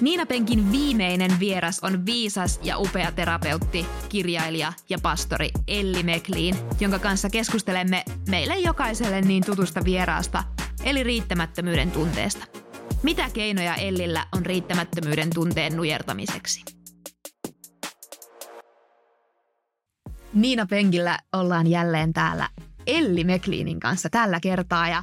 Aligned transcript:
Niina 0.00 0.26
Penkin 0.26 0.72
viimeinen 0.72 1.40
vieras 1.40 1.78
on 1.82 2.06
viisas 2.06 2.60
ja 2.62 2.78
upea 2.78 3.12
terapeutti, 3.12 3.86
kirjailija 4.08 4.72
ja 4.88 4.98
pastori 5.02 5.50
Elli 5.68 6.02
Mekliin, 6.02 6.56
jonka 6.80 6.98
kanssa 6.98 7.30
keskustelemme 7.30 8.04
meille 8.28 8.56
jokaiselle 8.58 9.20
niin 9.20 9.44
tutusta 9.46 9.84
vieraasta, 9.84 10.44
eli 10.84 11.02
riittämättömyyden 11.02 11.90
tunteesta. 11.90 12.46
Mitä 13.02 13.30
keinoja 13.32 13.74
Ellillä 13.74 14.26
on 14.36 14.46
riittämättömyyden 14.46 15.30
tunteen 15.34 15.76
nujertamiseksi? 15.76 16.62
Niina 20.34 20.66
Penkillä 20.66 21.18
ollaan 21.32 21.66
jälleen 21.66 22.12
täällä 22.12 22.48
Elli 22.86 23.24
Mekliinin 23.24 23.80
kanssa 23.80 24.10
tällä 24.10 24.40
kertaa 24.40 24.88
ja 24.88 25.02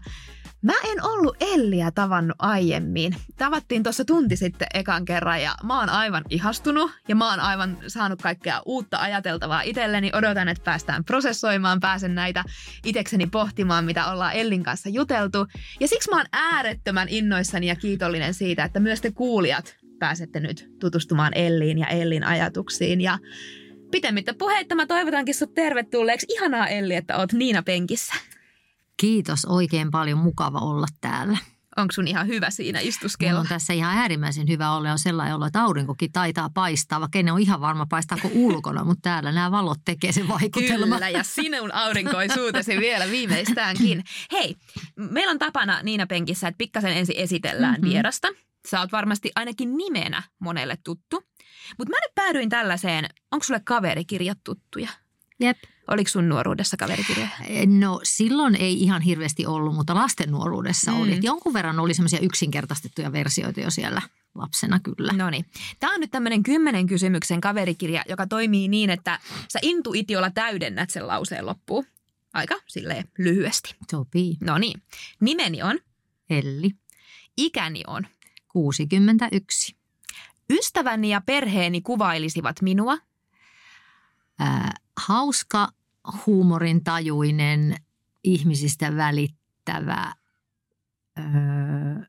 Mä 0.61 0.73
en 0.91 1.03
ollut 1.03 1.37
Elliä 1.39 1.91
tavannut 1.91 2.35
aiemmin. 2.39 3.15
Tavattiin 3.37 3.83
tuossa 3.83 4.05
tunti 4.05 4.35
sitten 4.35 4.67
ekan 4.73 5.05
kerran 5.05 5.41
ja 5.41 5.55
mä 5.63 5.79
oon 5.79 5.89
aivan 5.89 6.23
ihastunut 6.29 6.91
ja 7.07 7.15
mä 7.15 7.29
oon 7.29 7.39
aivan 7.39 7.77
saanut 7.88 8.21
kaikkea 8.21 8.61
uutta 8.66 8.97
ajateltavaa 8.97 9.61
itselleni. 9.61 10.11
Odotan, 10.13 10.47
että 10.47 10.63
päästään 10.63 11.05
prosessoimaan, 11.05 11.79
pääsen 11.79 12.16
näitä 12.16 12.43
itekseni 12.85 13.27
pohtimaan, 13.27 13.85
mitä 13.85 14.11
ollaan 14.11 14.33
Ellin 14.33 14.63
kanssa 14.63 14.89
juteltu. 14.89 15.47
Ja 15.79 15.88
siksi 15.88 16.09
mä 16.09 16.17
oon 16.17 16.25
äärettömän 16.31 17.09
innoissani 17.09 17.67
ja 17.67 17.75
kiitollinen 17.75 18.33
siitä, 18.33 18.63
että 18.63 18.80
myös 18.80 19.02
te 19.02 19.11
kuulijat 19.11 19.75
pääsette 19.99 20.39
nyt 20.39 20.69
tutustumaan 20.80 21.38
Elliin 21.38 21.77
ja 21.77 21.88
Ellin 21.88 22.23
ajatuksiin. 22.23 23.02
Ja 23.02 23.17
pitemmittä 23.91 24.33
puheitta 24.33 24.75
mä 24.75 24.85
toivotankin 24.85 25.35
sut 25.35 25.53
tervetulleeksi. 25.53 26.27
Ihanaa 26.30 26.67
Elli, 26.67 26.95
että 26.95 27.17
oot 27.17 27.33
Niina 27.33 27.63
Penkissä. 27.63 28.13
Kiitos, 29.01 29.45
oikein 29.45 29.91
paljon 29.91 30.17
mukava 30.17 30.59
olla 30.59 30.87
täällä. 31.01 31.37
Onko 31.77 31.91
sun 31.91 32.07
ihan 32.07 32.27
hyvä 32.27 32.49
siinä 32.49 32.79
istuskella? 32.79 33.31
Mulla 33.31 33.41
on 33.41 33.47
tässä 33.47 33.73
ihan 33.73 33.97
äärimmäisen 33.97 34.47
hyvä 34.47 34.71
olla. 34.71 34.91
On 34.91 34.99
sellainen 34.99 35.35
olo, 35.35 35.45
että 35.45 35.61
aurinkokin 35.61 36.11
taitaa 36.11 36.49
paistaa, 36.49 36.99
vaikka 36.99 37.19
en 37.19 37.31
ole 37.31 37.41
ihan 37.41 37.61
varma 37.61 37.85
paistaako 37.85 38.30
ulkona, 38.33 38.83
mutta 38.83 39.02
täällä 39.02 39.31
nämä 39.31 39.52
valot 39.52 39.80
tekee 39.85 40.11
sen 40.11 40.27
vaikutelman. 40.27 40.89
Kyllä, 40.89 41.09
ja 41.09 41.23
sinun 41.23 41.73
aurinkoisuutesi 41.73 42.77
vielä 42.77 43.11
viimeistäänkin. 43.11 44.03
Hei, 44.31 44.55
meillä 44.95 45.31
on 45.31 45.39
tapana 45.39 45.83
Niina 45.83 46.08
Penkissä, 46.08 46.47
että 46.47 46.58
pikkasen 46.58 46.97
ensin 46.97 47.15
esitellään 47.17 47.73
mm-hmm. 47.73 47.89
vierasta. 47.89 48.27
Sä 48.67 48.80
oot 48.80 48.91
varmasti 48.91 49.31
ainakin 49.36 49.77
nimenä 49.77 50.23
monelle 50.39 50.77
tuttu. 50.83 51.23
Mutta 51.77 51.91
mä 51.91 51.97
nyt 51.97 52.15
päädyin 52.15 52.49
tällaiseen, 52.49 53.05
onko 53.31 53.43
sulle 53.43 53.61
kaverikirjat 53.65 54.38
tuttuja? 54.43 54.89
Jep. 55.42 55.58
Oliko 55.88 56.09
sun 56.09 56.30
nuoruudessa 56.30 56.78
kaverikirjoja? 56.78 57.30
No 57.80 58.00
silloin 58.03 58.56
ei 58.56 58.81
ihan 58.81 59.02
hirveästi 59.02 59.45
ollut, 59.45 59.75
mutta 59.75 59.95
lasten 59.95 60.31
nuoruudessa 60.31 60.92
mm. 60.92 61.02
oli. 61.02 61.14
Et 61.14 61.23
jonkun 61.23 61.53
verran 61.53 61.80
oli 61.80 61.94
semmoisia 61.94 62.20
yksinkertaistettuja 62.20 63.11
versioita 63.11 63.59
jo 63.59 63.70
siellä 63.70 64.02
lapsena 64.36 64.80
kyllä. 64.80 65.14
No 65.14 65.30
niin. 65.30 65.45
Tämä 65.80 65.94
on 65.94 66.00
nyt 66.00 66.11
tämmöinen 66.11 66.44
kymmenen 66.44 66.88
kysymyksen 66.88 67.42
kaverikirja, 67.42 68.03
joka 68.09 68.28
toimii 68.28 68.67
niin, 68.67 68.89
että 68.89 69.20
sä 69.48 69.59
intuitiolla 69.61 70.30
täydennät 70.30 70.89
sen 70.89 71.08
lauseen 71.08 71.45
loppuun. 71.45 71.86
Aika 72.33 72.55
silleen 72.67 73.03
lyhyesti. 73.17 73.76
Sopii. 73.92 74.38
No 74.42 74.58
niin. 74.58 74.81
Nimeni 75.22 75.64
on? 75.64 75.80
Elli. 76.30 76.72
Ikäni 77.38 77.83
on? 77.88 78.08
61. 78.48 79.76
Ystäväni 80.50 81.09
ja 81.09 81.22
perheeni 81.22 81.81
kuvailisivat 81.81 82.61
minua? 82.61 82.98
Ää, 84.39 84.73
hauska, 85.07 85.69
huumorin 86.25 86.83
tajuinen, 86.83 87.75
ihmisistä 88.23 88.95
välittävä 88.95 90.13
öö, 91.17 92.05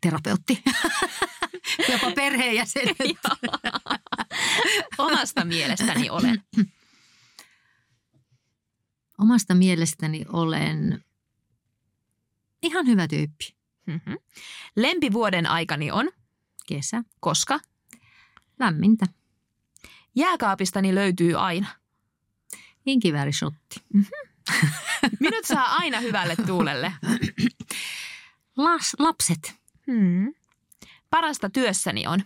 terapeutti. 0.00 0.62
Jopa 1.92 2.10
perheenjäsenet. 2.14 2.96
Omasta 4.98 5.44
mielestäni 5.44 6.10
olen. 6.10 6.42
Omasta 9.22 9.54
mielestäni 9.54 10.24
olen 10.32 11.04
ihan 12.62 12.86
hyvä 12.86 13.08
tyyppi. 13.08 13.56
Mm-hmm. 13.86 14.16
Lempivuoden 14.76 15.46
aikani 15.46 15.90
on? 15.90 16.10
Kesä. 16.66 17.02
Koska? 17.20 17.60
Lämmintä. 18.58 19.06
Jääkaapistani 20.14 20.94
löytyy 20.94 21.34
aina. 21.34 21.85
Inkiväärishotti. 22.86 23.80
Mm-hmm. 23.94 24.70
Minut 25.20 25.44
saa 25.44 25.76
aina 25.76 26.00
hyvälle 26.00 26.36
tuulelle. 26.46 26.92
Las, 28.56 28.96
lapset. 28.98 29.54
Hmm. 29.86 30.34
Parasta 31.10 31.50
työssäni 31.50 32.06
on. 32.06 32.22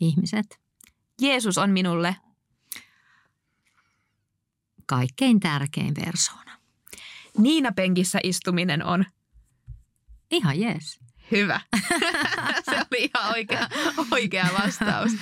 Ihmiset. 0.00 0.60
Jeesus 1.20 1.58
on 1.58 1.70
minulle. 1.70 2.16
Kaikkein 4.86 5.40
tärkein 5.40 5.94
persoona. 5.94 6.58
Niina 7.38 7.72
penkissä 7.72 8.18
istuminen 8.22 8.84
on. 8.84 9.04
Ihan 10.30 10.60
jees. 10.60 11.00
Hyvä. 11.30 11.60
Se 12.70 12.76
oli 12.76 13.10
ihan 13.14 13.32
oikea, 13.32 13.68
oikea 14.10 14.46
vastaus. 14.64 15.12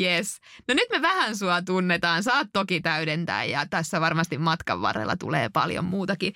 Yes. 0.00 0.40
No 0.68 0.74
nyt 0.74 0.88
me 0.92 1.02
vähän 1.02 1.36
sua 1.36 1.62
tunnetaan. 1.62 2.22
Saat 2.22 2.48
toki 2.52 2.80
täydentää 2.80 3.44
ja 3.44 3.66
tässä 3.66 4.00
varmasti 4.00 4.38
matkan 4.38 4.82
varrella 4.82 5.16
tulee 5.16 5.48
paljon 5.48 5.84
muutakin 5.84 6.32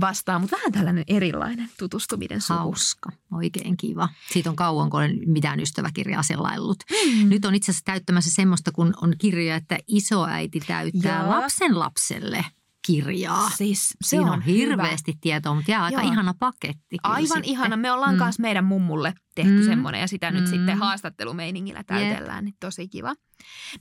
vastaan, 0.00 0.40
mutta 0.40 0.56
vähän 0.56 0.72
tällainen 0.72 1.04
erilainen 1.08 1.70
tutustuminen 1.78 2.40
suhun. 2.40 2.62
Hauska. 2.62 3.10
Oikein 3.32 3.76
kiva. 3.76 4.08
Siitä 4.30 4.50
on 4.50 4.56
kauan, 4.56 4.90
kun 4.90 5.00
olen 5.00 5.18
mitään 5.26 5.60
ystäväkirjaa 5.60 6.22
sellaillut. 6.22 6.78
Mm. 6.90 7.28
Nyt 7.28 7.44
on 7.44 7.54
itse 7.54 7.72
asiassa 7.72 7.84
täyttämässä 7.84 8.30
semmoista, 8.30 8.72
kun 8.72 8.94
on 9.02 9.14
kirja, 9.18 9.56
että 9.56 9.78
isoäiti 9.86 10.60
täyttää 10.60 11.22
Joo. 11.22 11.30
lapsen 11.30 11.78
lapselle– 11.78 12.44
kirjaa. 12.86 13.50
Siis 13.50 13.88
se 13.88 13.94
Siinä 14.04 14.26
on, 14.26 14.32
on 14.32 14.42
hirveästi 14.42 15.12
hyvä. 15.12 15.18
tietoa, 15.20 15.54
mutta 15.54 15.70
jää 15.70 15.84
aika 15.84 16.02
Joo. 16.02 16.12
ihana 16.12 16.34
paketti. 16.38 16.96
Aivan 17.02 17.26
sitten. 17.26 17.44
ihana. 17.44 17.76
Me 17.76 17.92
ollaan 17.92 18.14
mm. 18.14 18.18
kanssa 18.18 18.42
meidän 18.42 18.64
mummulle 18.64 19.14
tehty 19.34 19.60
mm. 19.60 19.64
semmoinen 19.64 20.00
ja 20.00 20.08
sitä 20.08 20.30
mm. 20.30 20.36
nyt 20.36 20.46
sitten 20.46 20.78
haastattelumeiningillä 20.78 21.84
täytellään. 21.84 22.28
Yeah. 22.28 22.42
Niin 22.42 22.54
tosi 22.60 22.88
kiva. 22.88 23.14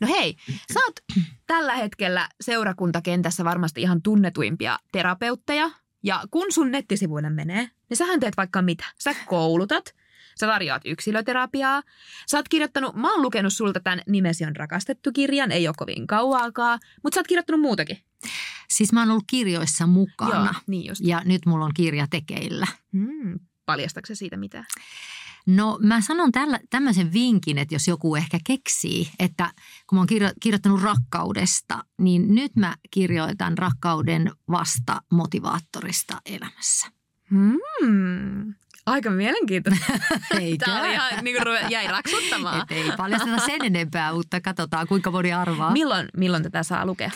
No 0.02 0.08
hei, 0.08 0.36
sä 0.74 0.80
oot 0.88 1.24
tällä 1.48 1.76
hetkellä 1.76 2.30
seurakuntakentässä 2.42 3.44
varmasti 3.44 3.82
ihan 3.82 4.02
tunnetuimpia 4.02 4.80
terapeutteja. 4.92 5.72
Ja 6.04 6.24
kun 6.32 6.46
sun 6.50 6.72
nettisivuille 6.72 7.30
menee, 7.30 7.70
niin 7.90 7.98
sähän 7.98 8.20
teet 8.20 8.38
vaikka 8.38 8.62
mitä. 8.62 8.86
Sä 9.00 9.16
koulutat, 9.26 9.94
Sä 10.40 10.48
tarjoat 10.48 10.82
yksilöterapiaa. 10.86 11.84
Sä 12.32 12.38
oot 12.38 12.50
kirjoittanut, 12.50 12.96
mä 12.96 13.12
oon 13.12 13.22
lukenut 13.22 13.54
sulta 13.54 13.80
tämän 13.80 14.02
Nimesi 14.08 14.46
on 14.46 14.56
rakastettu 14.56 15.12
kirjan, 15.12 15.52
ei 15.52 15.68
ole 15.68 15.76
kovin 15.78 16.08
kauaakaan, 16.08 16.80
mutta 17.04 17.16
sä 17.16 17.20
oot 17.20 17.28
kirjoittanut 17.28 17.62
muutakin. 17.62 17.98
Siis 18.70 18.94
mä 18.94 19.02
oon 19.02 19.12
ollut 19.12 19.24
kirjoissa 19.28 19.88
mukana 19.88 20.36
Joo, 20.36 20.62
niin 20.68 20.86
just. 20.86 21.02
ja 21.04 21.22
nyt 21.26 21.46
mulla 21.46 21.66
on 21.66 21.74
kirja 21.74 22.08
tekeillä. 22.10 22.68
Hmm. 22.94 23.40
Paljastatko 23.66 24.16
siitä 24.16 24.38
mitä? 24.38 24.64
No 25.48 25.80
mä 25.82 26.02
sanon 26.02 26.32
tällä, 26.32 26.60
tämmöisen 26.70 27.14
vinkin, 27.14 27.58
että 27.58 27.76
jos 27.76 27.88
joku 27.88 28.16
ehkä 28.16 28.40
keksii, 28.44 29.10
että 29.20 29.52
kun 29.88 29.96
mä 29.96 30.00
oon 30.00 30.08
kirjo, 30.08 30.30
kirjoittanut 30.42 30.82
rakkaudesta, 30.82 31.84
niin 31.98 32.36
nyt 32.36 32.56
mä 32.56 32.76
kirjoitan 32.92 33.58
rakkauden 33.58 34.32
vasta 34.52 35.02
motivaattorista 35.12 36.22
elämässä. 36.26 36.88
Hmm. 37.30 38.54
Aika 38.88 39.10
mielenkiintoista. 39.10 39.94
Eikö? 40.42 40.66
Tämä 40.66 40.80
oli 40.80 40.94
ihan 40.94 41.24
niin 41.24 41.36
kuin 41.44 41.72
jäi 41.72 41.88
raksuttamaan. 41.88 42.62
Et 42.62 42.72
ei 42.72 42.92
paljasteta 42.98 43.46
sen 43.46 43.66
enempää, 43.66 44.14
mutta 44.14 44.42
katsotaan 44.42 44.88
kuinka 44.88 45.12
moni 45.12 45.34
arvaa. 45.34 45.72
Milloin, 45.72 46.08
milloin 46.18 46.44
tätä 46.44 46.64
saa 46.64 46.86
lukea? 46.86 47.12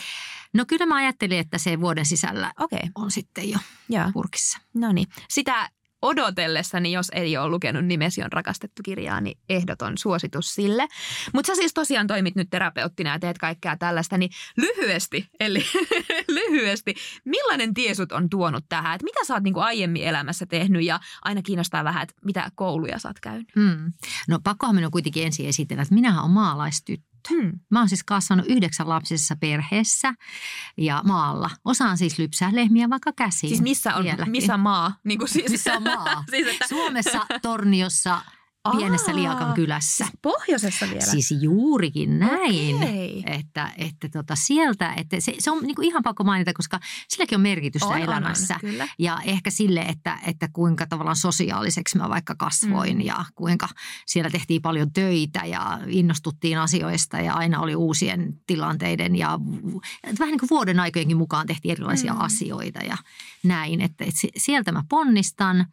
No 0.54 0.64
kyllä 0.66 0.86
mä 0.86 0.96
ajattelin, 0.96 1.38
että 1.38 1.58
se 1.58 1.80
vuoden 1.80 2.06
sisällä 2.06 2.52
okay. 2.60 2.80
on 2.94 3.10
sitten 3.10 3.50
jo 3.50 3.58
ja. 3.88 4.10
purkissa. 4.12 4.58
No 4.74 4.92
niin. 4.92 5.06
Sitä 5.28 5.68
odotellessani, 6.02 6.92
jos 6.92 7.10
ei 7.14 7.36
ole 7.36 7.48
lukenut 7.48 7.84
Nimesi 7.84 8.22
on 8.22 8.32
rakastettu 8.32 8.82
kirjaa, 8.84 9.20
niin 9.20 9.38
ehdoton 9.48 9.98
suositus 9.98 10.54
sille. 10.54 10.88
Mutta 11.34 11.46
sä 11.46 11.54
siis 11.54 11.74
tosiaan 11.74 12.06
toimit 12.06 12.34
nyt 12.34 12.50
terapeuttina 12.50 13.10
ja 13.10 13.18
teet 13.18 13.38
kaikkea 13.38 13.76
tällaista, 13.76 14.18
niin 14.18 14.30
lyhyesti, 14.56 15.28
eli 15.40 15.64
lyhyesti, 16.28 16.94
millainen 17.24 17.74
tiesut 17.74 18.12
on 18.12 18.30
tuonut 18.30 18.64
tähän? 18.68 18.94
Et 18.94 19.02
mitä 19.02 19.24
sä 19.24 19.34
oot 19.34 19.42
niinku 19.42 19.60
aiemmin 19.60 20.04
elämässä 20.04 20.46
tehnyt 20.46 20.84
ja 20.84 21.00
aina 21.22 21.42
kiinnostaa 21.42 21.84
vähän, 21.84 22.02
että 22.02 22.14
mitä 22.24 22.50
kouluja 22.54 22.98
sä 22.98 23.08
oot 23.08 23.20
käynyt? 23.20 23.48
Hmm. 23.56 23.92
No 24.28 24.38
pakkohan 24.44 24.74
minun 24.74 24.90
kuitenkin 24.90 25.26
ensin 25.26 25.48
esitellä, 25.48 25.82
että 25.82 25.94
minähän 25.94 26.22
olen 26.22 26.30
maalaistyttö. 26.30 27.11
Hmm. 27.30 27.52
Mä 27.70 27.78
oon 27.78 27.88
siis 27.88 28.04
kasvanut 28.04 28.46
yhdeksän 28.48 28.88
lapsisessa 28.88 29.36
perheessä 29.36 30.14
ja 30.76 31.02
maalla. 31.04 31.50
Osaan 31.64 31.98
siis 31.98 32.18
lypsää 32.18 32.50
lehmiä 32.52 32.90
vaikka 32.90 33.12
käsiin. 33.12 33.48
Siis 33.48 33.60
missä 33.60 33.94
on, 33.94 34.04
missä 34.26 34.56
maa? 34.56 35.00
Niin 35.04 35.18
kuin 35.18 35.28
siis. 35.28 35.50
Missä 35.50 35.74
on 35.74 35.82
maa? 35.82 36.24
siis 36.30 36.46
että... 36.46 36.68
Suomessa, 36.68 37.26
Torniossa, 37.42 38.20
pienessä 38.76 39.10
Aa, 39.10 39.16
Liakan 39.16 39.54
kylässä. 39.54 40.04
Siis 40.04 40.18
pohjoisessa 40.22 40.86
vielä? 40.86 41.00
Siis 41.00 41.30
juurikin 41.40 42.18
näin, 42.18 42.76
Okei. 42.76 43.24
että, 43.26 43.70
että 43.78 44.08
tota 44.08 44.36
sieltä, 44.36 44.92
että 44.94 45.20
se, 45.20 45.34
se 45.38 45.50
on 45.50 45.62
niinku 45.62 45.82
ihan 45.82 46.02
pakko 46.02 46.24
mainita, 46.24 46.52
koska 46.52 46.80
silläkin 47.08 47.36
on 47.36 47.42
merkitystä 47.42 47.86
On, 47.88 47.92
on, 47.94 47.98
on, 48.02 48.04
elämässä. 48.08 48.56
kyllä. 48.60 48.88
Ja 48.98 49.18
ehkä 49.24 49.50
sille, 49.50 49.80
että, 49.80 50.18
että 50.26 50.48
kuinka 50.52 50.86
tavallaan 50.86 51.16
sosiaaliseksi 51.16 51.98
mä 51.98 52.08
vaikka 52.08 52.34
kasvoin 52.34 52.96
Mm. 52.96 53.00
ja 53.00 53.24
kuinka 53.34 53.68
siellä 54.06 54.30
tehtiin 54.30 54.62
paljon 54.62 54.92
töitä 54.92 55.40
ja 55.44 55.78
innostuttiin 55.86 56.58
asioista 56.58 57.16
ja 57.20 57.34
aina 57.34 57.60
oli 57.60 57.74
uusien 57.76 58.34
tilanteiden 58.46 59.16
ja 59.16 59.38
vähän 60.18 60.30
niin 60.30 60.38
kuin 60.40 60.50
vuoden 60.50 60.80
aikojenkin 60.80 61.16
mukaan 61.16 61.46
tehtiin 61.46 61.72
erilaisia 61.72 62.12
Mm. 62.12 62.20
asioita 62.20 62.78
ja 62.78 62.96
näin. 63.44 63.80
Että, 63.80 64.04
että 64.04 64.20
si- 64.20 64.32
sieltä 64.36 64.72
mä 64.72 64.82
ponnistan. 64.88 65.66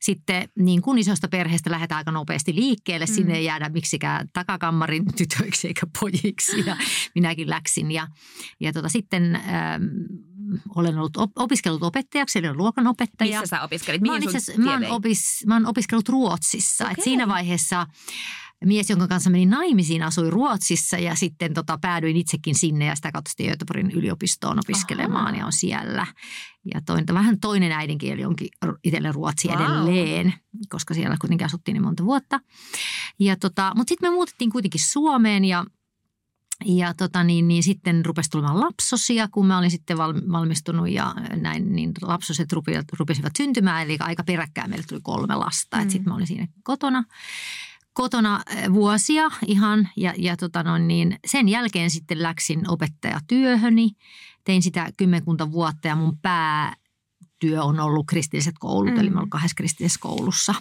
Sitten 0.00 0.48
niin 0.58 0.82
kuin 0.82 0.98
isosta 0.98 1.28
perheestä 1.28 1.70
lähdetään 1.70 1.96
aika 1.98 2.10
nopeasti 2.10 2.54
liikkeelle. 2.54 3.06
Mm. 3.06 3.14
Sinne 3.14 3.34
ei 3.36 3.44
jäädä 3.44 3.68
miksikään 3.68 4.28
takakammarin 4.32 5.04
tytöiksi 5.18 5.68
eikä 5.68 5.86
pojiksi 6.00 6.62
ja 6.66 6.76
minäkin 7.14 7.50
läksin. 7.50 7.90
Ja, 7.92 8.08
ja 8.60 8.72
tota, 8.72 8.88
sitten 8.88 9.34
ähm, 9.36 9.82
olen 10.74 10.98
ollut 10.98 11.16
op- 11.16 11.38
opiskellut 11.38 11.82
opettajaksi, 11.82 12.38
eli 12.38 12.46
olen 12.46 12.56
luokanopettaja. 12.58 13.40
Missä 13.40 13.56
sä 13.56 13.62
opiskelit? 13.62 14.00
Mä 14.02 14.12
Mihin 14.12 14.22
itse 14.22 14.40
sun 14.40 14.54
asiassa- 14.54 14.62
mä, 14.62 14.72
oon 14.88 14.96
opis, 14.96 15.44
mä 15.46 15.54
oon 15.54 15.66
opiskellut 15.66 16.08
Ruotsissa. 16.08 16.84
Et 16.84 16.92
Okei. 16.92 17.04
siinä 17.04 17.28
vaiheessa 17.28 17.86
mies, 18.64 18.90
jonka 18.90 19.08
kanssa 19.08 19.30
menin 19.30 19.50
naimisiin, 19.50 20.02
asui 20.02 20.30
Ruotsissa 20.30 20.98
ja 20.98 21.14
sitten 21.14 21.54
tota, 21.54 21.78
päädyin 21.80 22.16
itsekin 22.16 22.54
sinne 22.54 22.84
ja 22.84 22.94
sitä 22.96 23.12
kautta 23.12 23.28
sitten 23.28 23.46
Göteborgin 23.46 23.90
yliopistoon 23.90 24.58
opiskelemaan 24.58 25.26
Ahaa. 25.26 25.38
ja 25.38 25.46
on 25.46 25.52
siellä. 25.52 26.06
Ja 26.74 26.80
toinen, 26.86 27.06
vähän 27.12 27.40
toinen 27.40 27.72
äidinkieli 27.72 28.24
onkin 28.24 28.48
itselle 28.84 29.12
ruotsi 29.12 29.48
Vau. 29.48 29.56
edelleen, 29.56 30.34
koska 30.68 30.94
siellä 30.94 31.16
kuitenkin 31.20 31.44
asuttiin 31.44 31.72
niin 31.72 31.82
monta 31.82 32.04
vuotta. 32.04 32.40
Ja 33.18 33.36
tota, 33.36 33.72
mutta 33.76 33.88
sitten 33.88 34.10
me 34.10 34.14
muutettiin 34.14 34.50
kuitenkin 34.50 34.80
Suomeen 34.80 35.44
ja 35.44 35.64
ja 36.64 36.94
tota 36.94 37.24
niin, 37.24 37.48
niin 37.48 37.62
sitten 37.62 38.04
rupesi 38.06 38.30
tulemaan 38.30 38.60
lapsosia, 38.60 39.28
kun 39.28 39.46
mä 39.46 39.58
olin 39.58 39.70
sitten 39.70 39.98
val, 39.98 40.14
valmistunut 40.32 40.88
ja 40.88 41.14
näin, 41.40 41.72
niin 41.72 41.92
lapsoset 42.02 42.52
rupesivat 42.98 43.32
syntymään. 43.36 43.82
Eli 43.82 43.96
aika 44.00 44.24
peräkkäin 44.24 44.70
meille 44.70 44.84
tuli 44.88 45.00
kolme 45.02 45.34
lasta. 45.34 45.76
Mm. 45.76 45.84
Mm. 45.84 45.90
Sitten 45.90 46.08
mä 46.12 46.14
olin 46.14 46.26
siinä 46.26 46.48
kotona, 46.62 47.04
kotona 47.92 48.42
eh, 48.50 48.72
vuosia 48.72 49.28
ihan 49.46 49.88
ja, 49.96 50.14
ja 50.18 50.36
tota 50.36 50.62
noin, 50.62 50.88
niin 50.88 51.18
sen 51.26 51.48
jälkeen 51.48 51.90
sitten 51.90 52.22
läksin 52.22 52.70
opettajatyöhöni. 52.70 53.90
Tein 54.46 54.62
sitä 54.62 54.92
kymmenkunta 54.96 55.52
vuotta 55.52 55.88
ja 55.88 55.96
mun 55.96 56.18
päätyö 56.18 57.62
on 57.62 57.80
ollut 57.80 58.06
kristilliset 58.06 58.54
koulut, 58.58 58.94
Mm. 58.94 59.00
eli 59.00 59.10
mä 59.10 59.18
olen 59.18 59.30
kahdessa 59.30 59.54
kristillisessä 59.54 60.00
koulussa. 60.00 60.54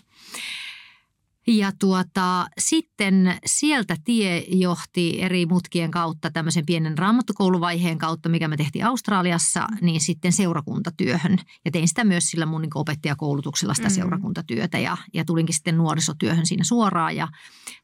Ja 1.48 1.72
tuota, 1.80 2.48
sitten 2.58 3.38
sieltä 3.46 3.98
tie 4.04 4.46
johti 4.48 5.22
eri 5.22 5.46
mutkien 5.46 5.92
kautta 5.92 6.32
tämmöisen 6.32 6.66
pienen 6.66 6.98
raamattokouluvaiheen 6.98 7.98
kautta, 7.98 8.30
mikä 8.30 8.48
me 8.48 8.58
tehtiin 8.58 8.86
Australiassa, 8.86 9.68
niin 9.82 10.02
sitten 10.02 10.32
seurakuntatyöhön. 10.34 11.38
Ja 11.66 11.72
tein 11.72 11.88
sitä 11.88 12.04
myös 12.04 12.24
sillä 12.32 12.46
mun 12.46 12.62
niin 12.62 12.72
opettajakoulutuksella 12.76 13.74
sitä 13.74 13.88
Mm. 13.88 13.94
seurakuntatyötä 13.94 14.80
ja, 14.80 14.98
ja 15.14 15.26
tulinkin 15.26 15.56
sitten 15.56 15.78
nuorisotyöhön 15.78 16.46
siinä 16.46 16.64
suoraan 16.64 17.16
ja 17.16 17.28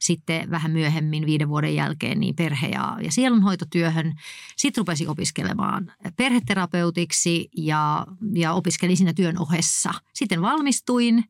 sitten 0.00 0.50
vähän 0.50 0.70
myöhemmin 0.70 1.26
viiden 1.26 1.48
vuoden 1.48 1.74
jälkeen 1.74 2.20
niin 2.20 2.36
perhe- 2.36 2.68
ja, 2.68 2.96
ja 3.02 3.12
sielunhoitotyöhön. 3.12 4.12
Sitten 4.56 4.80
rupesin 4.80 5.08
opiskelemaan 5.08 5.92
perheterapeutiksi 6.16 7.48
ja, 7.56 8.06
ja 8.34 8.52
opiskelin 8.52 8.96
siinä 8.96 9.12
työn 9.12 9.38
ohessa. 9.38 9.94
Sitten 10.14 10.42
valmistuin 10.42 11.24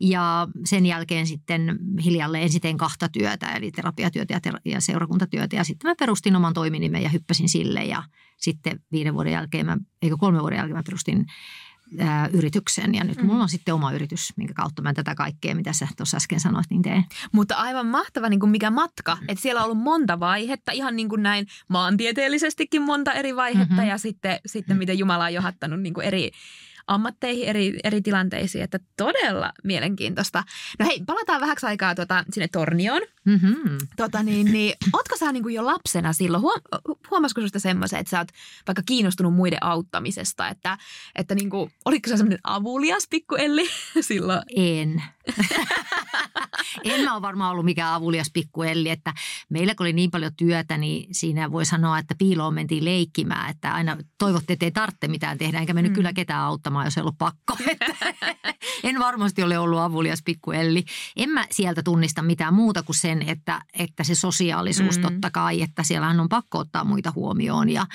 ja 0.00 0.48
sen 0.64 0.86
jälkeen 0.86 1.26
sitten 1.26 1.78
hiljalleen 2.04 2.44
ensin 2.44 2.60
tein 2.60 2.78
kahta 2.78 3.08
työtä, 3.08 3.46
eli 3.46 3.70
terapiatyötä 3.70 4.34
ja, 4.34 4.40
ter- 4.40 4.60
ja 4.64 4.80
seurakuntatyötä. 4.80 5.56
Ja 5.56 5.64
sitten 5.64 5.90
mä 5.90 5.94
perustin 5.98 6.36
oman 6.36 6.54
toiminimen 6.54 7.02
ja 7.02 7.08
hyppäsin 7.08 7.48
sille. 7.48 7.84
Ja 7.84 8.02
sitten 8.36 8.80
viiden 8.92 9.14
vuoden 9.14 9.32
jälkeen, 9.32 9.66
mä, 9.66 9.78
eikö 10.02 10.16
kolme 10.16 10.40
vuoden 10.40 10.56
jälkeen 10.56 10.76
mä 10.76 10.82
perustin 10.82 11.26
ää, 11.98 12.28
yrityksen. 12.32 12.94
Ja 12.94 13.04
nyt 13.04 13.18
Mm. 13.18 13.26
mulla 13.26 13.42
on 13.42 13.48
sitten 13.48 13.74
oma 13.74 13.92
yritys, 13.92 14.32
minkä 14.36 14.54
kautta 14.54 14.82
mä 14.82 14.94
tätä 14.94 15.14
kaikkea, 15.14 15.54
mitä 15.54 15.72
sä 15.72 15.88
tuossa 15.96 16.16
äsken 16.16 16.40
sanoit, 16.40 16.66
niin 16.70 16.82
teen. 16.82 17.04
Mutta 17.32 17.54
aivan 17.56 17.86
mahtava 17.86 18.28
niin 18.28 18.40
kuin 18.40 18.50
mikä 18.50 18.70
matka. 18.70 19.18
Että 19.28 19.42
siellä 19.42 19.60
on 19.60 19.64
ollut 19.64 19.82
monta 19.84 20.20
vaihetta, 20.20 20.72
ihan 20.72 20.96
niin 20.96 21.08
kuin 21.08 21.22
näin 21.22 21.46
maantieteellisestikin 21.68 22.82
monta 22.82 23.12
eri 23.12 23.36
vaihetta. 23.36 23.74
Mhm. 23.74 23.86
Ja 23.86 23.98
sitten, 23.98 24.38
sitten 24.46 24.76
miten 24.76 24.98
Jumala 24.98 25.24
on 25.24 25.34
johdattanut 25.34 25.80
niin 25.80 25.94
kuin 25.94 26.06
eri 26.06 26.30
ammatteihin, 26.86 27.48
eri, 27.48 27.78
eri 27.84 28.02
tilanteisiin. 28.02 28.64
Että 28.64 28.78
todella 28.96 29.52
mielenkiintoista. 29.64 30.44
No 30.78 30.86
hei, 30.86 31.02
palataan 31.06 31.40
vähäksi 31.40 31.66
aikaa 31.66 31.94
tuota, 31.94 32.24
sinne 32.30 32.48
Tornioon. 32.48 33.02
Mm-hmm. 33.24 33.78
Tota 33.96 34.22
niin, 34.22 34.52
niin, 34.52 34.74
ootko 34.92 35.16
sä 35.16 35.32
niin 35.32 35.42
kuin 35.42 35.54
jo 35.54 35.64
lapsena 35.64 36.12
silloin, 36.12 36.42
huom, 36.42 36.60
huomasiko 37.10 37.40
susta 37.40 37.58
semmoisen, 37.60 38.00
että 38.00 38.10
sä 38.10 38.18
oot 38.18 38.28
vaikka 38.66 38.82
kiinnostunut 38.86 39.34
muiden 39.34 39.64
auttamisesta, 39.64 40.48
että, 40.48 40.78
että 41.16 41.34
niin 41.34 41.50
kuin, 41.50 41.72
oliko 41.84 42.08
sä 42.08 42.16
semmoinen 42.16 42.38
avulias 42.44 43.06
pikku 43.10 43.34
Elli 43.34 43.68
silloin? 44.00 44.40
En. 44.56 45.02
en 46.84 47.00
mä 47.04 47.14
ole 47.14 47.22
varmaan 47.22 47.50
ollut 47.50 47.64
mikään 47.64 47.94
avulias 47.94 48.30
pikkuelli, 48.32 48.90
että 48.90 49.14
meillä 49.48 49.74
kun 49.74 49.84
oli 49.84 49.92
niin 49.92 50.10
paljon 50.10 50.32
työtä, 50.36 50.76
niin 50.78 51.14
siinä 51.14 51.52
voi 51.52 51.66
sanoa, 51.66 51.98
että 51.98 52.14
piiloon 52.18 52.54
mentiin 52.54 52.84
leikkimään, 52.84 53.50
että 53.50 53.74
aina 53.74 53.96
toivotte, 54.18 54.52
että 54.52 54.64
ei 54.66 54.70
tarvitse 54.70 55.08
mitään 55.08 55.38
tehdä, 55.38 55.58
enkä 55.58 55.74
mennyt 55.74 55.92
Mm. 55.92 55.94
kyllä 55.94 56.12
ketään 56.12 56.40
auttamaan, 56.40 56.86
jos 56.86 56.96
ei 56.96 57.00
ollut 57.00 57.18
pakko. 57.18 57.56
En 58.84 58.98
varmasti 58.98 59.42
ole 59.42 59.58
ollut 59.58 59.78
avulias 59.78 60.22
pikkuelli. 60.24 60.84
En 61.16 61.30
mä 61.30 61.46
sieltä 61.50 61.82
tunnista 61.82 62.22
mitään 62.22 62.54
muuta 62.54 62.82
kuin 62.82 62.96
sen, 62.96 63.13
että, 63.22 63.62
että 63.78 64.04
se 64.04 64.14
sosiaalisuus 64.14 64.96
Mm. 64.96 65.02
totta 65.02 65.30
kai, 65.30 65.62
että 65.62 65.82
siellähän 65.82 66.20
on 66.20 66.28
pakko 66.28 66.58
ottaa 66.58 66.84
muita 66.84 67.12
huomioon 67.14 67.70
ja 67.70 67.86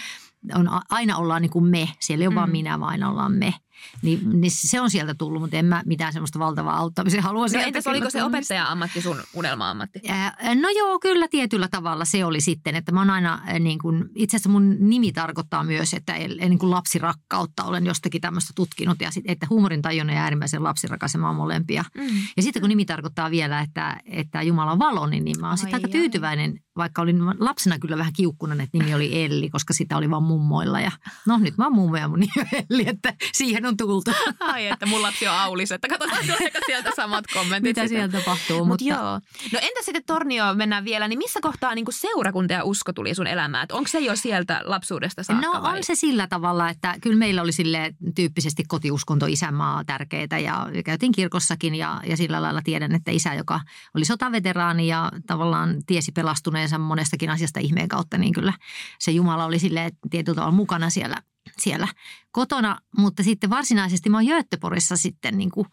on, 0.55 0.69
aina 0.89 1.17
ollaan 1.17 1.41
niin 1.41 1.51
kuin 1.51 1.65
me, 1.65 1.89
siellä 1.99 2.23
ei 2.23 2.27
ole 2.27 2.33
mm. 2.33 2.39
vaan 2.39 2.51
minä, 2.51 2.79
vaan 2.79 2.91
aina 2.91 3.09
ollaan 3.09 3.31
me. 3.31 3.53
Niin, 4.01 4.41
niin 4.41 4.51
se 4.51 4.81
on 4.81 4.89
sieltä 4.89 5.15
tullut, 5.17 5.41
mutta 5.41 5.57
en 5.57 5.65
mä 5.65 5.83
mitään 5.85 6.13
semmoista 6.13 6.39
valtavaa 6.39 6.77
auttamisen 6.77 7.23
halua 7.23 7.41
No 7.41 7.47
sieltä 7.47 7.67
entäs 7.67 7.87
oliko 7.87 8.09
se 8.09 8.23
opettaja-ammatti 8.23 9.01
sun 9.01 9.17
unelma-ammatti? 9.33 9.99
Ää, 10.07 10.55
No 10.55 10.69
joo, 10.77 10.99
kyllä 10.99 11.27
tietyllä 11.27 11.67
tavalla 11.71 12.05
se 12.05 12.25
oli 12.25 12.41
sitten, 12.41 12.75
että 12.75 12.91
mä 12.91 12.99
oon 12.99 13.09
aina 13.09 13.33
äh, 13.47 13.59
niin 13.59 13.79
kuin, 13.79 14.09
itse 14.15 14.37
asiassa 14.37 14.49
mun 14.49 14.75
nimi 14.79 15.11
tarkoittaa 15.11 15.63
myös, 15.63 15.93
että 15.93 16.13
niin 16.13 16.59
kuin 16.59 16.71
lapsirakkautta 16.71 17.63
olen 17.63 17.85
jostakin 17.85 18.21
tämmöistä 18.21 18.53
tutkinut 18.55 19.01
ja 19.01 19.11
sit, 19.11 19.23
että 19.27 19.47
huumorin 19.49 19.81
tajunnan 19.81 20.15
ja 20.15 20.21
äärimmäisen 20.21 20.63
lapsirakas 20.63 21.13
ja 21.13 21.19
mä 21.19 21.27
oon 21.27 21.35
molempia. 21.35 21.85
Mm. 21.97 22.07
Ja 22.37 22.43
sitten 22.43 22.61
kun 22.61 22.69
nimi 22.69 22.85
tarkoittaa 22.85 23.31
vielä, 23.31 23.61
että, 23.61 23.97
että 24.05 24.41
Jumala 24.41 24.71
on 24.71 24.79
valo, 24.79 25.07
niin, 25.07 25.25
niin 25.25 25.39
mä 25.39 25.47
oon 25.47 25.57
sitten 25.57 25.75
Ai 25.75 25.77
aika 25.77 25.87
ai. 25.87 25.91
tyytyväinen, 25.91 26.59
vaikka 26.77 27.01
olin 27.01 27.19
lapsena 27.39 27.79
kyllä 27.79 27.97
vähän 27.97 28.13
kiukkunen, 28.13 28.61
että 28.61 28.77
nimi 28.77 28.95
oli 28.95 29.23
Elli, 29.23 29.49
koska 29.49 29.73
sitä 29.73 29.97
oli 29.97 30.09
vaan 30.09 30.23
mummoilla. 30.23 30.79
Ja 30.79 30.91
no 31.27 31.37
nyt 31.37 31.57
mä 31.57 31.63
oon 31.63 31.75
mummo 31.75 31.97
ja 31.97 32.07
mun 32.07 32.19
nimi 32.19 32.31
on 32.37 32.65
Elli, 32.69 32.89
että 32.89 33.13
siihen 33.33 33.65
on 33.65 33.68
tultu. 33.77 34.11
Ai, 34.39 34.67
että 34.67 34.85
mun 34.85 35.01
lapsi 35.01 35.27
on 35.27 35.35
Aulis, 35.35 35.71
että 35.71 35.87
katsotaan 35.87 36.25
tuleeko 36.25 36.59
sieltä 36.65 36.91
samat 36.95 37.25
kommentit. 37.33 37.63
Mitä 37.69 37.81
sitten. 37.81 38.09
siellä 38.11 38.23
tapahtuu. 38.23 38.57
Mut 38.57 38.67
mutta 38.67 38.85
joo. 38.85 39.19
No 39.53 39.59
entä 39.61 39.81
sitten 39.81 40.03
Tornio 40.07 40.53
mennään 40.53 40.85
vielä, 40.85 41.07
niin 41.07 41.17
missä 41.17 41.39
kohtaa 41.41 41.75
niin 41.75 41.85
seurakunta 41.89 42.53
ja 42.53 42.63
usko 42.63 42.93
tuli 42.93 43.15
sun 43.15 43.27
elämään? 43.27 43.63
Et 43.63 43.71
Onko 43.71 43.87
se 43.87 43.99
jo 43.99 44.15
sieltä 44.15 44.61
lapsuudesta 44.65 45.23
saakka 45.23 45.47
No 45.47 45.63
vai? 45.63 45.77
on 45.77 45.83
se 45.83 45.95
sillä 45.95 46.27
tavalla, 46.27 46.69
että 46.69 46.95
kyllä 47.01 47.17
meillä 47.17 47.41
oli 47.41 47.51
sille 47.51 47.95
tyyppisesti 48.15 48.63
kotiuskonto 48.67 49.25
isänmaa 49.25 49.83
tärkeää 49.85 50.39
ja 50.43 50.67
käytiin 50.85 51.11
kirkossakin 51.11 51.75
ja, 51.75 52.01
ja 52.05 52.17
sillä 52.17 52.41
lailla 52.41 52.61
tiedän, 52.63 52.95
että 52.95 53.11
isä, 53.11 53.33
joka 53.33 53.59
oli 53.95 54.05
sotaveteraani 54.05 54.87
ja 54.87 55.11
tavallaan 55.27 55.75
tiesi 55.87 56.11
pelastuneensa 56.11 56.77
monestakin 56.77 57.29
asiasta 57.29 57.59
ihmeen 57.59 57.87
kautta, 57.87 58.17
niin 58.17 58.33
kyllä 58.33 58.53
se 58.99 59.11
Jumala 59.11 59.45
oli 59.45 59.59
sille 59.59 59.91
tietyllä 60.09 60.35
tavalla 60.35 60.55
mukana 60.55 60.89
siellä, 60.89 61.15
siellä 61.59 61.87
kotona. 62.31 62.79
Mutta 62.97 63.23
sitten 63.23 63.49
varsinaisesti 63.49 64.09
mä 64.09 64.17
oon 64.17 64.25
Göteborgissa 64.25 64.97
sitten 64.97 65.37
niin 65.37 65.51
kuin 65.51 65.67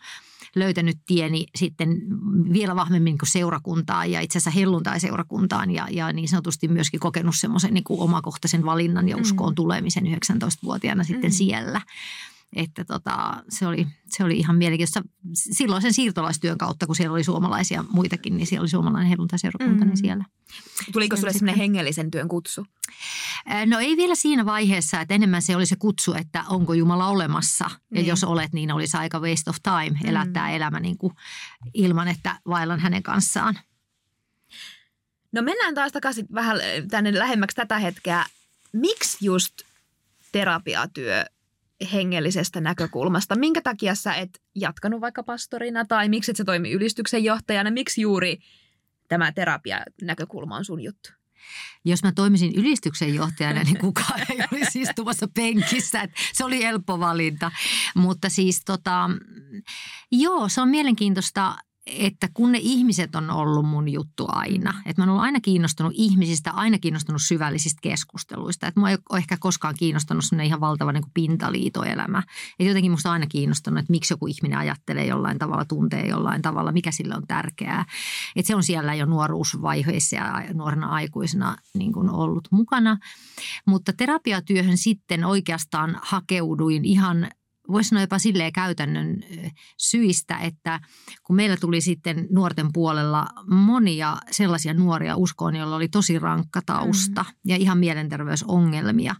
löytänyt 0.55 0.99
tieni 1.07 1.47
sitten 1.55 1.89
vielä 2.53 2.77
vahvemmin 2.77 3.05
niin 3.05 3.19
kuin 3.19 3.29
seurakuntaan 3.29 4.11
ja 4.11 4.21
itse 4.21 4.39
asiassa 4.39 4.59
helluntai-seurakuntaan 4.61 5.71
ja, 5.71 5.87
ja 5.91 6.13
niin 6.13 6.29
sanotusti 6.29 6.69
myöskin 6.69 7.01
kokenut 7.01 7.37
semmoisen 7.37 7.75
niin 7.75 7.85
omakohtaisen 7.89 8.65
valinnan 8.65 9.09
ja 9.09 9.17
Mm. 9.17 9.23
uskoon 9.23 9.55
tulemisen 9.55 10.05
19-vuotiaana 10.07 11.05
sitten 11.05 11.31
Mm. 11.31 11.35
siellä. 11.35 11.81
Että 12.57 12.85
tota, 12.85 13.43
se, 13.49 13.67
oli, 13.67 13.87
se 14.07 14.25
oli 14.25 14.39
ihan 14.39 14.57
mielenkiintoista. 14.57 15.03
Silloin 15.35 15.83
sen 15.83 15.93
siirtolaistyön 15.93 16.59
kautta, 16.59 16.87
kun 16.87 16.97
siellä 16.97 17.15
oli 17.15 17.25
suomalaisia 17.25 17.85
muitakin, 17.89 18.37
niin 18.37 18.47
siellä 18.47 18.63
oli 18.63 18.69
suomalainen 18.69 19.09
helluntai-seurakunta, 19.11 19.85
Mm. 19.85 19.89
niin 19.89 19.97
siellä. 19.97 20.25
Tuliko 20.93 21.17
sitten- 21.17 21.33
semmoinen 21.35 21.59
hengellisen 21.59 22.11
työn 22.11 22.29
kutsu? 22.29 22.67
Ää, 23.47 23.67
No 23.67 23.79
ei 23.79 23.97
vielä 23.97 24.15
siinä 24.15 24.45
vaiheessa, 24.45 25.01
että 25.01 25.15
enemmän 25.15 25.43
se 25.43 25.57
oli 25.57 25.67
se 25.67 25.77
kutsu, 25.77 26.15
että 26.15 26.45
onko 26.49 26.75
Jumala 26.75 27.09
olemassa. 27.09 27.65
Ja 27.71 27.79
Niin. 27.91 28.07
jos 28.07 28.25
olet, 28.25 28.53
niin 28.53 28.73
olisi 28.73 28.97
aika 28.97 29.19
waste 29.21 29.51
of 29.51 29.57
time 29.63 30.01
elää 30.05 30.25
Mm. 30.25 30.33
tämä 30.33 30.51
elämä 30.51 30.81
niin 30.81 30.99
kuin 30.99 31.13
ilman, 31.75 32.09
että 32.09 32.41
vaellan 32.49 32.81
hänen 32.81 33.03
kanssaan. 33.03 33.59
No 35.33 35.43
mennään 35.43 35.75
taas 35.75 35.93
takaisin 35.93 36.27
vähän 36.35 36.57
tänne 36.91 37.19
lähemmäksi 37.19 37.55
tätä 37.57 37.79
hetkeä. 37.79 38.25
Miksi 38.73 39.17
just 39.21 39.55
terapiatyö 40.33 41.25
hengellisestä 41.93 42.61
näkökulmasta. 42.61 43.39
Minkä 43.39 43.61
takia 43.61 43.95
sä 43.95 44.15
et 44.15 44.43
jatkanut 44.55 45.01
vaikka 45.01 45.23
pastorina 45.23 45.85
tai 45.85 46.09
miksi 46.09 46.31
et 46.31 46.37
sä 46.37 46.45
toimi 46.45 46.73
ylistyksen 46.73 47.25
johtajana? 47.25 47.71
Miksi 47.71 48.01
juuri 48.01 48.39
tämä 49.09 49.33
terapia-näkökulma 49.33 50.57
on 50.57 50.65
sun 50.65 50.81
juttu? 50.81 51.11
Jos 51.85 52.03
mä 52.03 52.13
toimisin 52.13 52.53
ylistyksen 52.57 53.15
johtajana, 53.15 53.63
niin 53.63 53.79
kukaan 53.79 54.21
ei 54.31 54.39
olisi 54.53 54.81
istumassa 54.81 55.29
penkissä. 55.35 56.01
Että 56.01 56.17
se 56.33 56.45
oli 56.45 56.63
helppo 56.63 57.01
valinta. 57.01 57.51
Mutta 57.95 58.29
siis 58.29 58.63
tota, 58.65 59.11
joo, 60.13 60.49
se 60.49 60.61
on 60.61 60.69
mielenkiintoista 60.69 61.57
että 61.87 62.29
kun 62.35 62.53
ne 62.53 62.59
ihmiset 62.63 63.15
on 63.17 63.31
ollut 63.31 63.67
mun 63.67 63.89
juttu 63.89 64.27
aina, 64.29 64.75
että 64.87 65.03
mä 65.03 65.05
oon 65.05 65.11
ollut 65.11 65.25
aina 65.25 65.41
kiinnostunut 65.41 65.93
ihmisistä, 65.97 66.51
aina 66.51 66.79
kiinnostunut 66.79 67.23
syvällisistä 67.23 67.79
keskusteluista. 67.83 68.67
Että 68.67 68.81
mä 68.81 68.91
ei 68.91 68.99
ole 69.11 69.19
ehkä 69.19 69.37
koskaan 69.41 69.75
kiinnostunut 69.79 70.25
semmoinen 70.25 70.47
ihan 70.47 70.61
valtava 70.61 70.93
niin 70.93 71.05
pintaliitoelämä. 71.15 72.19
Että 72.51 72.71
jotenkin 72.71 72.91
musta 72.91 73.09
on 73.09 73.13
aina 73.13 73.27
kiinnostunut, 73.27 73.79
että 73.79 73.91
miksi 73.91 74.13
joku 74.13 74.27
ihminen 74.27 74.59
ajattelee 74.59 75.07
jollain 75.07 75.39
tavalla, 75.39 75.65
tuntee 75.65 76.07
jollain 76.07 76.43
tavalla, 76.43 76.73
mikä 76.73 76.91
sille 76.91 77.15
on 77.15 77.27
tärkeää. 77.29 77.85
Että 78.37 78.47
se 78.47 78.55
on 78.55 78.63
siellä 78.63 78.95
jo 78.95 79.07
nuoruusvaiheessa 79.07 80.17
ja 80.17 80.45
nuorena 80.55 80.87
aikuisena 80.87 81.57
niin 81.75 81.93
kuin 81.93 82.11
ollut 82.11 82.49
mukana. 82.51 82.99
Mutta 83.67 83.93
terapiatyöhön 83.93 84.77
sitten 84.77 85.25
oikeastaan 85.25 85.99
hakeuduin 86.03 86.85
ihan 86.85 87.29
voisi 87.73 87.89
sanoa 87.89 88.03
jopa 88.03 88.19
silleen 88.19 88.53
käytännön 88.53 89.17
syistä, 89.79 90.37
että 90.37 90.81
kun 91.25 91.37
meillä 91.37 91.57
tuli 91.57 91.81
sitten 91.81 92.27
nuorten 92.31 92.73
puolella 92.73 93.27
monia 93.51 94.17
sellaisia 94.31 94.75
nuoria 94.75 95.17
uskoon, 95.17 95.57
joilla 95.57 95.77
oli 95.77 95.89
tosi 95.89 96.19
rankka 96.19 96.61
tausta 96.67 97.23
mm. 97.23 97.37
ja 97.45 97.57
ihan 97.57 97.79
mielenterveysongelmia, 97.79 99.15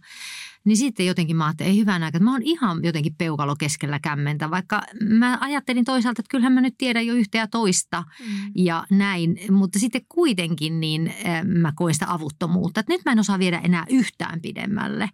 niin 0.65 0.77
sitten 0.77 1.05
jotenkin 1.05 1.35
mä 1.35 1.45
ajattelin, 1.45 1.71
ei 1.71 1.77
hyvänä 1.77 2.07
että 2.07 2.19
mä 2.19 2.31
oon 2.31 2.43
ihan 2.43 2.83
jotenkin 2.83 3.15
peukalo 3.17 3.55
keskellä 3.59 3.99
kämmentä, 3.99 4.49
vaikka 4.51 4.81
mä 5.09 5.37
ajattelin 5.41 5.85
toisaalta, 5.85 6.21
että 6.21 6.29
kyllähän 6.29 6.53
mä 6.53 6.61
nyt 6.61 6.75
tiedän 6.77 7.07
jo 7.07 7.13
yhtä 7.13 7.37
ja 7.37 7.47
toista 7.47 8.03
mm. 8.19 8.51
ja 8.55 8.85
näin, 8.89 9.37
mutta 9.51 9.79
sitten 9.79 10.01
kuitenkin 10.09 10.79
niin 10.79 11.13
mä 11.43 11.71
koin 11.75 11.93
sitä 11.93 12.13
avuttomuutta, 12.13 12.79
että 12.79 12.93
nyt 12.93 13.01
mä 13.05 13.11
en 13.11 13.19
osaa 13.19 13.39
viedä 13.39 13.59
enää 13.63 13.85
yhtään 13.89 14.41
pidemmälle 14.41 15.09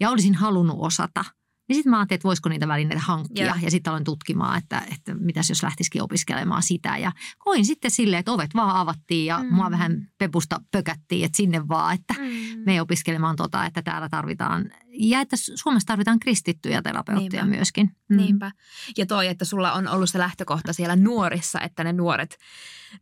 ja 0.00 0.10
olisin 0.10 0.34
halunnut 0.34 0.76
osata– 0.80 1.24
niin 1.68 1.76
sitten 1.76 1.90
mä 1.90 1.98
ajattelin, 1.98 2.16
että 2.16 2.28
voisiko 2.28 2.48
niitä 2.48 2.68
välineitä 2.68 3.02
hankkia. 3.02 3.44
Yeah. 3.44 3.64
Ja 3.64 3.70
sitten 3.70 3.90
aloin 3.90 4.04
tutkimaan, 4.04 4.58
että, 4.58 4.82
että 4.92 5.14
mitäs 5.14 5.48
jos 5.48 5.62
lähtisikin 5.62 6.02
opiskelemaan 6.02 6.62
sitä. 6.62 6.98
Ja 6.98 7.12
koin 7.38 7.66
sitten 7.66 7.90
silleen, 7.90 8.20
että 8.20 8.32
ovet 8.32 8.54
vaan 8.54 8.76
avattiin 8.76 9.26
ja 9.26 9.42
mm. 9.42 9.54
mua 9.54 9.70
vähän 9.70 10.08
pepusta 10.18 10.60
pökättiin, 10.70 11.24
että 11.24 11.36
sinne 11.36 11.68
vaan, 11.68 11.94
että 11.94 12.14
mm. 12.18 12.62
me 12.66 12.80
opiskelemaan 12.80 13.36
tota, 13.36 13.66
että 13.66 13.82
täällä 13.82 14.08
tarvitaan. 14.08 14.70
Ja 14.92 15.20
että 15.20 15.36
Suomessa 15.36 15.86
tarvitaan 15.86 16.20
kristittyjä 16.20 16.82
terapeutteja 16.82 17.42
Niinpä. 17.42 17.56
myöskin. 17.56 17.90
Mm. 18.08 18.16
Niinpä. 18.16 18.52
Ja 18.98 19.06
toi, 19.06 19.26
että 19.26 19.44
sulla 19.44 19.72
on 19.72 19.88
ollut 19.88 20.10
se 20.10 20.18
lähtökohta 20.18 20.72
siellä 20.72 20.96
nuorissa, 20.96 21.60
että 21.60 21.84
ne 21.84 21.92
nuoret, 21.92 22.38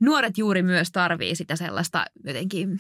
nuoret 0.00 0.38
juuri 0.38 0.62
myös 0.62 0.92
tarvii 0.92 1.37
sitä 1.37 1.56
sellaista 1.56 2.04
jotenkin 2.25 2.78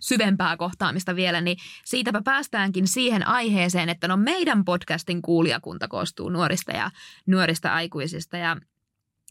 syvempää 0.00 0.56
kohtaamista 0.56 1.16
vielä, 1.16 1.40
niin 1.40 1.56
siitäpä 1.84 2.22
päästäänkin 2.24 2.88
siihen 2.88 3.26
aiheeseen, 3.26 3.88
että 3.88 4.08
no 4.08 4.16
meidän 4.16 4.64
podcastin 4.64 5.22
kuulijakunta 5.22 5.88
koostuu 5.88 6.28
nuorista 6.28 6.72
ja 6.72 6.90
nuorista 7.26 7.74
aikuisista. 7.74 8.36
Ja 8.36 8.56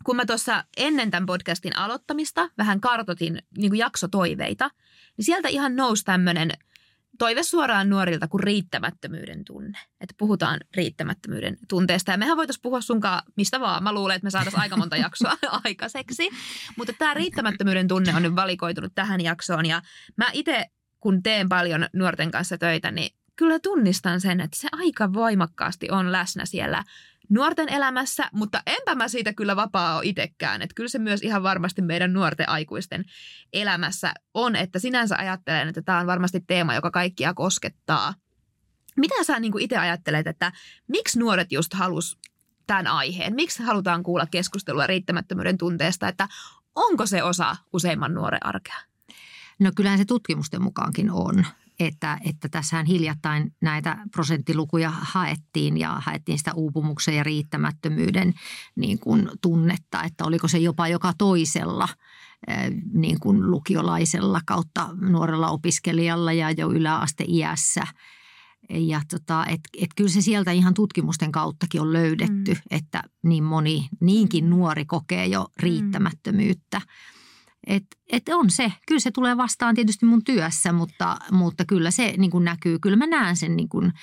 kun 0.03 0.15
mä 0.15 0.25
tuossa 0.25 0.63
ennen 0.77 1.11
tämän 1.11 1.25
podcastin 1.25 1.77
aloittamista 1.77 2.49
vähän 2.57 2.81
kartotin 2.81 3.41
niin 3.57 3.77
jaksotoiveita, 3.77 4.71
niin 5.17 5.25
sieltä 5.25 5.47
ihan 5.47 5.75
nousi 5.75 6.05
tämmöinen 6.05 6.51
toive 7.17 7.43
suoraan 7.43 7.89
nuorilta 7.89 8.27
kuin 8.27 8.43
riittämättömyyden 8.43 9.45
tunne. 9.45 9.79
Että 10.01 10.15
puhutaan 10.17 10.59
riittämättömyyden 10.75 11.57
tunteesta. 11.69 12.11
Ja 12.11 12.17
mehän 12.17 12.37
voitaisiin 12.37 12.61
puhua 12.61 12.81
sunkaan 12.81 13.21
mistä 13.35 13.59
vaan. 13.59 13.83
Mä 13.83 13.93
luulen, 13.93 14.15
että 14.15 14.25
me 14.25 14.31
saataisiin 14.31 14.61
aika 14.61 14.77
monta 14.77 14.97
jaksoa 14.97 15.37
aikaiseksi. 15.63 16.29
Mutta 16.77 16.93
tämä 16.93 17.13
riittämättömyyden 17.13 17.87
tunne 17.87 18.15
on 18.15 18.21
nyt 18.21 18.35
valikoitunut 18.35 18.91
tähän 18.95 19.21
jaksoon. 19.21 19.65
Ja 19.65 19.81
mä 20.15 20.25
itse, 20.33 20.65
kun 20.99 21.23
teen 21.23 21.49
paljon 21.49 21.87
nuorten 21.93 22.31
kanssa 22.31 22.57
töitä, 22.57 22.91
niin 22.91 23.15
kyllä 23.35 23.59
tunnistan 23.59 24.21
sen, 24.21 24.41
että 24.41 24.57
se 24.57 24.67
aika 24.71 25.13
voimakkaasti 25.13 25.91
on 25.91 26.11
läsnä 26.11 26.45
siellä 26.45 26.83
nuorten 27.29 27.69
elämässä, 27.69 28.29
mutta 28.33 28.61
enpä 28.65 28.95
mä 28.95 29.07
siitä 29.07 29.33
kyllä 29.33 29.55
vapaa 29.55 29.97
ole 29.97 30.05
itsekään. 30.05 30.61
Että 30.61 30.73
kyllä 30.75 30.89
se 30.89 30.99
myös 30.99 31.21
ihan 31.21 31.43
varmasti 31.43 31.81
meidän 31.81 32.13
nuorten 32.13 32.49
aikuisten 32.49 33.05
elämässä 33.53 34.13
on, 34.33 34.55
että 34.55 34.79
sinänsä 34.79 35.15
ajattelen, 35.17 35.67
että 35.67 35.81
tämä 35.81 35.99
on 35.99 36.07
varmasti 36.07 36.43
teema, 36.47 36.75
joka 36.75 36.91
kaikkia 36.91 37.33
koskettaa. 37.33 38.13
Mitä 38.97 39.23
sä 39.23 39.39
niin 39.39 39.59
itse 39.59 39.77
ajattelet, 39.77 40.27
että 40.27 40.51
miksi 40.87 41.19
nuoret 41.19 41.51
just 41.51 41.73
halus 41.73 42.17
tämän 42.67 42.87
aiheen? 42.87 43.35
Miksi 43.35 43.63
halutaan 43.63 44.03
kuulla 44.03 44.25
keskustelua 44.25 44.87
riittämättömyyden 44.87 45.57
tunteesta, 45.57 46.07
että 46.07 46.27
onko 46.75 47.05
se 47.05 47.23
osa 47.23 47.55
useimman 47.73 48.13
nuoren 48.13 48.45
arkea? 48.45 48.77
No 49.59 49.71
kyllähän 49.75 49.99
se 49.99 50.05
tutkimusten 50.05 50.61
mukaankin 50.61 51.11
on 51.11 51.45
että, 51.79 52.19
että 52.25 52.49
tässähän 52.49 52.85
hiljattain 52.85 53.55
näitä 53.61 53.97
prosenttilukuja 54.11 54.89
haettiin 54.89 55.77
ja 55.77 56.01
haettiin 56.05 56.37
sitä 56.37 56.53
uupumuksen 56.53 57.15
ja 57.15 57.23
riittämättömyyden 57.23 58.33
niin 58.75 58.99
kuin 58.99 59.29
tunnetta, 59.41 60.03
että 60.03 60.25
oliko 60.25 60.47
se 60.47 60.57
jopa 60.57 60.87
joka 60.87 61.13
toisella 61.17 61.87
eh, 62.47 62.71
niin 62.93 63.19
kuin 63.19 63.51
lukiolaisella 63.51 64.41
kautta 64.45 64.89
nuorella 65.01 65.49
opiskelijalla 65.49 66.33
ja 66.33 66.51
jo 66.51 66.71
yläasteiässä. 66.71 67.83
Ja 68.69 69.01
tota, 69.11 69.45
et, 69.45 69.59
et 69.81 69.89
kyllä 69.95 70.09
se 70.09 70.21
sieltä 70.21 70.51
ihan 70.51 70.73
tutkimusten 70.73 71.31
kauttakin 71.31 71.81
on 71.81 71.93
löydetty, 71.93 72.53
mm. 72.53 72.61
että 72.71 73.03
niin 73.23 73.43
moni, 73.43 73.89
niinkin 74.01 74.49
nuori 74.49 74.85
kokee 74.85 75.27
jo 75.27 75.41
mm. 75.41 75.63
riittämättömyyttä. 75.63 76.79
Mm. 76.79 77.16
Et, 77.67 77.83
et 78.11 78.29
on 78.29 78.49
se, 78.49 78.73
kyllä 78.87 78.99
se 78.99 79.11
tulee 79.11 79.37
vastaan 79.37 79.75
tietysti 79.75 80.05
mun 80.05 80.23
työssä, 80.23 80.71
mutta, 80.71 81.17
mutta 81.31 81.65
kyllä 81.65 81.91
se 81.91 82.13
niin 82.17 82.31
kuin 82.31 82.45
näkyy. 82.45 82.79
Kyllä 82.79 82.95
mä 82.95 83.07
näen 83.07 83.37
sen 83.37 83.55
niin 83.55 83.69
kuin 83.69 83.93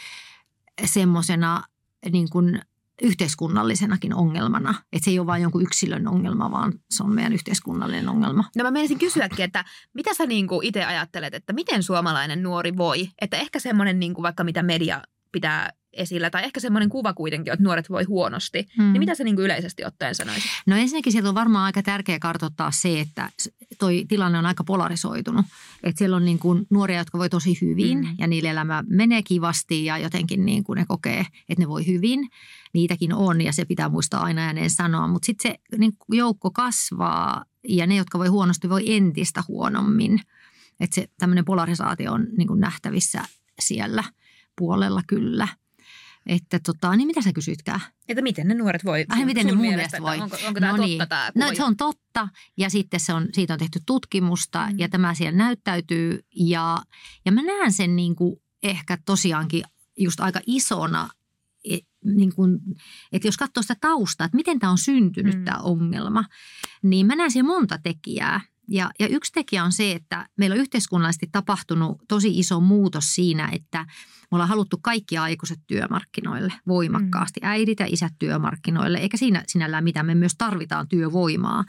semmoisena 0.84 1.62
niin 2.12 2.30
kuin 2.30 2.62
yhteiskunnallisenakin 3.02 4.14
ongelmana. 4.14 4.74
Että 4.92 5.04
se 5.04 5.10
ei 5.10 5.18
ole 5.18 5.26
vain 5.26 5.42
jonkun 5.42 5.62
yksilön 5.62 6.08
ongelma, 6.08 6.50
vaan 6.50 6.72
se 6.90 7.02
on 7.02 7.14
meidän 7.14 7.32
yhteiskunnallinen 7.32 8.08
ongelma. 8.08 8.44
No 8.56 8.64
mä 8.64 8.70
menisin 8.70 8.98
kysyäkin, 8.98 9.44
että 9.44 9.64
mitä 9.94 10.14
sä 10.14 10.26
niin 10.26 10.48
itse 10.62 10.84
ajattelet, 10.84 11.34
että 11.34 11.52
miten 11.52 11.82
suomalainen 11.82 12.42
nuori 12.42 12.76
voi? 12.76 13.08
Että 13.20 13.36
ehkä 13.36 13.58
semmoinen 13.58 14.00
niin 14.00 14.14
kuin 14.14 14.22
vaikka 14.22 14.44
mitä 14.44 14.62
media 14.62 15.02
pitää 15.32 15.70
esillä, 15.96 16.30
tai 16.30 16.44
ehkä 16.44 16.60
semmoinen 16.60 16.88
kuva 16.88 17.12
kuitenkin, 17.12 17.52
että 17.52 17.64
nuoret 17.64 17.90
voi 17.90 18.04
huonosti, 18.04 18.66
hmm. 18.76 18.92
niin 18.92 18.98
mitä 18.98 19.14
sä 19.14 19.24
niin 19.24 19.36
kuin 19.36 19.44
yleisesti 19.44 19.84
ottaen 19.84 20.14
sanoisit? 20.14 20.50
No 20.66 20.76
ensinnäkin 20.76 21.12
sieltä 21.12 21.28
on 21.28 21.34
varmaan 21.34 21.64
aika 21.64 21.82
tärkeää 21.82 22.18
kartoittaa 22.18 22.70
se, 22.70 23.00
että 23.00 23.30
toi 23.78 24.04
tilanne 24.08 24.38
on 24.38 24.46
aika 24.46 24.64
polarisoitunut. 24.64 25.46
Että 25.82 25.98
siellä 25.98 26.16
on 26.16 26.24
niin 26.24 26.38
kuin 26.38 26.66
nuoria, 26.70 26.98
jotka 26.98 27.18
voi 27.18 27.30
tosi 27.30 27.58
hyvin 27.60 28.06
hmm. 28.06 28.16
ja 28.18 28.26
niillä 28.26 28.50
elämä 28.50 28.84
menee 28.86 29.22
kivasti 29.22 29.84
ja 29.84 29.98
jotenkin 29.98 30.46
niin 30.46 30.64
kuin 30.64 30.76
ne 30.76 30.84
kokee, 30.88 31.26
että 31.48 31.62
ne 31.62 31.68
voi 31.68 31.86
hyvin. 31.86 32.28
Niitäkin 32.72 33.14
on 33.14 33.40
ja 33.40 33.52
se 33.52 33.64
pitää 33.64 33.88
muistaa 33.88 34.22
aina 34.22 34.42
ääneen 34.42 34.70
sanoa, 34.70 35.08
mutta 35.08 35.26
sitten 35.26 35.52
se 35.52 35.78
niin 35.78 35.92
joukko 36.08 36.50
kasvaa 36.50 37.44
ja 37.68 37.86
ne, 37.86 37.96
jotka 37.96 38.18
voi 38.18 38.28
huonosti, 38.28 38.68
voi 38.68 38.94
entistä 38.94 39.42
huonommin. 39.48 40.20
Että 40.80 40.94
se 40.94 41.08
tämmöinen 41.18 41.44
polarisaatio 41.44 42.12
on 42.12 42.26
niin 42.36 42.48
kuin 42.48 42.60
nähtävissä 42.60 43.24
siellä 43.60 44.04
puolella 44.56 45.02
kyllä– 45.06 45.48
että 46.26 46.60
tota, 46.66 46.96
niin 46.96 47.06
mitä 47.06 47.22
sä 47.22 47.32
kysytkään? 47.32 47.80
Että 48.08 48.22
miten 48.22 48.48
ne 48.48 48.54
nuoret 48.54 48.84
voi? 48.84 49.04
Ai, 49.08 49.24
miten 49.24 49.46
ne 49.46 49.52
mun 49.52 49.60
mielestä, 49.60 50.02
voi? 50.02 50.20
Onko, 50.20 50.36
onko 50.46 50.60
tämä 50.60 50.72
no 50.72 50.76
totta 50.76 50.86
niin. 50.86 51.08
tämä 51.08 51.30
No 51.34 51.54
se 51.54 51.64
on 51.64 51.76
totta 51.76 52.28
ja 52.56 52.70
sitten 52.70 53.00
se 53.00 53.14
on, 53.14 53.28
siitä 53.32 53.52
on 53.52 53.58
tehty 53.58 53.80
tutkimusta 53.86 54.66
mm. 54.70 54.78
ja 54.78 54.88
tämä 54.88 55.14
siellä 55.14 55.38
näyttäytyy 55.38 56.20
ja, 56.36 56.78
ja 57.24 57.32
mä 57.32 57.42
näen 57.42 57.72
sen 57.72 57.96
niin 57.96 58.16
kuin 58.16 58.36
ehkä 58.62 58.98
tosiaankin 59.04 59.62
just 59.98 60.20
aika 60.20 60.40
isona 60.46 61.08
e, 61.64 61.78
niin 62.04 62.34
kuin, 62.34 62.58
että 63.12 63.28
jos 63.28 63.36
katsoo 63.36 63.62
sitä 63.62 63.76
taustaa, 63.80 64.24
että 64.24 64.36
miten 64.36 64.58
tämä 64.58 64.70
on 64.70 64.78
syntynyt 64.78 65.38
mm. 65.38 65.44
tämä 65.44 65.58
ongelma, 65.58 66.24
niin 66.82 67.06
mä 67.06 67.16
näen 67.16 67.30
siellä 67.30 67.48
monta 67.48 67.78
tekijää. 67.78 68.40
Ja, 68.68 68.90
ja 69.00 69.08
yksi 69.08 69.32
tekijä 69.32 69.64
on 69.64 69.72
se, 69.72 69.92
että 69.92 70.28
meillä 70.36 70.54
on 70.54 70.60
yhteiskunnallisesti 70.60 71.28
tapahtunut 71.32 72.02
tosi 72.08 72.38
iso 72.38 72.60
muutos 72.60 73.14
siinä, 73.14 73.48
että 73.52 73.86
me 74.34 74.36
ollaan 74.36 74.48
haluttu 74.48 74.78
kaikki 74.82 75.18
aikuiset 75.18 75.60
työmarkkinoille 75.66 76.52
voimakkaasti, 76.68 77.40
mm. 77.40 77.48
äidit 77.48 77.80
ja 77.80 77.86
isät 77.88 78.12
työmarkkinoille, 78.18 78.98
eikä 78.98 79.16
siinä 79.16 79.44
sinällään 79.46 79.84
mitään, 79.84 80.06
me 80.06 80.14
myös 80.14 80.34
tarvitaan 80.38 80.88
työvoimaa. 80.88 81.64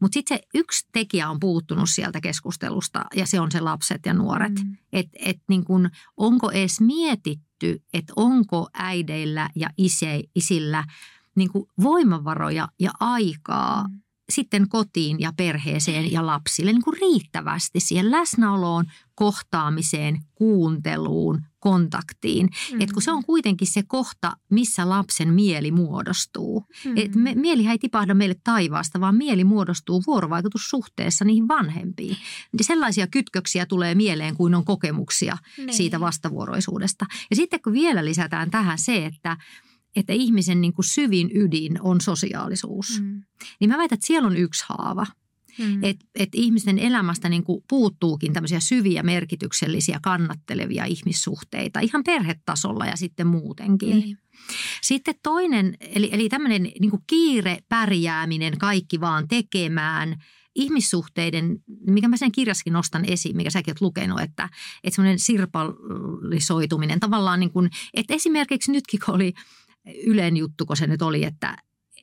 Mutta 0.00 0.14
sitten 0.14 0.38
se 0.38 0.42
yksi 0.54 0.86
tekijä 0.92 1.30
on 1.30 1.40
puuttunut 1.40 1.90
sieltä 1.90 2.20
keskustelusta 2.20 3.04
ja 3.14 3.26
se 3.26 3.40
on 3.40 3.50
se 3.50 3.60
lapset 3.60 4.06
ja 4.06 4.14
nuoret. 4.14 4.54
Mm. 4.64 4.76
Että 4.92 5.18
et 5.24 5.38
niin 5.48 5.64
kun, 5.64 5.90
onko 6.16 6.50
edes 6.50 6.80
mietitty, 6.80 7.82
että 7.92 8.12
onko 8.16 8.68
äideillä 8.74 9.50
ja 9.54 9.70
ise, 9.78 10.22
isillä 10.34 10.84
niin 11.34 11.50
voimavaroja 11.82 12.68
ja 12.78 12.90
aikaa 13.00 13.88
mm 13.88 14.00
sitten 14.30 14.68
kotiin 14.68 15.20
ja 15.20 15.32
perheeseen 15.36 16.12
ja 16.12 16.26
lapsille 16.26 16.72
niin 16.72 16.84
kuin 16.84 16.96
riittävästi 17.00 17.80
siihen 17.80 18.10
läsnäoloon, 18.10 18.84
kohtaamiseen, 19.14 20.20
kuunteluun, 20.34 21.42
kontaktiin. 21.66 22.48
Mm. 22.72 22.80
Et 22.80 22.92
kun 22.92 23.02
se 23.02 23.10
on 23.12 23.24
kuitenkin 23.24 23.68
se 23.68 23.82
kohta, 23.82 24.36
missä 24.50 24.88
lapsen 24.88 25.32
mieli 25.32 25.70
muodostuu. 25.70 26.66
Mm. 26.84 26.92
Et 26.96 27.14
me, 27.14 27.34
mielihän 27.34 27.72
ei 27.72 27.78
tipahda 27.78 28.14
meille 28.14 28.36
taivaasta, 28.44 29.00
vaan 29.00 29.14
mieli 29.14 29.44
muodostuu 29.44 30.02
vuorovaikutussuhteessa 30.06 31.24
niihin 31.24 31.48
vanhempiin. 31.48 32.16
Sellaisia 32.60 33.06
kytköksiä 33.06 33.66
tulee 33.66 33.94
mieleen, 33.94 34.36
kuin 34.36 34.54
on 34.54 34.64
kokemuksia 34.64 35.38
niin. 35.58 35.74
siitä 35.74 36.00
vastavuoroisuudesta. 36.00 37.06
Ja 37.30 37.36
sitten 37.36 37.60
kun 37.62 37.72
vielä 37.72 38.04
lisätään 38.04 38.50
tähän 38.50 38.78
se, 38.78 39.06
että 39.06 39.36
että 39.96 40.12
ihmisen 40.12 40.60
niin 40.60 40.72
kuin 40.72 40.86
syvin 40.86 41.30
ydin 41.34 41.82
on 41.82 42.00
sosiaalisuus. 42.00 43.00
Mm. 43.00 43.22
Niin 43.60 43.70
mä 43.70 43.78
väitän, 43.78 43.96
että 43.96 44.06
siellä 44.06 44.26
on 44.26 44.36
yksi 44.36 44.64
haava. 44.68 45.06
Mm. 45.58 45.84
Että 45.84 46.06
et 46.14 46.28
ihmisten 46.32 46.78
elämästä 46.78 47.28
niin 47.28 47.44
kuin 47.44 47.64
puuttuukin 47.68 48.32
tämmöisiä 48.32 48.60
syviä, 48.60 49.02
merkityksellisiä, 49.02 49.98
kannattelevia 50.02 50.84
ihmissuhteita 50.84 51.80
ihan 51.80 52.04
perhetasolla 52.04 52.86
ja 52.86 52.96
sitten 52.96 53.26
muutenkin. 53.26 53.98
Niin. 53.98 54.18
Sitten 54.82 55.14
toinen, 55.22 55.76
eli, 55.80 56.08
eli 56.12 56.28
tämmöinen 56.28 56.62
niin 56.62 56.90
kuin 56.90 57.02
kiire, 57.06 57.58
pärjääminen, 57.68 58.58
kaikki 58.58 59.00
vaan 59.00 59.28
tekemään– 59.28 60.16
ihmissuhteiden, 60.56 61.58
mikä 61.86 62.08
mä 62.08 62.16
sen 62.16 62.32
kirjassakin 62.32 62.72
nostan 62.72 63.04
esiin, 63.04 63.36
mikä 63.36 63.50
säkin 63.50 63.72
oot 63.72 63.80
lukenut, 63.80 64.20
että, 64.20 64.48
että 64.84 64.94
semmoinen 64.96 65.18
sirpallisoituminen 65.18 67.00
tavallaan 67.00 67.40
niin 67.40 67.52
kuin, 67.52 67.70
että 67.94 68.14
esimerkiksi 68.14 68.72
nytkin 68.72 69.00
kun 69.04 69.14
oli 69.14 69.32
Ylen 70.06 70.36
juttu, 70.36 70.66
kun 70.66 70.76
se 70.76 70.86
nyt 70.86 71.02
oli, 71.02 71.24
että, 71.24 71.56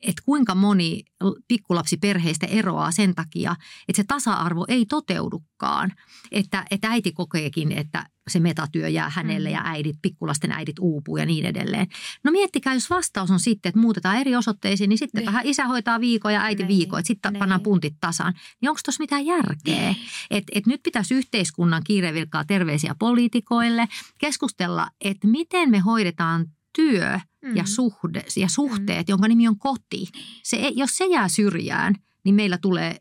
että 0.04 0.22
kuinka 0.26 0.56
moni 0.56 1.04
pikkulapsi 1.48 1.98
perheistä 1.98 2.48
eroaa 2.48 2.92
sen 2.92 3.16
takia, 3.16 3.56
että 3.88 4.02
se 4.02 4.04
tasa-arvo 4.08 4.66
ei 4.68 4.86
toteudukaan. 4.86 5.92
Että, 6.32 6.66
että 6.72 6.90
äiti 6.90 7.12
kokeekin, 7.12 7.72
että 7.72 8.06
se 8.30 8.40
metatyö 8.40 8.88
jää 8.88 9.10
hänelle 9.10 9.50
mm. 9.50 9.54
ja 9.54 9.62
äidit, 9.64 9.96
pikkulasten 10.02 10.52
äidit 10.52 10.80
uupuu 10.80 11.18
ja 11.18 11.26
niin 11.26 11.46
edelleen. 11.46 11.88
No 12.24 12.32
miettikää, 12.32 12.74
jos 12.74 12.90
vastaus 12.90 13.32
on 13.32 13.40
sitten, 13.40 13.70
että 13.70 13.82
muutetaan 13.82 14.18
eri 14.18 14.36
osoitteisiin, 14.36 14.90
niin 14.90 14.98
sitten 14.98 15.20
niin. 15.20 15.26
vähän 15.26 15.46
isä 15.46 15.66
hoitaa 15.66 16.00
viikon 16.00 16.34
ja 16.34 16.42
äiti 16.42 16.64
niin. 16.64 16.78
viikon, 16.78 17.00
että 17.00 17.08
sitten 17.08 17.36
pannaan 17.40 17.62
puntit 17.62 17.96
tasaan. 18.00 18.34
Niin 18.62 18.70
onko 18.70 18.82
tuossa 18.86 19.04
mitään 19.04 19.26
järkeä? 19.26 19.82
Niin. 19.82 19.96
Että 20.32 20.52
et 20.56 20.68
nyt 20.68 20.84
pitäisi 20.84 21.14
yhteiskunnan 21.14 21.82
kiirevilkkaa 21.84 22.46
terveisiä 22.46 22.96
poliitikoille 23.00 23.88
keskustella, 24.18 24.88
että 25.02 25.28
miten 25.28 25.70
me 25.70 25.80
hoidetaan 25.80 26.46
työ– 26.74 27.20
mm. 27.44 27.56
ja, 27.56 27.66
suhde, 27.66 28.26
ja 28.36 28.50
suhteet, 28.50 29.08
mm. 29.08 29.12
jonka 29.12 29.28
nimi 29.28 29.48
on 29.48 29.60
koti. 29.60 30.08
Se, 30.44 30.72
jos 30.76 30.98
se 30.98 31.06
jää 31.06 31.28
syrjään, 31.28 31.96
niin 32.24 32.36
meillä 32.36 32.58
tulee 32.58 32.98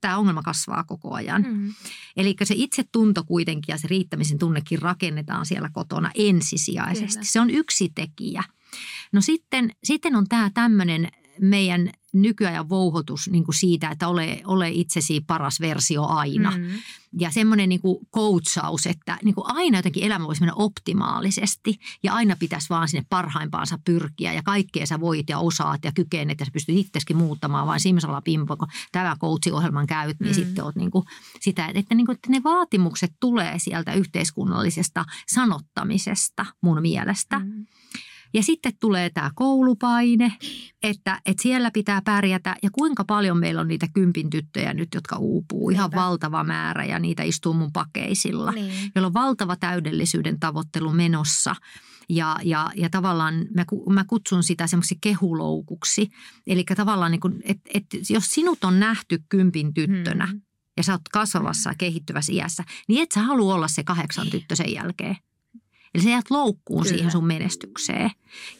tämä 0.00 0.18
ongelma 0.18 0.42
kasvaa 0.42 0.84
koko 0.84 1.14
ajan. 1.14 1.44
Mm. 1.48 1.74
Eli 2.16 2.36
se 2.42 2.54
itsetunto 2.58 3.24
kuitenkin 3.24 3.72
ja 3.72 3.78
se 3.78 3.88
riittämisen 3.88 4.38
tunnekin 4.38 4.82
rakennetaan 4.82 5.46
siellä 5.46 5.70
kotona 5.72 6.10
ensisijaisesti. 6.14 7.12
Kyllä. 7.12 7.24
Se 7.24 7.40
on 7.40 7.50
yksi 7.50 7.92
tekijä. 7.94 8.42
No 9.12 9.20
sitten, 9.20 9.70
sitten 9.84 10.16
on 10.16 10.28
tämä 10.28 10.50
tämmöinen 10.54 11.08
meidän 11.40 11.90
nykyajan 12.22 12.68
vouhotus 12.68 13.28
niin 13.28 13.44
kuin 13.44 13.54
siitä, 13.54 13.90
että 13.90 14.08
ole, 14.08 14.42
ole 14.44 14.70
itsesi 14.70 15.20
paras 15.26 15.60
versio 15.60 16.06
aina. 16.06 16.50
Mm. 16.50 16.66
Ja 17.18 17.30
semmoinen 17.30 17.68
niin 17.68 17.80
coachaus, 18.14 18.86
että 18.86 19.18
niin 19.24 19.34
kuin 19.34 19.44
aina 19.48 19.78
jotenkin 19.78 20.02
elämä 20.02 20.26
voisi 20.26 20.40
mennä 20.40 20.54
optimaalisesti 20.54 21.78
ja 22.02 22.14
aina 22.14 22.36
pitäisi 22.38 22.68
vaan 22.68 22.88
sinne 22.88 23.06
parhaimpaansa 23.08 23.78
pyrkiä 23.84 24.32
ja 24.32 24.42
kaikkea 24.42 24.86
sä 24.86 25.00
voit 25.00 25.28
ja 25.28 25.38
osaat 25.38 25.84
ja 25.84 25.92
kykenet 25.92 26.40
ja 26.40 26.46
sä 26.46 26.52
pystyt 26.52 26.78
itsekin 26.78 27.16
muuttamaan 27.16 27.66
vain 27.66 27.80
simsalla 27.80 28.20
pimpo, 28.20 28.56
kun 28.56 28.68
tämä 28.92 29.16
coachiohjelman 29.20 29.86
käyt, 29.86 30.20
niin 30.20 30.32
mm. 30.32 30.34
sitten 30.34 30.64
oot 30.64 30.76
niin 30.76 30.90
kuin 30.90 31.04
sitä, 31.40 31.70
että, 31.74 31.94
niin 31.94 32.06
kuin, 32.06 32.14
että 32.14 32.30
ne 32.30 32.42
vaatimukset 32.42 33.12
tulee 33.20 33.58
sieltä 33.58 33.92
yhteiskunnallisesta 33.92 35.04
sanottamisesta 35.28 36.46
mun 36.60 36.82
mielestä. 36.82 37.38
Mm. 37.38 37.66
Ja 38.36 38.42
sitten 38.42 38.72
tulee 38.80 39.10
tämä 39.10 39.30
koulupaine, 39.34 40.32
että, 40.82 41.20
että 41.26 41.42
siellä 41.42 41.70
pitää 41.70 42.02
pärjätä 42.04 42.56
ja 42.62 42.70
kuinka 42.72 43.04
paljon 43.04 43.38
meillä 43.38 43.60
on 43.60 43.68
niitä 43.68 43.86
kympin 43.94 44.30
tyttöjä 44.30 44.74
nyt, 44.74 44.88
jotka 44.94 45.16
uupuu. 45.16 45.70
Ihan 45.70 45.90
Niinpä. 45.90 45.96
valtava 45.96 46.44
määrä 46.44 46.84
ja 46.84 46.98
niitä 46.98 47.22
istuu 47.22 47.54
mun 47.54 47.72
pakeisilla, 47.72 48.52
niin. 48.52 48.90
jolla 48.94 49.06
on 49.06 49.14
valtava 49.14 49.56
täydellisyyden 49.56 50.40
tavoittelu 50.40 50.92
menossa. 50.92 51.56
Ja, 52.08 52.36
ja, 52.42 52.70
ja 52.74 52.90
tavallaan 52.90 53.34
mä, 53.34 53.64
mä 53.90 54.04
kutsun 54.04 54.42
sitä 54.42 54.66
semmoisi 54.66 54.98
kehuloukuksi. 55.00 56.08
Eli 56.46 56.64
tavallaan, 56.76 57.12
niin 57.12 57.20
että 57.42 57.70
et, 57.74 57.84
jos 58.10 58.34
sinut 58.34 58.64
on 58.64 58.80
nähty 58.80 59.22
kympin 59.28 59.74
tyttönä 59.74 60.26
hmm. 60.26 60.40
ja 60.76 60.82
sä 60.82 60.92
oot 60.92 61.08
kasvavassa 61.12 61.70
ja 61.70 61.74
kehittyvässä 61.78 62.32
iässä, 62.32 62.64
niin 62.88 63.02
et 63.02 63.12
sä 63.12 63.22
halua 63.22 63.54
olla 63.54 63.68
se 63.68 63.84
kahdeksan 63.84 64.30
tyttö 64.30 64.56
sen 64.56 64.72
jälkeen. 64.72 65.16
Eli 65.96 66.02
sä 66.02 66.10
jäät 66.10 66.30
loukkuun 66.30 66.82
Kyllä. 66.82 66.96
siihen 66.96 67.12
sun 67.12 67.26
menestykseen. 67.26 68.10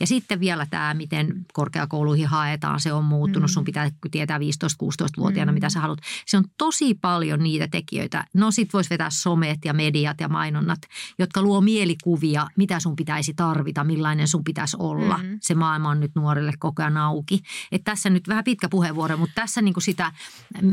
Ja 0.00 0.06
sitten 0.06 0.40
vielä 0.40 0.66
tämä, 0.70 0.94
miten 0.94 1.46
korkeakouluihin 1.52 2.26
haetaan, 2.26 2.80
se 2.80 2.92
on 2.92 3.04
muuttunut. 3.04 3.50
Mm. 3.50 3.52
Sun 3.52 3.64
pitää 3.64 3.90
tietää 4.10 4.38
15-16-vuotiaana, 4.38 5.52
mm. 5.52 5.54
mitä 5.54 5.70
sä 5.70 5.80
haluat. 5.80 5.98
Se 6.26 6.36
on 6.36 6.44
tosi 6.58 6.94
paljon 6.94 7.42
niitä 7.42 7.68
tekijöitä. 7.68 8.24
No 8.34 8.50
sit 8.50 8.72
voisi 8.72 8.90
vetää 8.90 9.10
somet 9.10 9.64
ja 9.64 9.72
mediat 9.74 10.20
ja 10.20 10.28
mainonnat, 10.28 10.78
jotka 11.18 11.42
luo 11.42 11.60
mielikuvia, 11.60 12.46
mitä 12.56 12.80
sun 12.80 12.96
pitäisi 12.96 13.34
tarvita, 13.34 13.84
millainen 13.84 14.28
sun 14.28 14.44
pitäisi 14.44 14.76
olla. 14.80 15.18
Mm. 15.18 15.38
Se 15.42 15.54
maailma 15.54 15.88
on 15.88 16.00
nyt 16.00 16.12
nuorille 16.14 16.52
koko 16.58 16.82
ajan 16.82 16.96
auki. 16.96 17.40
Et 17.72 17.84
tässä 17.84 18.10
nyt 18.10 18.28
vähän 18.28 18.44
pitkä 18.44 18.68
puheenvuoro, 18.68 19.16
mutta 19.16 19.34
tässä 19.34 19.62
niinku 19.62 19.80
sitä, 19.80 20.12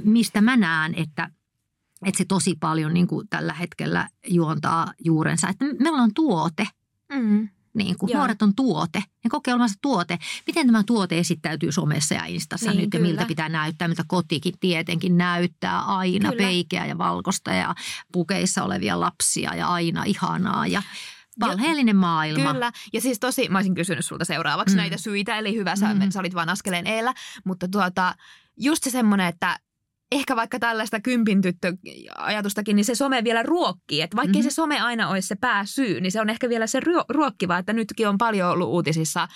mistä 0.03 0.41
mä 0.41 0.57
näen, 0.57 0.93
että– 0.95 1.29
että 2.05 2.17
se 2.17 2.25
tosi 2.25 2.55
paljon 2.59 2.93
niin 2.93 3.07
kuin 3.07 3.27
tällä 3.29 3.53
hetkellä 3.53 4.09
juontaa 4.27 4.93
juurensa. 5.05 5.49
Että 5.49 5.65
meillä 5.79 6.01
on 6.01 6.13
tuote. 6.13 6.67
Mm. 7.13 7.49
Niin 7.73 7.97
kuin 7.97 8.11
nuoret 8.13 8.41
on 8.41 8.55
tuote. 8.55 9.03
Ne 9.23 9.29
kokee 9.29 9.53
olevansa 9.53 9.75
tuote. 9.81 10.19
Miten 10.47 10.65
tämä 10.65 10.83
tuote 10.83 11.19
esittäytyy 11.19 11.71
somessa 11.71 12.15
ja 12.15 12.25
instassa 12.25 12.71
niin, 12.71 12.81
nyt 12.81 12.89
kyllä. 12.89 13.07
ja 13.07 13.11
miltä 13.11 13.25
pitää 13.25 13.49
näyttää, 13.49 13.87
miltä 13.87 14.03
kotikin 14.07 14.53
tietenkin 14.59 15.17
näyttää 15.17 15.81
aina 15.81 16.29
kyllä. 16.29 16.43
peikeä 16.43 16.85
ja 16.85 16.97
valkosta 16.97 17.51
ja 17.51 17.75
pukeissa 18.11 18.63
olevia 18.63 18.99
lapsia 18.99 19.55
ja 19.55 19.67
aina 19.67 20.03
ihanaa 20.03 20.67
ja 20.67 20.81
Valheellinen 21.39 21.95
maailma. 21.95 22.53
Kyllä. 22.53 22.71
Ja 22.93 23.01
siis 23.01 23.19
tosi, 23.19 23.49
mä 23.49 23.57
olisin 23.57 23.75
kysynyt 23.75 24.05
sulta 24.05 24.25
seuraavaksi 24.25 24.75
mm. 24.75 24.77
näitä 24.77 24.97
syitä, 24.97 25.37
eli 25.37 25.55
hyvä, 25.55 25.75
sä, 25.75 25.93
mm. 25.93 26.11
sä 26.11 26.19
olit 26.19 26.35
vaan 26.35 26.49
askeleen 26.49 26.87
eellä. 26.87 27.13
Mutta 27.43 27.67
tuota, 27.67 28.15
just 28.57 28.83
se 28.83 28.89
semmoinen, 28.89 29.27
että 29.27 29.59
ehkä 30.13 30.35
vaikka 30.35 30.59
tällaista 30.59 30.99
kympin 30.99 31.41
ajatustakin, 32.17 32.75
niin 32.75 32.85
se 32.85 32.95
some 32.95 33.23
vielä 33.23 33.43
ruokkii. 33.43 34.01
Että 34.01 34.17
vaikka 34.17 34.37
mm-hmm. 34.37 34.49
se 34.49 34.55
some 34.55 34.81
aina 34.81 35.09
olisi 35.09 35.27
se 35.27 35.35
pääsyy, 35.35 36.01
niin 36.01 36.11
se 36.11 36.21
on 36.21 36.29
ehkä 36.29 36.49
vielä 36.49 36.67
se 36.67 36.79
ruokkiva, 37.09 37.57
että 37.57 37.73
nytkin 37.73 38.07
on 38.07 38.17
paljon 38.17 38.49
ollut 38.49 38.69
uutisissa 38.69 39.27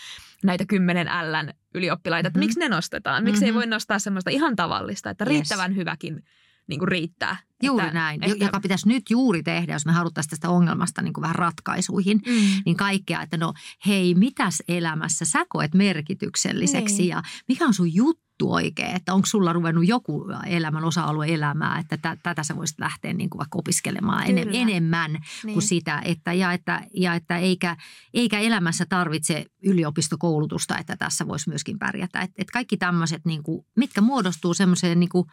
näitä 0.44 0.66
kymmenen 0.66 1.08
Ln 1.08 1.54
ylioppilaita, 1.76 2.28
että 2.28 2.40
mm-hmm. 2.40 2.48
miksi 2.48 2.60
ne 2.60 2.70
nostetaan? 2.70 3.24
Miksi 3.24 3.42
mm-hmm. 3.42 3.48
ei 3.48 3.54
voi 3.54 3.68
nostaa 3.68 4.00
semmoista 4.00 4.30
ihan 4.30 4.56
tavallista, 4.56 5.10
että 5.10 5.26
riittävän 5.26 5.72
yes. 5.72 5.78
hyväkin 5.78 6.24
niin 6.68 6.80
kuin 6.80 6.88
riittää. 6.88 7.38
Juuri 7.64 7.86
että, 7.86 8.00
näin, 8.00 8.24
että, 8.24 8.46
joka 8.46 8.60
pitäisi 8.60 8.88
nyt 8.88 9.10
juuri 9.10 9.44
tehdä, 9.44 9.74
jos 9.74 9.86
me 9.86 9.92
haluttaisiin 9.92 10.30
tästä 10.30 10.50
ongelmasta 10.50 11.02
niin 11.02 11.14
kuin 11.14 11.22
vähän 11.22 11.36
ratkaisuihin. 11.36 12.22
Mm. 12.26 12.62
Niin 12.66 12.78
kaikkea, 12.78 13.22
että 13.22 13.38
no 13.38 13.54
hei, 13.88 14.16
mitäs 14.16 14.64
elämässä 14.68 15.26
sä 15.26 15.46
koet 15.50 15.74
merkitykselliseksi 15.74 16.98
niin. 16.98 17.10
ja 17.10 17.24
mikä 17.48 17.66
on 17.66 17.74
sun 17.74 17.94
juttu? 17.94 18.27
Juttu 18.38 18.54
oikein, 18.54 18.96
että 18.96 19.14
onko 19.14 19.26
sulla 19.26 19.54
ruvennut 19.54 19.88
joku 19.88 20.26
elämän 20.46 20.84
osa-alue 20.84 21.34
elämää, 21.34 21.80
että 21.80 21.98
t- 21.98 22.20
tätä 22.24 22.44
sä 22.44 22.56
voisit 22.56 22.80
lähteä 22.80 23.14
niin 23.14 23.30
kuin 23.30 23.38
vaikka 23.38 23.60
opiskelemaan 23.60 24.24
enem- 24.24 24.50
enemmän 24.54 25.12
niin. 25.44 25.54
kuin 25.54 25.64
sitä, 25.64 26.02
että, 26.06 26.34
ja, 26.34 26.54
että, 26.54 26.82
ja 26.94 27.14
että 27.14 27.38
eikä, 27.38 27.78
eikä 28.14 28.40
elämässä 28.40 28.86
tarvitse 28.86 29.46
yliopistokoulutusta, 29.64 30.78
että 30.78 30.98
tässä 30.98 31.28
voisi 31.28 31.50
myöskin 31.50 31.80
pärjätä. 31.80 32.22
Et, 32.22 32.32
et 32.38 32.52
kaikki 32.52 32.78
tämmöiset, 32.78 33.26
niin 33.26 33.44
kuin, 33.44 33.66
mitkä 33.76 34.02
muodostuu 34.02 34.54
semmoiseen 34.54 35.00
niin 35.00 35.10
kuin, 35.10 35.28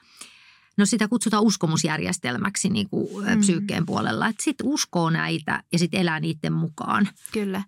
No 0.77 0.87
sitä 0.87 1.09
kutsutaan 1.09 1.43
uskomusjärjestelmäksi 1.43 2.71
niin 2.71 2.89
kuin 2.91 3.27
mm. 3.27 3.41
psyykkeen 3.41 3.87
puolella. 3.87 4.29
Että 4.29 4.43
sitten 4.43 4.67
uskoo 4.67 5.11
näitä 5.11 5.63
ja 5.73 5.79
sitten 5.79 6.01
elää 6.01 6.21
niiden 6.21 6.53
mukaan. 6.53 7.09
Kyllä. 7.33 7.63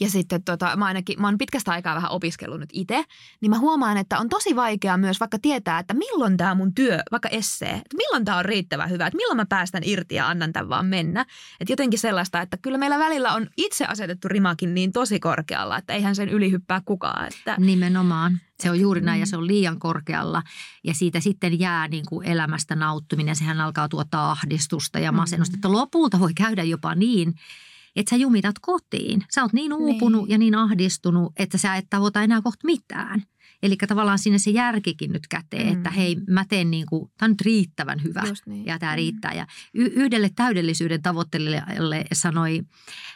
Ja 0.00 0.10
sitten 0.10 0.42
tota, 0.42 0.76
mä 0.76 0.84
ainakin, 0.84 1.20
mä 1.20 1.26
oon 1.26 1.38
pitkästä 1.38 1.72
aikaa 1.72 1.94
vähän 1.94 2.10
opiskellut 2.10 2.60
nyt 2.60 2.70
itse, 2.72 3.04
niin 3.40 3.50
mä 3.50 3.58
huomaan, 3.58 3.96
että 3.96 4.18
on 4.18 4.28
tosi 4.28 4.56
vaikea 4.56 4.96
myös 4.96 5.20
vaikka 5.20 5.38
tietää, 5.38 5.78
että 5.78 5.94
milloin 5.94 6.36
tämä 6.36 6.54
mun 6.54 6.74
työ, 6.74 6.98
vaikka 7.12 7.28
essee, 7.28 7.72
että 7.72 7.96
milloin 7.96 8.24
tämä 8.24 8.38
on 8.38 8.44
riittävän 8.44 8.90
hyvä, 8.90 9.06
että 9.06 9.16
milloin 9.16 9.36
mä 9.36 9.46
päästän 9.46 9.82
irti 9.84 10.14
ja 10.14 10.28
annan 10.28 10.52
tämän 10.52 10.68
vaan 10.68 10.86
mennä. 10.86 11.26
Että 11.60 11.72
jotenkin 11.72 11.98
sellaista, 11.98 12.40
että 12.40 12.56
kyllä 12.56 12.78
meillä 12.78 12.98
välillä 12.98 13.34
on 13.34 13.46
itse 13.56 13.84
asetettu 13.84 14.28
rimakin 14.28 14.74
niin 14.74 14.92
tosi 14.92 15.20
korkealla, 15.20 15.78
että 15.78 15.92
eihän 15.92 16.16
sen 16.16 16.28
ylihyppää 16.28 16.80
kukaan. 16.84 17.26
Että... 17.26 17.56
Nimenomaan. 17.58 18.40
Se 18.60 18.70
on 18.70 18.80
juuri 18.80 19.00
näin 19.00 19.20
ja 19.20 19.26
mm. 19.26 19.30
se 19.30 19.36
on 19.36 19.46
liian 19.46 19.78
korkealla 19.78 20.42
ja 20.84 20.94
siitä 20.94 21.20
sitten 21.20 21.60
jää 21.60 21.88
niin 21.88 22.04
kuin 22.08 22.26
elämästä 22.26 22.74
nauttuminen. 22.74 23.36
Sehän 23.36 23.60
alkaa 23.60 23.88
tuottaa 23.88 24.30
ahdistusta 24.30 24.98
ja 24.98 25.12
masennusta. 25.12 25.56
Mm. 25.56 25.58
Että 25.58 25.72
lopulta 25.72 26.20
voi 26.20 26.34
käydä 26.34 26.62
jopa 26.62 26.94
niin, 26.94 27.34
että 27.96 28.10
sä 28.10 28.16
jumitat 28.16 28.58
kotiin. 28.58 29.24
Sä 29.34 29.42
oot 29.42 29.52
niin 29.52 29.72
uupunut 29.72 30.22
niin. 30.22 30.30
ja 30.30 30.38
niin 30.38 30.54
ahdistunut, 30.54 31.32
että 31.36 31.58
sä 31.58 31.76
et 31.76 31.86
tavoita 31.90 32.22
enää 32.22 32.42
kohta 32.42 32.66
mitään. 32.66 33.22
Eli 33.62 33.76
tavallaan 33.88 34.18
sinne 34.18 34.38
se 34.38 34.50
järkikin 34.50 35.12
nyt 35.12 35.26
käteen, 35.26 35.66
mm. 35.66 35.72
että 35.72 35.90
hei 35.90 36.16
mä 36.28 36.44
teen 36.48 36.70
niin 36.70 36.86
kuin, 36.86 37.10
tämä 37.18 37.26
on 37.26 37.30
nyt 37.30 37.40
riittävän 37.40 38.02
hyvä 38.02 38.22
niin. 38.46 38.66
ja 38.66 38.78
tämä 38.78 38.92
mm. 38.92 38.96
riittää. 38.96 39.32
Ja 39.32 39.46
y- 39.74 39.92
yhdelle 39.94 40.30
täydellisyyden 40.36 41.02
tavoittelijalle 41.02 42.04
sanoi, 42.12 42.62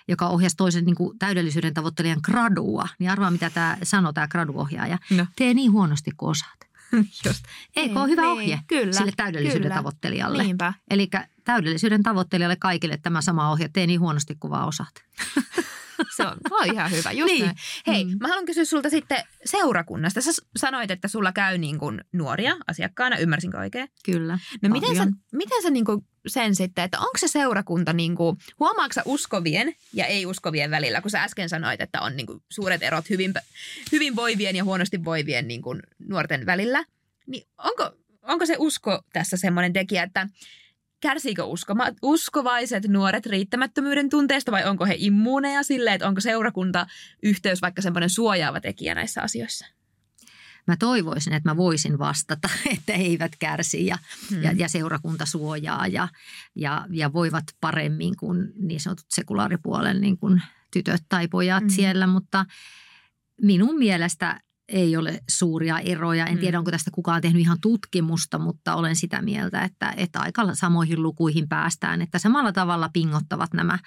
joka 0.08 0.28
ohjasi 0.28 0.56
toisen 0.56 0.84
niin 0.84 0.96
kuin 0.96 1.18
täydellisyyden 1.18 1.74
tavoittelijan 1.74 2.20
gradua, 2.22 2.88
niin 2.98 3.10
arvaa 3.10 3.30
mitä 3.30 3.50
tämä 3.50 3.76
sanoo 3.82 4.12
tämä 4.12 4.28
graduohjaaja. 4.28 4.98
No. 5.10 5.26
Tee 5.36 5.54
niin 5.54 5.72
huonosti 5.72 6.10
kuin 6.16 6.30
osaat. 6.30 6.70
Just. 7.26 7.44
Eikö 7.76 8.00
ole 8.00 8.08
hyvä 8.08 8.22
niin, 8.22 8.32
ohje 8.32 8.60
kyllä, 8.66 8.92
sille 8.92 9.12
täydellisyyden 9.16 9.62
kyllä. 9.62 9.74
tavoittelijalle? 9.74 10.42
Niinpä. 10.42 10.72
Eli 10.90 11.08
täydellisyyden 11.50 12.02
tavoittelijalle 12.02 12.56
kaikille 12.56 12.98
tämä 13.02 13.20
sama 13.20 13.50
ohje, 13.50 13.68
tee 13.72 13.86
niin 13.86 14.00
huonosti 14.00 14.34
kuin 14.40 14.50
vaan 14.50 14.68
osaat. 14.68 14.94
Se 16.16 16.22
on, 16.22 16.36
on 16.50 16.66
ihan 16.74 16.90
hyvä, 16.90 17.12
just 17.12 17.32
niin. 17.32 17.44
näin. 17.44 17.56
Hei, 17.86 18.04
mm. 18.04 18.16
mä 18.20 18.28
haluan 18.28 18.46
kysyä 18.46 18.64
sulta 18.64 18.90
sitten 18.90 19.22
seurakunnasta. 19.44 20.20
Sä 20.20 20.30
sanoit, 20.56 20.90
että 20.90 21.08
sulla 21.08 21.32
käy 21.32 21.58
niin 21.58 21.78
kuin 21.78 22.00
nuoria 22.12 22.56
asiakkaana, 22.66 23.18
ymmärsinkö 23.18 23.58
oikein? 23.58 23.88
Kyllä, 24.04 24.38
No 24.62 24.68
miten 24.68 24.96
sä, 24.96 25.06
miten 25.32 25.62
sä 25.62 25.70
niin 25.70 25.84
kuin 25.84 26.06
sen 26.26 26.54
sitten, 26.54 26.84
että 26.84 26.98
onko 26.98 27.18
se 27.18 27.28
seurakunta, 27.28 27.92
niin 27.92 28.16
kuin, 28.16 28.36
huomaatko 28.60 28.92
sä 28.92 29.02
uskovien 29.04 29.74
ja 29.92 30.06
ei-uskovien 30.06 30.70
välillä, 30.70 31.00
kun 31.00 31.10
sä 31.10 31.22
äsken 31.22 31.48
sanoit, 31.48 31.80
että 31.80 32.00
on 32.00 32.16
niin 32.16 32.26
kuin 32.26 32.42
suuret 32.48 32.82
erot 32.82 33.10
hyvin, 33.10 33.34
hyvin 33.92 34.16
voivien 34.16 34.56
ja 34.56 34.64
huonosti 34.64 35.04
voivien 35.04 35.48
niin 35.48 35.62
kuin 35.62 35.82
nuorten 36.08 36.46
välillä, 36.46 36.84
niin 37.26 37.46
onko, 37.58 37.90
onko 38.22 38.46
se 38.46 38.56
usko 38.58 39.02
tässä 39.12 39.36
semmoinen 39.36 39.72
tekijä, 39.72 40.02
että 40.02 40.28
kärsiikö 41.00 41.44
uskoma, 41.44 41.86
uskovaiset 42.02 42.88
nuoret 42.88 43.26
riittämättömyyden 43.26 44.10
tunteesta 44.10 44.52
vai 44.52 44.64
onko 44.64 44.86
he 44.86 44.94
immuuneja 44.98 45.62
sille, 45.62 45.94
että 45.94 46.08
onko 46.08 46.20
seurakunta 46.20 46.86
yhteys 47.22 47.62
vaikka 47.62 47.82
semmoinen 47.82 48.10
suojaava 48.10 48.60
tekijä 48.60 48.94
näissä 48.94 49.22
asioissa? 49.22 49.66
Mä 50.66 50.76
toivoisin, 50.76 51.32
että 51.32 51.48
mä 51.50 51.56
voisin 51.56 51.98
vastata, 51.98 52.48
että 52.76 52.92
eivät 52.92 53.32
kärsi 53.38 53.86
ja, 53.86 53.98
hmm. 54.30 54.42
ja, 54.42 54.52
ja 54.52 54.68
seurakunta 54.68 55.26
suojaa 55.26 55.86
ja, 55.86 56.08
ja, 56.54 56.86
ja 56.90 57.12
voivat 57.12 57.44
paremmin 57.60 58.16
kuin 58.16 58.52
niin 58.56 58.80
sanotut 58.80 59.06
sekulaaripuolen 59.08 60.00
niin 60.00 60.18
kuin 60.18 60.42
tytöt 60.70 61.02
tai 61.08 61.28
pojat 61.28 61.60
hmm. 61.60 61.70
siellä, 61.70 62.06
mutta 62.06 62.46
minun 63.42 63.78
mielestä 63.78 64.40
ei 64.70 64.96
ole 64.96 65.20
suuria 65.28 65.78
eroja. 65.78 66.26
En 66.26 66.38
tiedä, 66.38 66.56
mm. 66.56 66.58
onko 66.58 66.70
tästä 66.70 66.90
kukaan 66.94 67.22
tehnyt 67.22 67.42
ihan 67.42 67.60
tutkimusta, 67.60 68.38
mutta 68.38 68.74
olen 68.74 68.96
sitä 68.96 69.22
mieltä, 69.22 69.62
että, 69.62 69.94
että 69.96 70.20
aika 70.20 70.54
samoihin 70.54 71.02
lukuihin 71.02 71.48
päästään. 71.48 72.02
Että 72.02 72.18
samalla 72.18 72.52
tavalla 72.52 72.90
pingottavat 72.92 73.54
nämä 73.54 73.78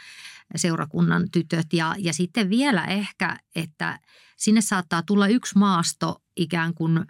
seurakunnan 0.55 1.31
tytöt. 1.31 1.73
Ja, 1.73 1.95
ja 1.97 2.13
sitten 2.13 2.49
vielä 2.49 2.85
ehkä, 2.85 3.37
että 3.55 3.99
sinne 4.37 4.61
saattaa 4.61 5.03
tulla 5.03 5.27
yksi 5.27 5.57
maasto 5.57 6.21
ikään 6.35 6.73
kuin 6.73 7.05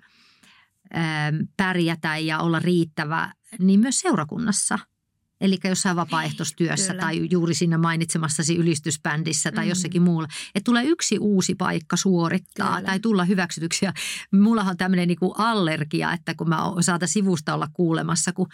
pärjätä 1.58 2.18
ja 2.18 2.40
olla 2.40 2.60
riittävä, 2.60 3.34
niin 3.60 3.80
myös 3.80 4.00
seurakunnassa– 4.00 4.80
Eli 5.44 5.60
jossain 5.64 5.96
vapaaehtoistyössä 5.96 6.94
Kyllä. 6.94 7.02
tai 7.02 7.28
juuri 7.32 7.54
siinä 7.54 7.78
mainitsemassasi 7.78 8.56
ylistysbändissä 8.56 9.52
tai 9.52 9.66
mm. 9.66 9.70
jossakin 9.70 10.02
muulla. 10.02 10.28
Että 10.56 10.66
tulee 10.66 10.84
yksi 10.84 11.20
uusi 11.20 11.56
paikka 11.56 11.98
suorittaa 11.98 12.76
Kyllä. 12.76 12.82
tai 12.82 13.00
tulla 13.00 13.26
hyväksytyksi. 13.26 13.86
Ja 13.86 13.94
mullahan 14.32 14.72
on 14.72 14.78
tämmöinen 14.78 15.08
niin 15.08 15.18
allergia, 15.38 16.14
että 16.14 16.36
kun 16.36 16.50
mä 16.50 16.58
saata 16.82 17.08
sivusta 17.08 17.54
olla 17.54 17.68
kuulemassa, 17.74 18.34
kun 18.34 18.48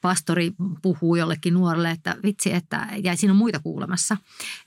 pastori 0.00 0.52
puhuu 0.82 1.16
jollekin 1.16 1.54
nuorelle, 1.54 1.90
että 1.90 2.16
vitsi, 2.24 2.52
että 2.52 2.88
ja 3.04 3.16
siinä 3.16 3.32
on 3.32 3.36
muita 3.36 3.60
kuulemassa. 3.60 4.16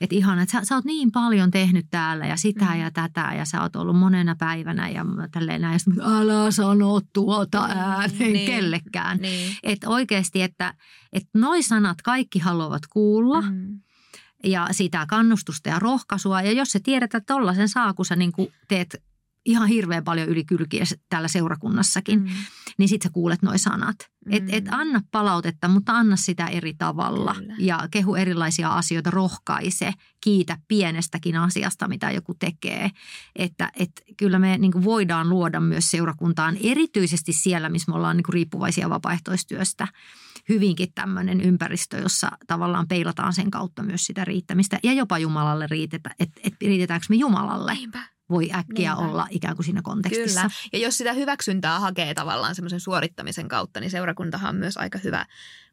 Että 0.00 0.16
ihan, 0.16 0.38
että 0.38 0.52
sä, 0.52 0.64
sä 0.64 0.74
oot 0.74 0.84
niin 0.84 1.12
paljon 1.12 1.50
tehnyt 1.50 1.86
täällä 1.90 2.26
ja 2.26 2.36
sitä 2.36 2.64
mm. 2.64 2.80
ja 2.80 2.90
tätä 2.90 3.32
ja 3.36 3.44
sä 3.44 3.62
oot 3.62 3.76
ollut 3.76 3.98
monena 3.98 4.36
päivänä 4.36 4.88
ja 4.88 5.04
tälleen 5.30 5.60
näin. 5.60 5.80
Ja 5.96 6.18
älä 6.18 6.50
sano 6.50 7.00
tuota 7.12 7.64
ääneen 7.64 8.32
niin. 8.32 8.46
kellekään. 8.46 9.18
Niin. 9.18 9.56
Että 9.62 9.88
oikeasti, 9.88 10.42
että, 10.42 10.74
että 11.12 11.30
noin 11.38 11.64
sanat 11.64 12.02
kaikki 12.02 12.38
haluavat 12.38 12.82
kuulla. 12.86 13.42
Mm. 13.42 13.80
Ja 14.44 14.68
sitä 14.70 15.06
kannustusta 15.08 15.68
ja 15.68 15.78
rohkaisua. 15.78 16.42
Ja 16.42 16.52
jos 16.52 16.72
se 16.72 16.80
tiedät, 16.80 17.14
että 17.14 17.34
tollaisen 17.34 17.68
saa, 17.68 17.94
kun 17.94 18.06
sä 18.06 18.16
niin 18.16 18.32
teet 18.68 19.02
ihan 19.44 19.68
hirveän 19.68 20.04
paljon 20.04 20.28
ylikylkiä 20.28 20.84
täällä 21.08 21.28
seurakunnassakin, 21.28 22.20
mm. 22.20 22.28
niin 22.78 22.88
sitten 22.88 23.08
sä 23.08 23.12
kuulet 23.12 23.42
noi 23.42 23.58
sanat. 23.58 23.96
Mm. 24.26 24.32
Et, 24.32 24.44
et 24.48 24.64
anna 24.70 25.00
palautetta, 25.10 25.68
mutta 25.68 25.92
anna 25.92 26.16
sitä 26.16 26.46
eri 26.46 26.74
tavalla 26.74 27.34
kyllä. 27.34 27.54
ja 27.58 27.88
kehu 27.90 28.14
erilaisia 28.14 28.68
asioita, 28.68 29.10
rohkaise, 29.10 29.92
kiitä 30.20 30.58
pienestäkin 30.68 31.36
asiasta, 31.36 31.88
mitä 31.88 32.10
joku 32.10 32.34
tekee. 32.34 32.90
Että 33.36 33.70
et 33.76 34.02
kyllä 34.16 34.38
me 34.38 34.58
niin 34.58 34.84
voidaan 34.84 35.28
luoda 35.28 35.60
myös 35.60 35.90
seurakuntaan, 35.90 36.56
erityisesti 36.60 37.32
siellä, 37.32 37.68
missä 37.68 37.90
me 37.92 37.96
ollaan 37.96 38.16
niin 38.16 38.24
riippuvaisia 38.28 38.90
vapaaehtoistyöstä, 38.90 39.88
hyvinkin 40.48 40.88
tämmöinen 40.94 41.40
ympäristö, 41.40 41.98
jossa 41.98 42.30
tavallaan 42.46 42.88
peilataan 42.88 43.32
sen 43.32 43.50
kautta 43.50 43.82
myös 43.82 44.04
sitä 44.04 44.24
riittämistä 44.24 44.78
ja 44.82 44.92
jopa 44.92 45.18
Jumalalle 45.18 45.66
riitetä, 45.70 46.10
että 46.20 46.40
et 46.44 46.54
riitetäänkö 46.62 47.06
me 47.08 47.16
Jumalalle. 47.16 47.74
Niinpä 47.74 48.02
voi 48.30 48.50
äkkiä 48.54 48.94
Niinpä. 48.94 49.10
olla 49.10 49.26
ikään 49.30 49.56
kuin 49.56 49.64
siinä 49.64 49.82
kontekstissa. 49.82 50.40
Kyllä. 50.40 50.52
Ja 50.72 50.78
jos 50.78 50.98
sitä 50.98 51.12
hyväksyntää 51.12 51.80
hakee 51.80 52.14
tavallaan 52.14 52.54
semmoisen 52.54 52.80
suorittamisen 52.80 53.48
kautta, 53.48 53.80
niin 53.80 53.90
seurakuntahan 53.90 54.54
on 54.54 54.56
myös 54.56 54.76
aika 54.76 54.98
hyvä 55.04 55.26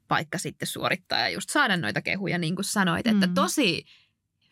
paikka 0.08 0.38
sitten 0.38 0.68
suorittaa 0.68 1.20
ja 1.20 1.30
just 1.30 1.50
saada 1.50 1.78
noita 1.78 2.02
kehuja, 2.02 2.38
niin 2.38 2.56
kuin 2.56 2.66
sanoit, 2.66 3.08
että 3.08 3.28
mm. 3.28 3.34
tosi 3.34 3.86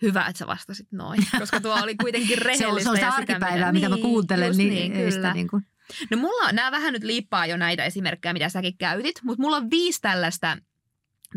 hyvä, 0.02 0.26
että 0.26 0.40
sä 0.40 0.48
vastasit 0.48 0.92
noin, 0.92 1.28
koska 1.40 1.62
tuo 1.62 1.80
oli 1.84 1.96
kuitenkin 1.96 2.38
rehellistä. 2.38 2.84
se 2.84 2.90
on, 2.90 2.98
se 2.98 3.06
on 3.06 3.10
sitä 3.10 3.10
arkipäivää, 3.10 3.72
mitä, 3.72 3.72
mitä 3.72 3.90
niin, 3.90 4.00
mä 4.00 4.10
kuuntelen. 4.10 4.58
Niin, 4.58 4.94
niin, 4.94 5.12
kyllä. 5.12 5.34
Niin 5.34 5.48
kuin. 5.48 5.66
No 6.12 6.18
mulla, 6.18 6.52
nämä 6.52 6.72
vähän 6.72 6.94
nyt 6.94 7.04
liippaa 7.04 7.46
jo 7.46 7.58
näitä 7.58 7.84
esimerkkejä, 7.84 8.34
mitä 8.34 8.50
säkin 8.50 8.78
käytit, 8.78 9.20
mutta 9.24 9.42
mulla 9.42 9.58
on 9.58 9.70
viisi 9.70 10.02
tällaista 10.02 10.58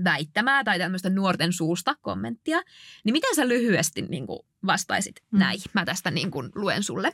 väittämää 0.05 0.65
tai 0.65 0.79
tämmöistä 0.79 1.11
nuorten 1.11 1.53
suusta 1.53 1.95
kommenttia, 2.01 2.63
niin 3.05 3.13
miten 3.13 3.37
sä 3.37 3.49
lyhyesti 3.49 4.03
niin 4.03 4.27
kuin 4.27 4.41
vastaisit 4.67 5.17
mm. 5.31 5.39
näihin? 5.39 5.71
Mä 5.75 5.85
tästä 5.85 6.11
niin 6.11 6.31
kuin 6.31 6.51
luen 6.55 6.83
sulle. 6.83 7.13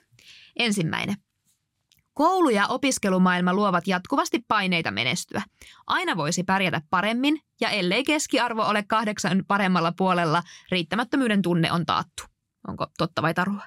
Ensimmäinen. 0.56 1.16
Koulu 2.14 2.48
ja 2.48 2.66
opiskelumaailma 2.66 3.54
luovat 3.54 3.86
jatkuvasti 3.86 4.44
paineita 4.48 4.90
menestyä. 4.90 5.42
Aina 5.86 6.16
voisi 6.16 6.42
pärjätä 6.42 6.80
paremmin, 6.90 7.40
ja 7.60 7.70
ellei 7.70 8.04
keskiarvo 8.04 8.62
ole 8.62 8.82
kahdeksan 8.82 9.44
paremmalla 9.48 9.92
puolella, 9.92 10.42
riittämättömyyden 10.70 11.42
tunne 11.42 11.72
on 11.72 11.86
taattu. 11.86 12.22
Onko 12.68 12.86
totta 12.98 13.22
vai 13.22 13.34
tarua? 13.34 13.62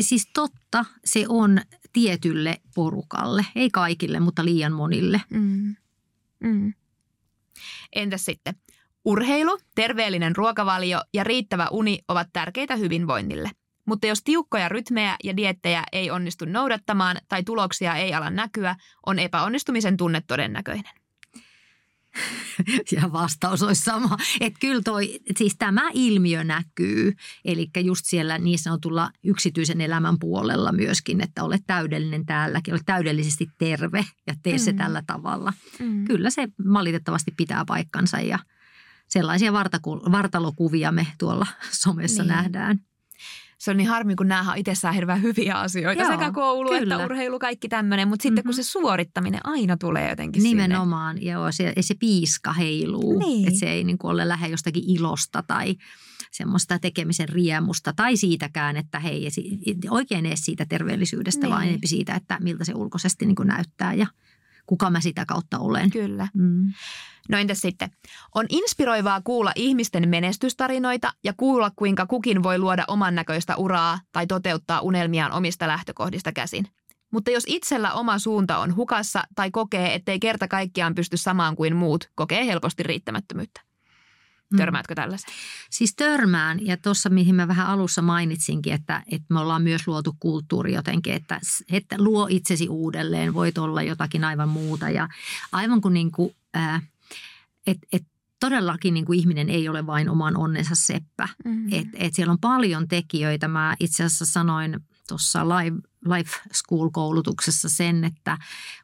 Siis 0.00 0.30
totta, 0.34 0.84
se 1.04 1.24
on 1.28 1.60
tietylle 1.92 2.60
porukalle, 2.74 3.46
ei 3.56 3.70
kaikille, 3.70 4.20
mutta 4.20 4.44
liian 4.44 4.72
monille. 4.72 5.20
Mm. 5.30 5.76
Mm. 6.40 6.74
Entäs 7.92 8.24
sitten? 8.24 8.54
Urheilu, 9.04 9.58
terveellinen 9.74 10.36
ruokavalio 10.36 11.02
ja 11.14 11.24
riittävä 11.24 11.68
uni 11.70 11.98
ovat 12.08 12.28
tärkeitä 12.32 12.76
hyvinvoinnille. 12.76 13.50
Mutta 13.84 14.06
jos 14.06 14.22
tiukkoja 14.22 14.68
rytmejä 14.68 15.16
ja 15.24 15.36
diettejä 15.36 15.84
ei 15.92 16.10
onnistu 16.10 16.44
noudattamaan 16.44 17.16
tai 17.28 17.42
tuloksia 17.42 17.96
ei 17.96 18.14
ala 18.14 18.30
näkyä, 18.30 18.76
on 19.06 19.18
epäonnistumisen 19.18 19.96
tunne 19.96 20.22
todennäköinen. 20.26 20.99
Ja 22.96 23.12
vastaus 23.12 23.62
olisi 23.62 23.82
sama. 23.82 24.16
Että 24.40 24.58
kyllä 24.60 24.82
toi, 24.84 25.18
siis 25.36 25.54
tämä 25.58 25.90
ilmiö 25.94 26.44
näkyy, 26.44 27.12
eli 27.44 27.70
just 27.84 28.04
siellä 28.04 28.38
niin 28.38 28.58
sanotulla 28.58 29.10
yksityisen 29.24 29.80
elämän 29.80 30.18
puolella 30.18 30.72
myöskin, 30.72 31.20
että 31.20 31.44
olet 31.44 31.62
täydellinen 31.66 32.26
täälläkin, 32.26 32.74
olet 32.74 32.86
täydellisesti 32.86 33.50
terve 33.58 34.04
ja 34.26 34.34
tee 34.42 34.58
se 34.58 34.72
mm. 34.72 34.78
tällä 34.78 35.02
tavalla. 35.06 35.52
Mm. 35.78 36.04
Kyllä 36.04 36.30
se 36.30 36.48
valitettavasti 36.72 37.30
pitää 37.36 37.64
paikkansa 37.64 38.20
ja 38.20 38.38
sellaisia 39.08 39.52
vartalokuvia 40.12 40.92
me 40.92 41.06
tuolla 41.18 41.46
somessa 41.70 42.22
niin. 42.22 42.28
nähdään 42.28 42.80
se 43.60 43.70
on 43.70 43.76
niin 43.76 43.88
harmi, 43.88 44.16
kun 44.16 44.28
nämä 44.28 44.52
on 44.52 44.58
itsessään 44.58 44.94
hirveän 44.94 45.22
hyviä 45.22 45.54
asioita. 45.54 46.02
Joo, 46.02 46.12
sekä 46.12 46.32
koulu 46.32 46.68
kyllä. 46.68 46.94
että 46.94 47.04
urheilu, 47.04 47.38
kaikki 47.38 47.68
tämmöinen. 47.68 48.08
Mutta 48.08 48.22
sitten 48.22 48.42
mm-hmm. 48.42 48.48
kun 48.48 48.54
se 48.54 48.62
suorittaminen 48.62 49.40
aina 49.44 49.76
tulee 49.76 50.10
jotenkin 50.10 50.42
Nimenomaan, 50.42 51.16
sinne. 51.16 51.30
joo. 51.30 51.52
Se, 51.52 51.72
se 51.80 51.94
piiska 51.94 52.52
heiluu. 52.52 53.18
Niin. 53.18 53.48
Että 53.48 53.60
se 53.60 53.66
ei 53.66 53.84
niin 53.84 53.98
kuin 53.98 54.10
ole 54.10 54.28
lähde 54.28 54.48
jostakin 54.48 54.84
ilosta 54.86 55.42
tai 55.46 55.74
semmoista 56.30 56.78
tekemisen 56.78 57.28
riemusta 57.28 57.92
tai 57.92 58.16
siitäkään, 58.16 58.76
että 58.76 59.00
hei, 59.00 59.28
oikein 59.90 60.26
edes 60.26 60.44
siitä 60.44 60.66
terveellisyydestä, 60.68 61.40
niin. 61.40 61.50
vaan 61.50 61.62
enemmän 61.62 61.80
siitä, 61.84 62.14
että 62.14 62.38
miltä 62.40 62.64
se 62.64 62.74
ulkoisesti 62.74 63.26
niin 63.26 63.36
kuin 63.36 63.48
näyttää 63.48 63.94
ja 63.94 64.06
kuka 64.70 64.90
mä 64.90 65.00
sitä 65.00 65.24
kautta 65.26 65.58
olen. 65.58 65.90
Kyllä. 65.90 66.28
Mm. 66.34 66.72
No 67.28 67.38
entäs 67.38 67.60
sitten? 67.60 67.90
On 68.34 68.46
inspiroivaa 68.48 69.20
kuulla 69.20 69.52
ihmisten 69.56 70.08
menestystarinoita 70.08 71.12
ja 71.24 71.32
kuulla, 71.36 71.70
kuinka 71.76 72.06
kukin 72.06 72.42
voi 72.42 72.58
luoda 72.58 72.84
oman 72.88 73.14
näköistä 73.14 73.56
uraa 73.56 74.00
tai 74.12 74.26
toteuttaa 74.26 74.80
unelmiaan 74.80 75.32
omista 75.32 75.68
lähtökohdista 75.68 76.32
käsin. 76.32 76.66
Mutta 77.12 77.30
jos 77.30 77.44
itsellä 77.46 77.92
oma 77.92 78.18
suunta 78.18 78.58
on 78.58 78.76
hukassa 78.76 79.24
tai 79.34 79.50
kokee, 79.50 79.94
ettei 79.94 80.20
kerta 80.20 80.48
kaikkiaan 80.48 80.94
pysty 80.94 81.16
samaan 81.16 81.56
kuin 81.56 81.76
muut, 81.76 82.10
kokee 82.14 82.46
helposti 82.46 82.82
riittämättömyyttä. 82.82 83.69
Mm. 84.52 84.56
Törmäätkö 84.56 84.94
tällaisen? 84.94 85.34
Siis 85.70 85.94
törmään 85.94 86.66
ja 86.66 86.76
tuossa 86.76 87.08
mihin 87.08 87.34
mä 87.34 87.48
vähän 87.48 87.66
alussa 87.66 88.02
mainitsinkin, 88.02 88.72
että, 88.72 89.02
että 89.12 89.34
me 89.34 89.40
ollaan 89.40 89.62
myös 89.62 89.86
luotu 89.86 90.16
kulttuuri 90.20 90.74
jotenkin, 90.74 91.12
että, 91.12 91.40
että 91.72 91.96
luo 91.98 92.26
itsesi 92.30 92.68
uudelleen, 92.68 93.34
voit 93.34 93.58
olla 93.58 93.82
jotakin 93.82 94.24
aivan 94.24 94.48
muuta 94.48 94.90
ja 94.90 95.08
aivan 95.52 95.80
kuin, 95.80 95.94
niin 95.94 96.12
kuin 96.12 96.34
äh, 96.56 96.82
että 97.66 97.86
et 97.92 98.02
todellakin 98.40 98.94
niin 98.94 99.04
kuin 99.04 99.18
ihminen 99.18 99.48
ei 99.48 99.68
ole 99.68 99.86
vain 99.86 100.10
oman 100.10 100.36
onnensa 100.36 100.74
seppä. 100.74 101.28
Mm-hmm. 101.44 101.68
Et, 101.72 101.88
et 101.94 102.14
siellä 102.14 102.32
on 102.32 102.40
paljon 102.40 102.88
tekijöitä. 102.88 103.48
Mä 103.48 103.76
itse 103.80 104.04
asiassa 104.04 104.26
sanoin 104.26 104.80
tuossa 105.08 105.48
live, 105.48 105.76
life 106.16 106.40
school-koulutuksessa 106.52 107.68
sen, 107.68 108.04
että 108.04 108.38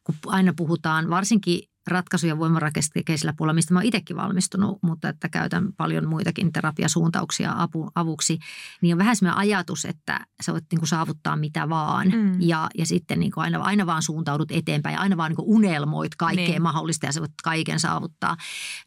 kun 0.04 0.14
aina 0.26 0.52
puhutaan 0.56 1.10
varsinkin 1.10 1.68
ratkaisuja 1.86 2.38
voimarakenteisellä 2.38 3.32
puolella, 3.36 3.54
mistä 3.54 3.74
mä 3.74 3.78
oon 3.78 3.86
itsekin 3.86 4.16
valmistunut, 4.16 4.78
mutta 4.82 5.08
että 5.08 5.28
käytän 5.28 5.72
paljon 5.76 6.08
muitakin 6.08 6.52
terapiasuuntauksia 6.52 7.52
apu, 7.56 7.90
avuksi, 7.94 8.38
niin 8.82 8.94
on 8.94 8.98
vähän 8.98 9.16
sellainen 9.16 9.38
ajatus, 9.38 9.84
että 9.84 10.26
sä 10.42 10.52
voit 10.52 10.64
niin 10.70 10.78
kuin 10.78 10.88
saavuttaa 10.88 11.36
mitä 11.36 11.68
vaan 11.68 12.08
mm. 12.08 12.40
ja, 12.40 12.68
ja 12.78 12.86
sitten 12.86 13.20
niin 13.20 13.32
kuin 13.32 13.44
aina, 13.44 13.58
aina 13.58 13.86
vaan 13.86 14.02
suuntaudut 14.02 14.50
eteenpäin 14.50 14.94
ja 14.94 15.00
aina 15.00 15.16
vaan 15.16 15.30
niin 15.30 15.36
kuin 15.36 15.48
unelmoit 15.48 16.14
kaikkea 16.14 16.48
niin. 16.48 16.62
mahdollista 16.62 17.06
ja 17.06 17.12
sä 17.12 17.20
voit 17.20 17.32
kaiken 17.42 17.80
saavuttaa. 17.80 18.36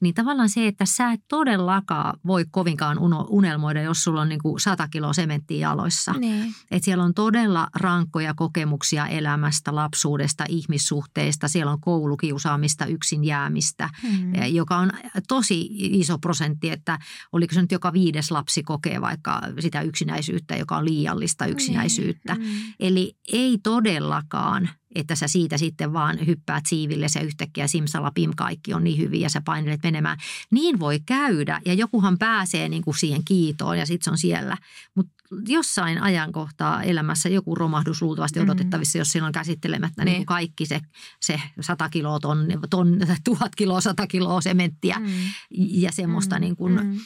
Niin 0.02 0.16
tavallaan 0.16 0.50
se, 0.50 0.68
että 0.68 0.86
sä 0.86 1.12
et 1.12 1.22
todellakaan 1.28 2.20
voi 2.28 2.46
kovinkaan 2.52 2.98
unelmoida, 3.30 3.82
jos 3.82 4.04
sulla 4.04 4.22
on 4.22 4.30
niin 4.30 4.42
kuin 4.42 4.60
100 4.60 4.88
kiloa 4.88 5.14
sementtiä 5.14 5.70
jaloissa. 5.70 6.12
Niin. 6.12 6.54
Että 6.72 6.86
siellä 6.86 7.04
on 7.04 7.14
todella 7.14 7.68
rankkoja 7.76 8.34
kokemuksia 8.34 9.08
elämästä, 9.08 9.76
lapsuudesta, 9.76 10.46
ihmissuhteista, 10.50 11.48
siellä 11.48 11.72
on 11.72 11.82
koulukiusaamista, 11.82 12.86
yksin 12.90 13.24
jäämistä, 13.24 13.90
mm. 14.04 14.34
joka 14.46 14.78
on 14.78 14.92
tosi 15.28 15.68
iso 15.72 16.20
prosentti, 16.20 16.70
että 16.70 17.00
oliko 17.32 17.54
se 17.54 17.62
nyt 17.62 17.72
joka 17.72 17.94
viides 17.94 18.32
lapsi 18.32 18.64
kokee 18.64 19.02
vaikka 19.02 19.42
sitä 19.60 19.82
yksinäisyyttä, 19.82 20.56
joka 20.56 20.78
on 20.78 20.86
liiallista 20.86 21.46
yksinäisyyttä. 21.46 22.36
Mm. 22.36 22.44
Eli 22.80 23.18
ei 23.34 23.58
todellakaan 23.64 24.70
että 24.96 25.16
sä 25.16 25.28
siitä 25.28 25.58
sitten 25.58 25.94
vaan 25.94 26.28
hyppäät 26.28 26.66
siiville 26.66 27.06
ja 27.16 27.22
yhtäkkiä 27.22 27.68
simsalapim 27.68 28.32
kaikki 28.36 28.74
on 28.74 28.84
niin 28.84 28.98
hyvin 28.98 29.22
ja 29.22 29.30
sä 29.30 29.42
painelet 29.46 29.84
menemään. 29.84 30.18
Niin 30.52 30.80
voi 30.80 31.00
käydä 31.00 31.62
ja 31.66 31.74
jokuhan 31.74 32.18
pääsee 32.18 32.70
niin 32.70 32.84
kuin 32.84 32.98
siihen 32.98 33.26
kiitoon 33.26 33.78
ja 33.78 33.86
sitten 33.86 34.06
se 34.06 34.12
on 34.12 34.18
siellä. 34.18 34.58
Mutta 34.96 35.14
jossain 35.48 36.02
ajankohtaa 36.02 36.84
elämässä 36.84 37.30
joku 37.30 37.56
romahdus 37.56 38.02
luultavasti 38.02 38.40
mm-hmm. 38.40 38.50
odotettavissa, 38.50 38.98
jos 38.98 39.12
siinä 39.12 39.28
on 39.28 39.32
käsittelemättä 39.32 40.06
niin. 40.06 40.14
Niin 40.14 40.26
kaikki 40.26 40.66
se, 40.66 40.82
se 41.22 41.42
100 41.62 41.90
kiloa, 41.90 42.20
tonni, 42.20 42.56
ton, 42.70 42.98
tuhat 43.24 43.56
kiloa, 43.56 43.82
100 43.82 44.08
kiloa 44.08 44.42
sementtiä 44.42 45.00
mm. 45.00 45.06
ja 45.52 45.92
semmoista 45.92 46.36
mm. 46.36 46.42
niin 46.42 46.56
kuin, 46.56 46.74
mm 46.74 47.00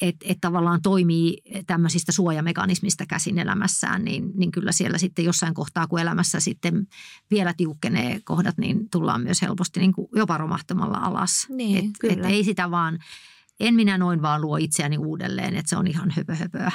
että 0.00 0.26
et 0.28 0.38
tavallaan 0.40 0.82
toimii 0.82 1.42
tämmöisistä 1.66 2.12
suojamekanismista 2.12 3.06
käsin 3.06 3.38
elämässään, 3.38 4.04
niin, 4.04 4.32
niin 4.34 4.50
kyllä 4.50 4.72
siellä 4.72 4.98
sitten 4.98 5.24
jossain 5.24 5.54
kohtaa, 5.54 5.86
kun 5.86 6.00
elämässä 6.00 6.40
sitten 6.40 6.86
vielä 7.30 7.54
tiukkenee 7.56 8.20
kohdat, 8.24 8.58
niin 8.58 8.90
tullaan 8.90 9.22
myös 9.22 9.42
helposti 9.42 9.80
niin 9.80 9.92
kuin 9.92 10.08
jopa 10.14 10.38
romahtamalla 10.38 10.98
alas. 10.98 11.46
Niin, 11.48 11.92
et, 12.04 12.12
et 12.12 12.24
ei 12.24 12.44
sitä 12.44 12.70
vaan, 12.70 12.98
en 13.60 13.74
minä 13.74 13.98
noin 13.98 14.22
vaan 14.22 14.40
luo 14.40 14.56
itseäni 14.56 14.98
uudelleen, 14.98 15.56
että 15.56 15.70
se 15.70 15.76
on 15.76 15.86
ihan 15.86 16.10
höpö 16.16 16.34
höpöä. 16.34 16.72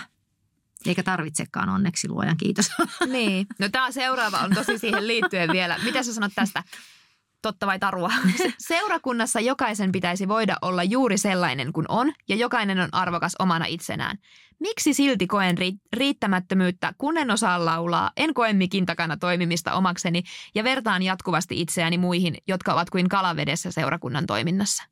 Eikä 0.86 1.04
tarvitsekaan 1.04 1.70
onneksi 1.70 2.10
luojan 2.10 2.38
kiitos. 2.38 2.72
Niin, 3.08 3.48
no 3.60 3.70
tämä 3.70 3.92
seuraava 3.92 4.38
on 4.38 4.52
tosi 4.56 4.78
siihen 4.78 5.08
liittyen 5.08 5.50
vielä. 5.52 5.80
Mitä 5.84 6.04
sä 6.04 6.14
sanot 6.14 6.32
tästä? 6.36 6.64
Totta 7.42 7.68
vai 7.68 7.80
tarua? 7.80 8.12
Seurakunnassa 8.58 9.40
jokaisen 9.40 9.92
pitäisi 9.92 10.28
voida 10.28 10.56
olla 10.62 10.84
juuri 10.84 11.18
sellainen 11.18 11.74
kuin 11.74 11.86
on 11.90 12.14
ja 12.30 12.36
jokainen 12.36 12.80
on 12.80 12.90
arvokas 12.92 13.36
omana 13.40 13.66
itsenään. 13.66 14.18
Miksi 14.60 14.94
silti 14.94 15.28
koen 15.28 15.58
riittämättömyyttä, 15.94 16.94
kun 16.98 17.18
en 17.18 17.32
osaa 17.32 17.66
laulaa, 17.66 18.12
en 18.18 18.34
koe 18.34 18.54
mikin 18.54 18.86
takana 18.86 19.18
toimimista 19.18 19.74
omakseni 19.74 20.24
ja 20.56 20.64
vertaan 20.64 21.04
jatkuvasti 21.04 21.62
itseäni 21.62 21.98
muihin, 21.98 22.38
jotka 22.48 22.74
ovat 22.74 22.90
kuin 22.90 23.10
kalavedessä 23.10 23.72
seurakunnan 23.72 24.26
toiminnassa? 24.26 24.84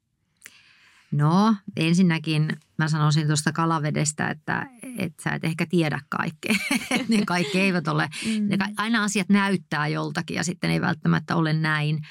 No 1.11 1.55
ensinnäkin 1.75 2.57
mä 2.77 2.87
sanoisin 2.87 3.27
tuosta 3.27 3.51
kalavedestä, 3.51 4.29
että, 4.29 4.67
että 4.97 5.23
sä 5.23 5.29
et 5.29 5.43
ehkä 5.43 5.65
tiedä 5.65 5.99
kaikkea. 6.09 6.55
ne 7.09 7.25
kaikki 7.25 7.59
eivät 7.59 7.87
ole, 7.87 8.09
mm. 8.25 8.49
aina 8.77 9.03
asiat 9.03 9.29
näyttää 9.29 9.87
joltakin 9.87 10.35
ja 10.35 10.43
sitten 10.43 10.71
ei 10.71 10.81
välttämättä 10.81 11.35
ole 11.35 11.53
näin. 11.53 12.01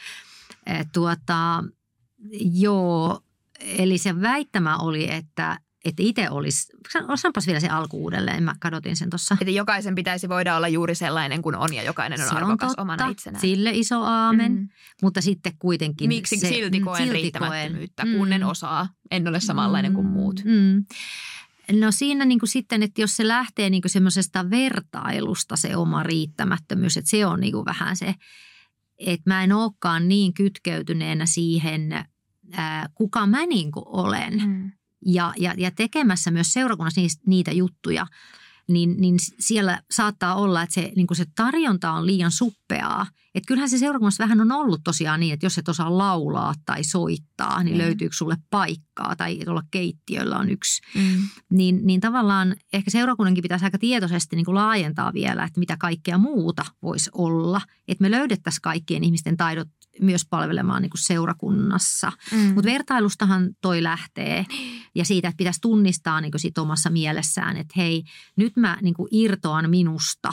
Tuota, 0.93 1.65
joo, 2.41 3.21
eli 3.61 3.99
se 3.99 4.21
väittämä 4.21 4.77
oli, 4.77 5.11
että 5.11 5.59
että 5.87 6.03
itse 6.03 6.31
olisi, 6.31 6.73
sanonpas 7.15 7.47
vielä 7.47 7.61
se 7.61 7.69
alku 7.69 8.03
uudelleen, 8.03 8.43
mä 8.43 8.55
kadotin 8.61 8.97
sen 8.97 9.11
tuossa. 9.11 9.37
Että 9.41 9.51
jokaisen 9.51 9.95
pitäisi 9.95 10.29
voida 10.29 10.57
olla 10.57 10.69
juuri 10.69 10.95
sellainen 10.95 11.43
kuin 11.43 11.57
on 11.57 11.75
ja 11.75 11.83
jokainen 11.83 12.21
on 12.21 12.29
se 12.29 12.35
arvokas 12.35 12.53
on 12.53 12.69
totta, 12.69 12.83
omana 12.83 13.09
itsenään. 13.09 13.41
Sille 13.41 13.71
iso 13.71 14.03
aamen, 14.03 14.53
mm. 14.53 14.69
mutta 15.03 15.21
sitten 15.21 15.53
kuitenkin. 15.59 16.09
Miksi 16.09 16.39
se, 16.39 16.49
silti 16.49 16.81
koen 16.81 17.03
silti 17.03 17.13
riittämättömyyttä, 17.13 18.03
koen. 18.03 18.17
kun 18.17 18.33
en 18.33 18.41
mm. 18.41 18.49
osaa, 18.49 18.89
en 19.11 19.29
ole 19.29 19.41
samanlainen 19.41 19.93
mm. 19.93 19.95
kuin 19.95 20.07
muut. 20.07 20.41
Mm. 20.45 20.85
No 21.81 21.93
siinä 21.93 22.25
niin 22.25 22.39
kuin 22.39 22.49
sitten, 22.49 22.83
että 22.83 23.01
jos 23.01 23.17
se 23.17 23.29
lähtee 23.29 23.71
niin 23.71 23.83
kuin 23.83 23.91
semmoisesta 23.91 24.51
vertailusta 24.51 25.57
se 25.57 25.77
oma 25.77 26.03
riittämättömyys, 26.03 26.97
että 26.97 27.11
se 27.11 27.27
on 27.27 27.41
niin 27.41 27.53
kuin 27.53 27.65
vähän 27.65 27.97
se, 27.97 28.15
että 28.99 29.31
mä 29.31 29.45
en 29.45 29.53
olekaan 29.53 30.09
niin 30.09 30.35
kytkeytyneenä 30.35 31.27
siihen, 31.27 31.93
ää, 32.53 32.89
kuka 32.95 33.27
mä 33.27 33.47
niin 33.47 33.73
kuin 33.73 33.85
olen. 33.89 34.43
Mm 34.47 34.73
ja, 35.07 35.33
ja, 35.37 35.55
ja 35.57 35.71
tekemässä 35.71 36.31
myös 36.31 36.53
seurakunnassa 36.53 37.01
niitä 37.27 37.53
juttuja, 37.53 38.07
niin, 38.69 38.95
niin 38.99 39.17
siellä 39.39 39.81
saattaa 39.91 40.35
olla, 40.35 40.63
että 40.63 40.75
se, 40.75 40.93
niin 40.97 41.07
kuin 41.07 41.17
se 41.17 41.25
tarjonta 41.37 41.93
on 41.93 42.07
liian 42.07 42.31
suppeaa. 42.31 43.07
Että 43.35 43.49
kyllähän 43.49 43.71
se 43.71 43.79
seurakunnassa 43.79 44.25
vähän 44.25 44.41
on 44.41 44.53
ollut 44.53 44.81
tosiaan 44.85 45.21
niin, 45.21 45.35
että 45.35 45.47
jos 45.47 45.59
et 45.59 45.69
osaa 45.69 45.99
laulaa 45.99 46.55
tai 46.67 46.85
soittaa, 46.85 47.63
niin 47.63 47.77
mm. 47.77 47.79
löytyykö 47.79 48.17
sulle 48.17 48.37
paikkaa 48.51 49.17
tai 49.17 49.39
tuolla 49.45 49.63
keittiöllä 49.71 50.39
on 50.39 50.51
yksi. 50.51 50.83
Mm. 50.95 51.29
Niin, 51.51 51.81
niin 51.87 52.01
tavallaan 52.01 52.57
ehkä 52.73 52.91
seurakunnankin 52.91 53.43
pitäisi 53.43 53.65
aika 53.65 53.79
tietoisesti 53.79 54.37
niin 54.37 54.45
kuin 54.45 54.55
laajentaa 54.55 55.13
vielä, 55.13 55.45
että 55.45 55.61
mitä 55.61 55.77
kaikkea 55.81 56.19
muuta 56.19 56.65
voisi 56.83 57.11
olla. 57.13 57.61
Että 57.89 58.03
me 58.03 58.11
löydettäisiin 58.11 58.63
kaikkien 58.63 59.05
ihmisten 59.05 59.37
taidot 59.37 59.69
myös 60.01 60.27
palvelemaan 60.31 60.83
niin 60.83 60.91
kuin 60.91 61.03
seurakunnassa. 61.03 62.13
Mm. 62.33 62.39
Mutta 62.39 62.71
vertailustahan 62.71 63.51
toi 63.61 63.83
lähtee 63.83 64.47
ja 64.95 65.05
siitä, 65.05 65.29
että 65.29 65.37
pitäisi 65.37 65.61
tunnistaa 65.61 66.21
niin 66.21 66.33
kuin 66.33 66.41
sit 66.41 66.59
omassa 66.59 66.91
mielessään, 66.91 67.57
että 67.57 67.75
hei, 67.77 68.03
nyt 68.37 68.57
mä 68.57 68.79
niin 68.83 68.95
kuin 68.95 69.09
irtoan 69.11 69.71
minusta 69.71 70.33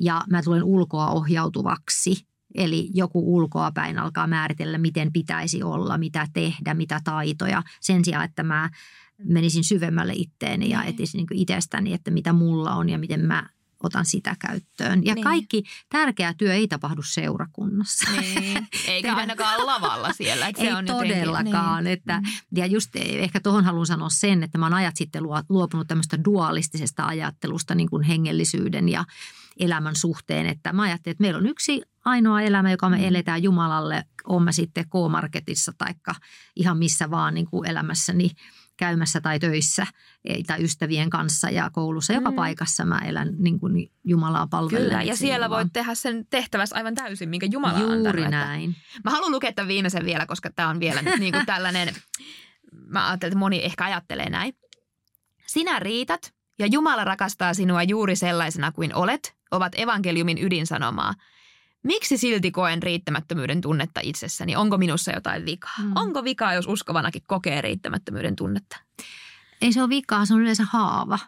ja 0.00 0.24
mä 0.30 0.42
tulen 0.42 0.64
ulkoa 0.64 1.10
ohjautuvaksi. 1.10 2.26
Eli 2.54 2.90
joku 2.94 3.36
ulkoa 3.36 3.70
päin 3.72 3.98
alkaa 3.98 4.26
määritellä, 4.26 4.78
miten 4.78 5.12
pitäisi 5.12 5.62
olla, 5.62 5.98
mitä 5.98 6.26
tehdä, 6.32 6.74
mitä 6.74 7.00
taitoja. 7.04 7.62
Sen 7.80 8.04
sijaan, 8.04 8.24
että 8.24 8.42
mä 8.42 8.70
menisin 9.24 9.64
syvemmälle 9.64 10.12
itteeni 10.16 10.70
ja 10.70 10.80
niin. 10.80 10.88
etsisin 10.88 11.18
niin 11.30 11.40
itsestäni, 11.40 11.92
että 11.92 12.10
mitä 12.10 12.32
mulla 12.32 12.74
on 12.74 12.88
ja 12.88 12.98
miten 12.98 13.20
mä 13.20 13.48
otan 13.82 14.06
sitä 14.06 14.36
käyttöön. 14.38 15.04
Ja 15.04 15.14
niin. 15.14 15.24
kaikki 15.24 15.62
tärkeä 15.88 16.34
työ 16.34 16.54
ei 16.54 16.68
tapahdu 16.68 17.02
seurakunnassa. 17.02 18.10
Niin. 18.20 18.68
Eikä 18.88 19.16
ainakaan 19.16 19.66
lavalla 19.66 20.12
siellä. 20.12 20.48
Että 20.48 20.62
ei 20.62 20.68
se 20.68 20.74
on 20.74 20.86
todellakaan. 20.86 21.84
Niin. 21.84 21.92
Että, 21.92 22.20
mm. 22.20 22.26
ja 22.56 22.66
just 22.66 22.96
ehkä 22.96 23.40
tuohon 23.40 23.64
haluan 23.64 23.86
sanoa 23.86 24.08
sen, 24.10 24.42
että 24.42 24.58
mä 24.58 24.66
oon 24.66 24.74
ajat 24.74 24.96
sitten 24.96 25.22
luopunut 25.48 25.88
tämmöistä 25.88 26.24
dualistisesta 26.24 27.06
ajattelusta 27.06 27.74
niin 27.74 27.90
kuin 27.90 28.02
hengellisyyden 28.02 28.88
ja 28.88 29.04
elämän 29.58 29.96
suhteen. 29.96 30.46
Että 30.46 30.72
mä 30.72 30.82
ajattelin, 30.82 31.12
että 31.12 31.22
meillä 31.22 31.38
on 31.38 31.46
yksi 31.46 31.82
ainoa 32.04 32.40
elämä, 32.40 32.70
joka 32.70 32.88
me 32.88 32.96
mm. 32.96 33.04
eletään 33.04 33.42
Jumalalle, 33.42 34.04
on 34.24 34.42
mä 34.42 34.52
sitten 34.52 34.84
K-marketissa 34.84 35.72
tai 35.78 35.94
ihan 36.56 36.78
missä 36.78 37.10
vaan 37.10 37.34
niin 37.34 37.46
kuin 37.46 37.70
elämässäni 37.70 38.30
käymässä 38.78 39.20
tai 39.20 39.38
töissä 39.38 39.86
tai 40.46 40.64
ystävien 40.64 41.10
kanssa 41.10 41.50
ja 41.50 41.70
koulussa. 41.70 42.12
Joka 42.12 42.30
mm. 42.30 42.36
paikassa 42.36 42.84
mä 42.84 42.98
elän 42.98 43.28
niin 43.38 43.60
kuin 43.60 43.90
Jumalaa 44.04 44.46
palvellen. 44.46 44.88
Kyllä, 44.88 45.02
ja 45.02 45.16
siellä 45.16 45.50
voit 45.50 45.72
tehdä 45.72 45.94
sen 45.94 46.26
tehtävässä 46.30 46.76
aivan 46.76 46.94
täysin, 46.94 47.28
minkä 47.28 47.46
Jumala 47.52 47.78
Juuri 47.78 47.96
antanut. 47.96 48.18
Juuri 48.18 48.30
näin. 48.30 48.76
Mä 49.04 49.10
haluan 49.10 49.32
lukea 49.32 49.52
tämän 49.52 49.68
viimeisen 49.68 50.04
vielä, 50.04 50.26
koska 50.26 50.50
tämä 50.50 50.68
on 50.68 50.80
vielä 50.80 51.02
niin 51.02 51.32
kuin 51.32 51.46
tällainen, 51.54 51.94
mä 52.86 53.08
ajattelen, 53.08 53.30
että 53.32 53.38
moni 53.38 53.64
ehkä 53.64 53.84
ajattelee 53.84 54.30
näin. 54.30 54.54
Sinä 55.46 55.78
riität 55.78 56.34
ja 56.58 56.66
Jumala 56.66 57.04
rakastaa 57.04 57.54
sinua 57.54 57.82
juuri 57.82 58.16
sellaisena 58.16 58.72
kuin 58.72 58.94
olet, 58.94 59.36
ovat 59.50 59.72
evankeliumin 59.76 60.38
ydinsanomaa– 60.38 61.14
Miksi 61.82 62.18
silti 62.18 62.50
koen 62.50 62.82
riittämättömyyden 62.82 63.60
tunnetta 63.60 64.00
itsessäni? 64.02 64.56
Onko 64.56 64.78
minussa 64.78 65.12
jotain 65.12 65.46
vikaa? 65.46 65.74
Mm. 65.82 65.92
Onko 65.94 66.24
vikaa, 66.24 66.54
jos 66.54 66.66
uskovanakin 66.66 67.22
kokee 67.26 67.60
riittämättömyyden 67.60 68.36
tunnetta? 68.36 68.76
Ei 69.60 69.72
se 69.72 69.80
ole 69.80 69.88
vikaa, 69.88 70.26
se 70.26 70.34
on 70.34 70.40
yleensä 70.40 70.64
haava. 70.70 71.18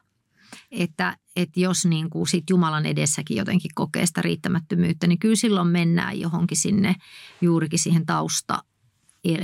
Että, 0.71 1.17
että 1.37 1.61
jos 1.61 1.87
niin 1.87 2.11
kuin 2.11 2.27
sit 2.27 2.45
Jumalan 2.51 2.87
edessäkin 2.87 3.37
jotenkin 3.37 3.71
kokee 3.75 4.07
sitä 4.07 4.23
riittämättömyyttä, 4.23 5.07
niin 5.07 5.19
kyllä 5.19 5.37
silloin 5.37 5.69
mennään 5.69 6.21
johonkin 6.21 6.57
sinne 6.57 6.95
juurikin 7.41 7.79
siihen 7.79 8.07
tausta, 8.07 8.65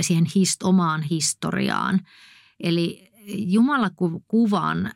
siihen 0.01 0.25
hist, 0.35 0.63
omaan 0.63 1.01
historiaan. 1.01 1.99
Eli 2.59 3.11
Jumalakuvan 3.27 4.91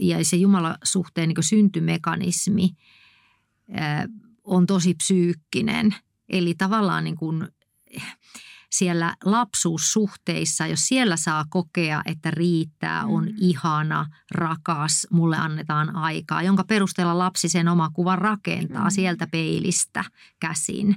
ja 0.00 0.24
se 0.24 0.36
Jumalasuhteen 0.36 1.28
niin 1.28 1.44
syntymekanismi 1.44 2.70
on 4.50 4.66
tosi 4.66 4.94
psyykkinen. 4.94 5.94
Eli 6.28 6.54
tavallaan 6.54 7.04
niin 7.04 7.16
kuin 7.16 7.48
siellä 8.72 9.16
lapsuussuhteissa, 9.24 10.66
jos 10.66 10.88
siellä 10.88 11.16
saa 11.16 11.44
kokea, 11.48 12.02
että 12.04 12.30
riittää, 12.30 13.04
on 13.04 13.24
mm. 13.24 13.34
ihana, 13.36 14.06
rakas, 14.30 15.06
mulle 15.10 15.36
annetaan 15.36 15.96
aikaa, 15.96 16.42
jonka 16.42 16.64
perusteella 16.64 17.18
lapsi 17.18 17.48
sen 17.48 17.68
omakuvan 17.68 18.18
rakentaa 18.18 18.84
mm. 18.84 18.90
sieltä 18.90 19.26
peilistä 19.32 20.04
käsin, 20.40 20.96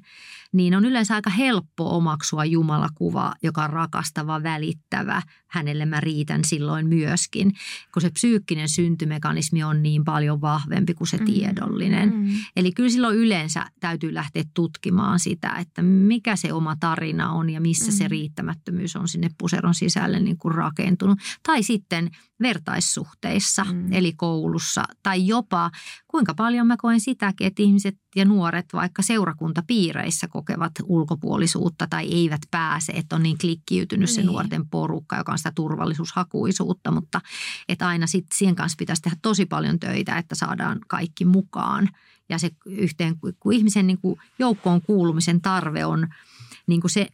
niin 0.51 0.75
on 0.75 0.85
yleensä 0.85 1.15
aika 1.15 1.29
helppo 1.29 1.97
omaksua 1.97 2.45
Jumalakuva, 2.45 3.33
joka 3.43 3.63
on 3.63 3.69
rakastava, 3.69 4.43
välittävä. 4.43 5.21
Hänelle 5.53 5.85
mä 5.85 5.99
riitän 5.99 6.43
silloin 6.43 6.87
myöskin, 6.87 7.53
kun 7.93 8.01
se 8.01 8.09
psyykkinen 8.09 8.69
syntymekanismi 8.69 9.63
on 9.63 9.83
niin 9.83 10.03
paljon 10.03 10.41
vahvempi 10.41 10.93
kuin 10.93 11.07
se 11.07 11.17
mm. 11.17 11.25
tiedollinen. 11.25 12.13
Mm. 12.15 12.29
Eli 12.55 12.71
kyllä 12.71 12.89
silloin 12.89 13.17
yleensä 13.17 13.65
täytyy 13.79 14.13
lähteä 14.13 14.43
tutkimaan 14.53 15.19
sitä, 15.19 15.55
että 15.59 15.81
mikä 15.81 16.35
se 16.35 16.53
oma 16.53 16.75
tarina 16.79 17.31
on 17.31 17.49
ja 17.49 17.61
missä 17.61 17.91
mm. 17.91 17.97
se 17.97 18.07
riittämättömyys 18.07 18.95
on 18.95 19.07
sinne 19.07 19.29
puseron 19.37 19.73
sisälle 19.73 20.19
niin 20.19 20.37
kuin 20.37 20.55
rakentunut. 20.55 21.19
Tai 21.43 21.63
sitten 21.63 22.09
vertaissuhteissa, 22.41 23.63
mm. 23.63 23.93
eli 23.93 24.13
koulussa, 24.13 24.83
tai 25.03 25.27
jopa 25.27 25.71
kuinka 26.07 26.33
paljon 26.33 26.67
mä 26.67 26.75
koen 26.77 26.99
sitäkin, 26.99 27.47
että 27.47 27.63
ihmiset 27.63 27.95
ja 28.15 28.25
nuoret 28.25 28.65
vaikka 28.73 29.01
seurakuntapiireissä 29.01 30.27
kokevat 30.27 30.71
ulkopuolisuutta 30.83 31.87
tai 31.89 32.07
eivät 32.13 32.41
pääse, 32.51 32.91
että 32.91 33.15
on 33.15 33.23
niin 33.23 33.37
klikkiytynyt 33.37 34.09
niin. 34.09 34.15
se 34.15 34.23
nuorten 34.23 34.69
porukka, 34.69 35.17
joka 35.17 35.31
on 35.31 35.39
sitä 35.43 35.51
turvallisuushakuisuutta, 35.56 36.91
mutta 36.91 37.21
että 37.69 37.88
aina 37.88 38.08
sitten 38.08 38.38
siihen 38.38 38.56
kanssa 38.56 38.75
pitäisi 38.79 39.01
tehdä 39.01 39.17
tosi 39.21 39.45
paljon 39.45 39.79
töitä, 39.79 40.17
että 40.17 40.36
saadaan 40.36 40.79
kaikki 40.88 41.25
mukaan. 41.25 41.89
Ja 42.29 42.38
se 42.38 42.51
yhteen, 42.65 43.15
kun 43.39 43.53
ihmisen 43.53 43.88
niin 43.88 43.97
kuin 44.01 44.19
joukkoon 44.39 44.82
kuulumisen 44.82 45.41
tarve 45.41 45.86
on– 45.86 46.08
niin 46.67 46.82
kuin 46.82 46.91
se 46.91 47.08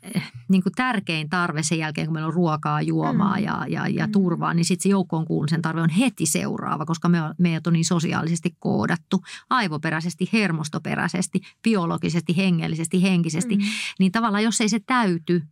niin 0.48 0.64
kuin 0.64 0.74
tärkein 0.74 1.30
tarve 1.30 1.64
sen 1.64 1.78
jälkeen, 1.78 2.08
kun 2.08 2.14
meillä 2.14 2.28
on 2.28 2.34
ruokaa, 2.34 2.82
juomaa 2.82 3.38
mm. 3.38 3.44
ja, 3.44 3.66
ja, 3.68 3.88
ja 3.88 4.08
mm. 4.08 4.12
turvaa, 4.12 4.54
niin 4.54 4.66
sitten 4.66 4.84
se 4.84 4.90
joukkoon 4.90 5.26
kuulumisen 5.26 5.62
tarve 5.62 5.82
on 5.82 5.90
heti 5.90 6.26
seuraava, 6.26 6.86
koska 6.86 7.10
me 7.10 7.22
on, 7.22 7.36
meidät 7.38 7.68
on 7.68 7.74
niin 7.74 7.86
sosiaalisesti 7.86 8.56
koodattu, 8.60 9.24
aivoperäisesti, 9.50 10.30
hermostoperäisesti, 10.34 11.42
biologisesti, 11.64 12.38
hengellisesti, 12.38 13.02
henkisesti. 13.02 13.56
Mm. 13.56 13.64
Niin 14.00 14.12
tavallaan 14.12 14.44
jos 14.44 14.62
ei 14.62 14.70
se 14.70 14.80
täyty, 14.80 15.44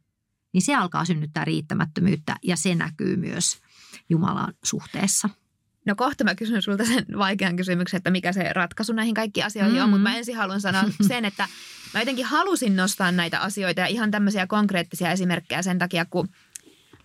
niin 0.53 0.61
se 0.61 0.75
alkaa 0.75 1.05
synnyttää 1.05 1.45
riittämättömyyttä 1.45 2.35
ja 2.43 2.57
se 2.57 2.75
näkyy 2.75 3.15
myös 3.15 3.57
Jumalan 4.09 4.53
suhteessa. 4.63 5.29
No 5.85 5.95
kohta 5.95 6.23
mä 6.23 6.35
kysyn 6.35 6.61
sulta 6.61 6.85
sen 6.85 7.05
vaikean 7.17 7.55
kysymyksen, 7.55 7.97
että 7.97 8.11
mikä 8.11 8.33
se 8.33 8.53
ratkaisu 8.53 8.93
näihin 8.93 9.13
kaikkiin 9.13 9.45
asioihin 9.45 9.75
mm. 9.75 9.83
on, 9.83 9.89
mutta 9.89 10.03
mä 10.03 10.17
ensin 10.17 10.35
haluan 10.35 10.61
sanoa 10.61 10.83
sen, 11.07 11.25
että 11.25 11.47
mä 11.93 11.99
jotenkin 11.99 12.25
halusin 12.25 12.75
nostaa 12.75 13.11
näitä 13.11 13.39
asioita 13.39 13.81
ja 13.81 13.87
ihan 13.87 14.11
tämmöisiä 14.11 14.47
konkreettisia 14.47 15.11
esimerkkejä 15.11 15.61
sen 15.61 15.77
takia, 15.77 16.05
kun 16.05 16.27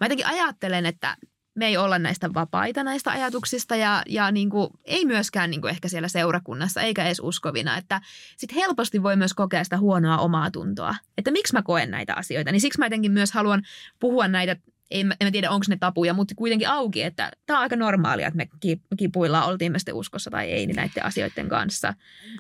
mä 0.01 0.05
jotenkin 0.05 0.27
ajattelen, 0.27 0.87
että 0.87 1.17
me 1.55 1.67
ei 1.67 1.77
olla 1.77 1.99
näistä 1.99 2.35
vapaita 2.35 2.85
näistä 2.85 3.11
ajatuksista 3.11 3.77
ja, 3.77 4.03
ja 4.09 4.31
niin 4.31 4.51
kuin, 4.51 4.71
ei 4.85 5.05
myöskään 5.05 5.51
niin 5.51 5.61
kuin 5.61 5.71
ehkä 5.71 5.89
siellä 5.89 6.09
seurakunnassa 6.09 6.81
eikä 6.81 7.05
edes 7.05 7.21
uskovina. 7.21 7.79
Että 7.79 8.01
sitten 8.37 8.59
helposti 8.59 9.03
voi 9.03 9.17
myös 9.17 9.35
kokea 9.35 9.65
sitä 9.65 9.79
huonoa 9.79 10.19
omaa 10.19 10.51
tuntoa, 10.51 10.95
että 11.19 11.31
miksi 11.31 11.53
mä 11.53 11.63
koen 11.63 11.91
näitä 11.91 12.15
asioita. 12.15 12.53
Niin 12.53 12.61
siksi 12.61 12.79
mä 12.79 12.87
jotenkin 12.87 13.13
myös 13.13 13.33
haluan 13.33 13.63
puhua 14.01 14.29
näitä 14.29 14.57
en, 14.93 15.17
en 15.21 15.33
tiedä 15.33 15.51
onko 15.51 15.65
ne 15.69 15.77
tapuja, 15.77 16.15
mutta 16.15 16.35
kuitenkin 16.35 16.69
auki, 16.69 17.03
että 17.03 17.31
tämä 17.47 17.59
on 17.59 17.63
aika 17.63 17.77
normaalia, 17.77 18.27
että 18.27 18.37
me 18.37 18.49
kipuillaan, 18.97 19.49
oltiin 19.49 19.73
me 19.73 19.79
sitten 19.79 19.95
uskossa 19.95 20.31
tai 20.31 20.51
ei, 20.51 20.67
niin 20.67 20.77
näiden 20.77 21.05
asioiden 21.05 21.49
kanssa. 21.49 21.95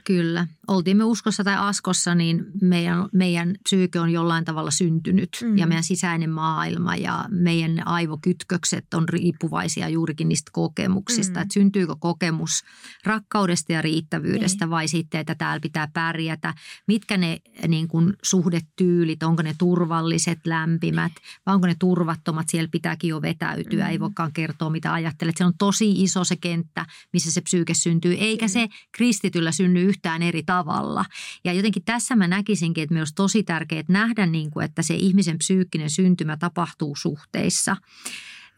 Kyllä. 0.05 0.47
Oltiin 0.69 0.97
me 0.97 1.05
uskossa 1.05 1.45
tai 1.45 1.57
askossa, 1.59 2.15
niin 2.15 2.45
meidän, 2.63 3.09
meidän 3.13 3.55
psyyke 3.63 4.01
on 4.01 4.11
jollain 4.11 4.45
tavalla 4.45 4.71
syntynyt 4.71 5.29
mm. 5.43 5.59
ja 5.59 5.67
meidän 5.67 5.85
sisäinen 5.85 6.31
maailma 6.31 6.97
ja 6.97 7.25
meidän 7.29 7.87
aivokytkökset 7.87 8.95
on 8.95 9.09
riippuvaisia 9.09 9.89
juurikin 9.89 10.29
niistä 10.29 10.51
kokemuksista. 10.55 11.39
Mm. 11.39 11.43
Että 11.43 11.55
syntyykö 11.55 11.97
kokemus 11.99 12.65
rakkaudesta 13.05 13.73
ja 13.73 13.83
riittävyydestä 13.83 14.65
niin. 14.65 14.71
vai 14.71 14.89
sitten, 14.89 15.21
että 15.21 15.35
täällä 15.35 15.61
pitää 15.61 15.89
pärjätä. 15.93 16.55
Mitkä 16.89 17.17
ne 17.17 17.39
niin 17.69 17.89
kuin, 17.89 18.13
suhdetyylit, 18.23 19.23
onko 19.23 19.43
ne 19.43 19.55
turvalliset, 19.59 20.39
lämpimät 20.47 21.13
vai 21.47 21.55
onko 21.55 21.67
ne 21.67 21.77
turvattomat 21.79 22.42
että 22.43 22.51
siellä 22.51 22.69
pitääkin 22.69 23.09
jo 23.09 23.23
vetäytyä, 23.23 23.85
mm. 23.85 23.91
ei 23.91 24.01
voikaan 24.01 24.33
kertoa 24.33 24.71
mitä 24.71 24.93
ajattelet. 24.93 25.37
Se 25.37 25.45
on 25.45 25.53
tosi 25.59 26.03
iso 26.03 26.25
se 26.25 26.37
kenttä, 26.37 26.87
missä 27.13 27.33
se 27.33 27.41
psyyke 27.41 27.75
syntyy, 27.75 28.15
eikä 28.15 28.49
se 28.49 28.69
kristityllä 28.93 29.53
synny 29.53 29.83
yhtään 29.83 30.23
eri 30.23 30.43
tavalla. 30.43 31.05
Ja 31.45 31.53
jotenkin 31.53 31.85
tässä 31.85 32.17
mä 32.17 32.29
näkisinkin, 32.29 32.83
että 32.83 32.95
myös 32.95 33.13
tosi 33.13 33.43
tärkeää 33.43 33.85
nähdä, 33.89 34.27
niin 34.27 34.51
kuin, 34.51 34.65
että 34.65 34.83
se 34.83 34.95
ihmisen 34.95 35.39
psyykkinen 35.39 35.91
syntymä 35.91 36.37
tapahtuu 36.37 36.97
suhteissa. 36.97 37.77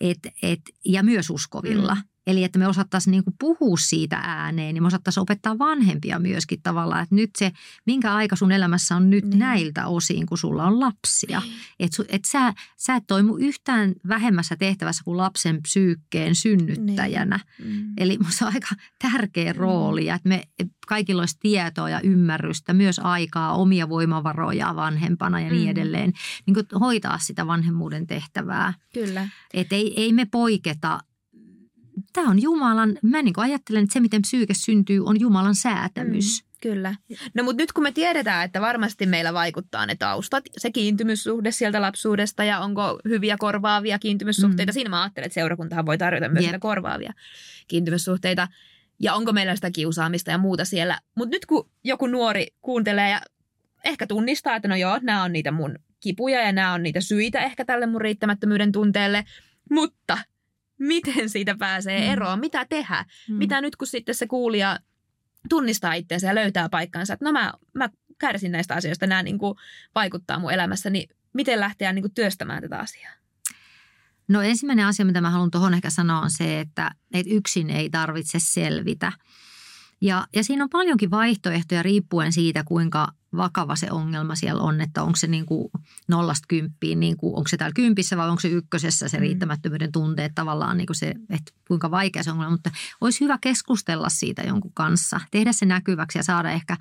Et, 0.00 0.18
et, 0.42 0.60
ja 0.84 1.02
myös 1.02 1.30
uskovilla. 1.30 1.94
Mm. 1.94 2.13
Eli 2.26 2.44
että 2.44 2.58
me 2.58 2.68
osattaisiin 2.68 3.12
niin 3.12 3.24
kuin 3.24 3.34
puhua 3.38 3.76
siitä 3.76 4.20
ääneen, 4.22 4.74
niin 4.74 4.82
me 4.82 4.86
osattaisiin 4.86 5.22
opettaa 5.22 5.58
vanhempia 5.58 6.18
myöskin 6.18 6.62
tavallaan, 6.62 7.02
että 7.02 7.14
nyt 7.14 7.30
se, 7.38 7.52
minkä 7.86 8.14
aika 8.14 8.36
sun 8.36 8.52
elämässä 8.52 8.96
on 8.96 9.10
nyt 9.10 9.24
niin. 9.24 9.38
näiltä 9.38 9.86
osin, 9.86 10.26
kun 10.26 10.38
sulla 10.38 10.64
on 10.64 10.80
lapsia. 10.80 11.40
Niin. 11.40 11.52
Että 11.80 12.04
et 12.08 12.24
sä, 12.24 12.54
sä 12.76 12.96
et 12.96 13.04
toimu 13.06 13.36
yhtään 13.36 13.92
vähemmässä 14.08 14.56
tehtävässä 14.56 15.04
kuin 15.04 15.16
lapsen 15.16 15.62
psyykkeen 15.62 16.34
synnyttäjänä. 16.34 17.40
Niin. 17.58 17.92
Eli 17.98 18.18
se 18.28 18.44
on 18.44 18.52
aika 18.54 18.68
tärkeä 18.98 19.52
mm. 19.52 19.58
rooli, 19.58 20.08
että 20.08 20.28
me 20.28 20.42
kaikilla 20.86 21.22
olisi 21.22 21.38
tietoa 21.40 21.90
ja 21.90 22.00
ymmärrystä, 22.00 22.72
myös 22.72 23.00
aikaa, 23.04 23.54
omia 23.54 23.88
voimavaroja 23.88 24.76
vanhempana 24.76 25.40
ja 25.40 25.50
niin 25.50 25.64
mm. 25.64 25.70
edelleen. 25.70 26.12
Niin 26.46 26.54
kuin 26.54 26.80
hoitaa 26.80 27.18
sitä 27.18 27.46
vanhemmuuden 27.46 28.06
tehtävää. 28.06 28.74
Kyllä. 28.94 29.28
Että 29.54 29.76
ei, 29.76 30.00
ei 30.00 30.12
me 30.12 30.24
poiketa 30.24 31.00
tämä 32.12 32.30
on 32.30 32.42
Jumalan, 32.42 32.98
mä 33.02 33.22
niin 33.22 33.34
ajattelen, 33.36 33.82
että 33.82 33.92
se 33.92 34.00
miten 34.00 34.22
psyyke 34.22 34.54
syntyy 34.54 35.04
on 35.04 35.20
Jumalan 35.20 35.54
säätämys. 35.54 36.42
Mm, 36.42 36.48
kyllä. 36.60 36.94
No 37.34 37.44
mutta 37.44 37.62
nyt 37.62 37.72
kun 37.72 37.82
me 37.82 37.92
tiedetään, 37.92 38.44
että 38.44 38.60
varmasti 38.60 39.06
meillä 39.06 39.34
vaikuttaa 39.34 39.86
ne 39.86 39.94
taustat, 39.94 40.44
se 40.56 40.70
kiintymyssuhde 40.70 41.50
sieltä 41.50 41.80
lapsuudesta 41.80 42.44
ja 42.44 42.60
onko 42.60 43.00
hyviä 43.08 43.36
korvaavia 43.38 43.98
kiintymyssuhteita. 43.98 44.72
Mm. 44.72 44.74
Siinä 44.74 44.90
mä 44.90 45.02
ajattelen, 45.02 45.26
että 45.26 45.34
seurakuntahan 45.34 45.86
voi 45.86 45.98
tarjota 45.98 46.28
myös 46.28 46.44
yep. 46.44 46.60
korvaavia 46.60 47.12
kiintymyssuhteita. 47.68 48.48
Ja 49.00 49.14
onko 49.14 49.32
meillä 49.32 49.54
sitä 49.54 49.70
kiusaamista 49.70 50.30
ja 50.30 50.38
muuta 50.38 50.64
siellä. 50.64 51.00
Mutta 51.14 51.30
nyt 51.30 51.46
kun 51.46 51.70
joku 51.84 52.06
nuori 52.06 52.46
kuuntelee 52.62 53.10
ja 53.10 53.20
ehkä 53.84 54.06
tunnistaa, 54.06 54.56
että 54.56 54.68
no 54.68 54.76
joo, 54.76 54.98
nämä 55.02 55.22
on 55.22 55.32
niitä 55.32 55.50
mun 55.50 55.78
kipuja 56.00 56.40
ja 56.40 56.52
nämä 56.52 56.72
on 56.72 56.82
niitä 56.82 57.00
syitä 57.00 57.40
ehkä 57.40 57.64
tälle 57.64 57.86
mun 57.86 58.00
riittämättömyyden 58.00 58.72
tunteelle. 58.72 59.24
Mutta 59.70 60.18
miten 60.78 61.30
siitä 61.30 61.56
pääsee 61.58 62.00
mm. 62.00 62.12
eroon, 62.12 62.40
mitä 62.40 62.66
tehdä. 62.68 63.04
Mm. 63.28 63.34
Mitä 63.34 63.60
nyt 63.60 63.76
kun 63.76 63.86
sitten 63.86 64.14
se 64.14 64.26
kuulija 64.26 64.78
tunnistaa 65.48 65.94
itseensä 65.94 66.26
ja 66.26 66.34
löytää 66.34 66.68
paikkansa, 66.68 67.12
että 67.12 67.24
no 67.24 67.32
mä, 67.32 67.52
mä 67.74 67.88
kärsin 68.18 68.52
näistä 68.52 68.74
asioista, 68.74 69.06
nämä 69.06 69.22
niin 69.22 69.38
kuin 69.38 69.54
vaikuttaa 69.94 70.38
mun 70.38 70.52
elämässä, 70.52 70.90
niin 70.90 71.08
miten 71.32 71.60
lähteä 71.60 71.92
niin 71.92 72.02
kuin 72.02 72.14
työstämään 72.14 72.62
tätä 72.62 72.78
asiaa? 72.78 73.12
No 74.28 74.42
ensimmäinen 74.42 74.86
asia, 74.86 75.04
mitä 75.04 75.20
mä 75.20 75.30
haluan 75.30 75.50
tuohon 75.50 75.74
ehkä 75.74 75.90
sanoa 75.90 76.20
on 76.20 76.30
se, 76.30 76.60
että, 76.60 76.90
että 77.14 77.34
yksin 77.34 77.70
ei 77.70 77.90
tarvitse 77.90 78.38
selvitä. 78.38 79.12
Ja, 80.00 80.26
ja 80.36 80.44
siinä 80.44 80.64
on 80.64 80.70
paljonkin 80.70 81.10
vaihtoehtoja 81.10 81.82
riippuen 81.82 82.32
siitä, 82.32 82.64
kuinka 82.64 83.08
vakava 83.36 83.76
se 83.76 83.90
ongelma 83.90 84.34
siellä 84.34 84.62
on, 84.62 84.80
että 84.80 85.02
onko 85.02 85.16
se 85.16 85.26
niin 85.26 85.46
kuin 85.46 85.70
nollasta 86.08 86.46
kymppiin, 86.48 87.00
niin 87.00 87.16
kuin, 87.16 87.36
onko 87.36 87.48
se 87.48 87.56
täällä 87.56 87.74
kympissä 87.74 88.16
vai 88.16 88.28
onko 88.28 88.40
se 88.40 88.48
ykkösessä 88.48 89.08
se 89.08 89.16
mm. 89.16 89.20
riittämättömyyden 89.20 89.92
tunteet 89.92 90.32
tavallaan 90.34 90.76
niin 90.76 90.86
kuin 90.86 90.96
se, 90.96 91.14
että 91.30 91.52
kuinka 91.68 91.90
vaikea 91.90 92.22
se 92.22 92.30
ongelma, 92.30 92.50
mutta 92.50 92.70
olisi 93.00 93.20
hyvä 93.20 93.38
keskustella 93.40 94.08
siitä 94.08 94.42
jonkun 94.42 94.72
kanssa, 94.74 95.20
tehdä 95.30 95.52
se 95.52 95.66
näkyväksi 95.66 96.18
ja 96.18 96.22
saada 96.22 96.50
ehkä 96.50 96.76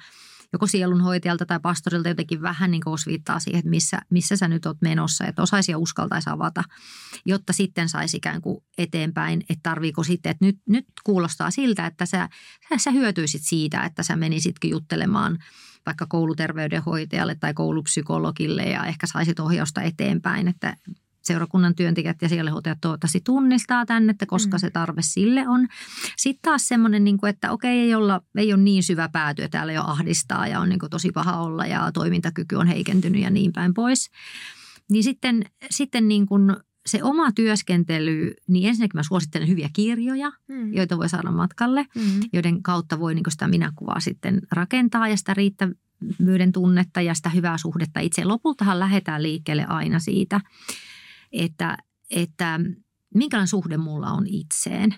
joko 0.54 0.68
sielunhoitajalta 0.68 1.46
tai 1.46 1.60
pastorilta 1.60 2.10
jotenkin 2.10 2.42
vähän 2.42 2.72
niin 2.72 2.82
kuin 2.84 2.94
osviittaa 2.94 3.40
siihen, 3.40 3.60
että 3.60 3.70
missä, 3.70 4.00
missä 4.10 4.36
sä 4.36 4.48
nyt 4.48 4.66
oot 4.66 4.82
menossa, 4.82 5.26
että 5.26 5.42
osaisi 5.42 5.72
ja 5.72 5.78
uskaltaisi 5.78 6.30
avata, 6.30 6.64
jotta 7.26 7.54
sitten 7.54 7.90
saisi 7.90 8.18
ikään 8.18 8.42
kuin 8.42 8.64
eteenpäin, 8.78 9.42
että 9.42 9.64
tarviiko 9.64 10.04
sitten, 10.04 10.30
että 10.30 10.46
nyt, 10.46 10.58
nyt 10.70 10.86
kuulostaa 11.04 11.52
siltä, 11.52 11.86
että 11.86 12.06
sä, 12.06 12.30
sä, 12.70 12.78
sä 12.78 12.92
hyötyisit 12.92 13.42
siitä, 13.44 13.82
että 13.82 14.04
sä 14.04 14.16
menisitkin 14.16 14.72
juttelemaan– 14.72 15.38
vaikka 15.86 16.06
kouluterveydenhoitajalle 16.06 17.36
tai 17.36 17.54
koulupsykologille 17.54 18.64
ja 18.64 18.86
ehkä 18.86 19.08
saisit 19.08 19.40
ohjausta 19.40 19.82
eteenpäin, 19.82 20.48
että 20.48 20.78
seurakunnan 21.24 21.76
työntekijät 21.76 22.22
ja 22.22 22.30
siellä 22.30 22.52
hoitajat 22.52 22.78
toivottavasti 22.82 23.22
tunnistaa 23.24 23.86
tänne, 23.86 24.12
että 24.12 24.26
koska 24.26 24.58
mm. 24.58 24.60
se 24.60 24.70
tarve 24.70 25.02
sille 25.02 25.48
on. 25.48 25.68
Sitten 26.18 26.42
taas 26.42 26.68
semmoinen, 26.68 27.04
niin 27.04 27.20
että 27.30 27.52
okei, 27.52 27.80
ei, 27.80 27.96
olla, 27.96 28.22
ei 28.38 28.54
ole 28.54 28.62
niin 28.62 28.84
syvä 28.84 29.10
pääty, 29.10 29.44
että 29.44 29.58
täällä 29.58 29.74
jo 29.74 29.84
ahdistaa 29.84 30.48
ja 30.48 30.60
on 30.60 30.70
niin 30.70 30.80
tosi 30.90 31.12
paha 31.12 31.40
olla 31.40 31.66
ja 31.66 31.92
toimintakyky 31.92 32.56
on 32.56 32.68
heikentynyt 32.68 33.22
ja 33.22 33.30
niin 33.30 33.54
päin 33.54 33.74
pois. 33.74 34.10
Niin 34.92 35.04
sitten, 35.04 35.46
sitten 35.72 36.08
niin 36.08 36.26
kuin 36.26 36.56
se 36.86 37.04
oma 37.04 37.32
työskentely, 37.32 38.34
niin 38.48 38.70
ensinnäkin 38.70 39.00
mä 39.00 39.04
suosittelen 39.04 39.48
hyviä 39.48 39.70
kirjoja, 39.74 40.32
mm. 40.48 40.74
joita 40.74 40.98
voi 40.98 41.10
saada 41.10 41.32
matkalle, 41.32 41.86
mm. 41.96 42.22
joiden 42.34 42.64
kautta 42.64 43.00
voi 43.00 43.16
niin 43.16 43.24
sitä 43.30 43.48
minäkuvaa 43.48 44.00
sitten 44.00 44.42
rakentaa 44.52 45.08
ja 45.08 45.18
sitä 45.18 45.34
riittävyyden 45.34 46.52
tunnetta 46.52 47.02
ja 47.02 47.14
sitä 47.14 47.30
hyvää 47.30 47.58
suhdetta 47.58 48.00
itse. 48.00 48.24
Lopultahan 48.26 48.80
lähdetään 48.80 49.24
liikkeelle 49.24 49.66
aina 49.66 50.00
siitä, 50.00 50.42
että, 51.34 51.78
että 52.10 52.60
minkälainen 53.16 53.48
suhde 53.48 53.78
mulla 53.78 54.12
on 54.12 54.28
itseen. 54.28 54.96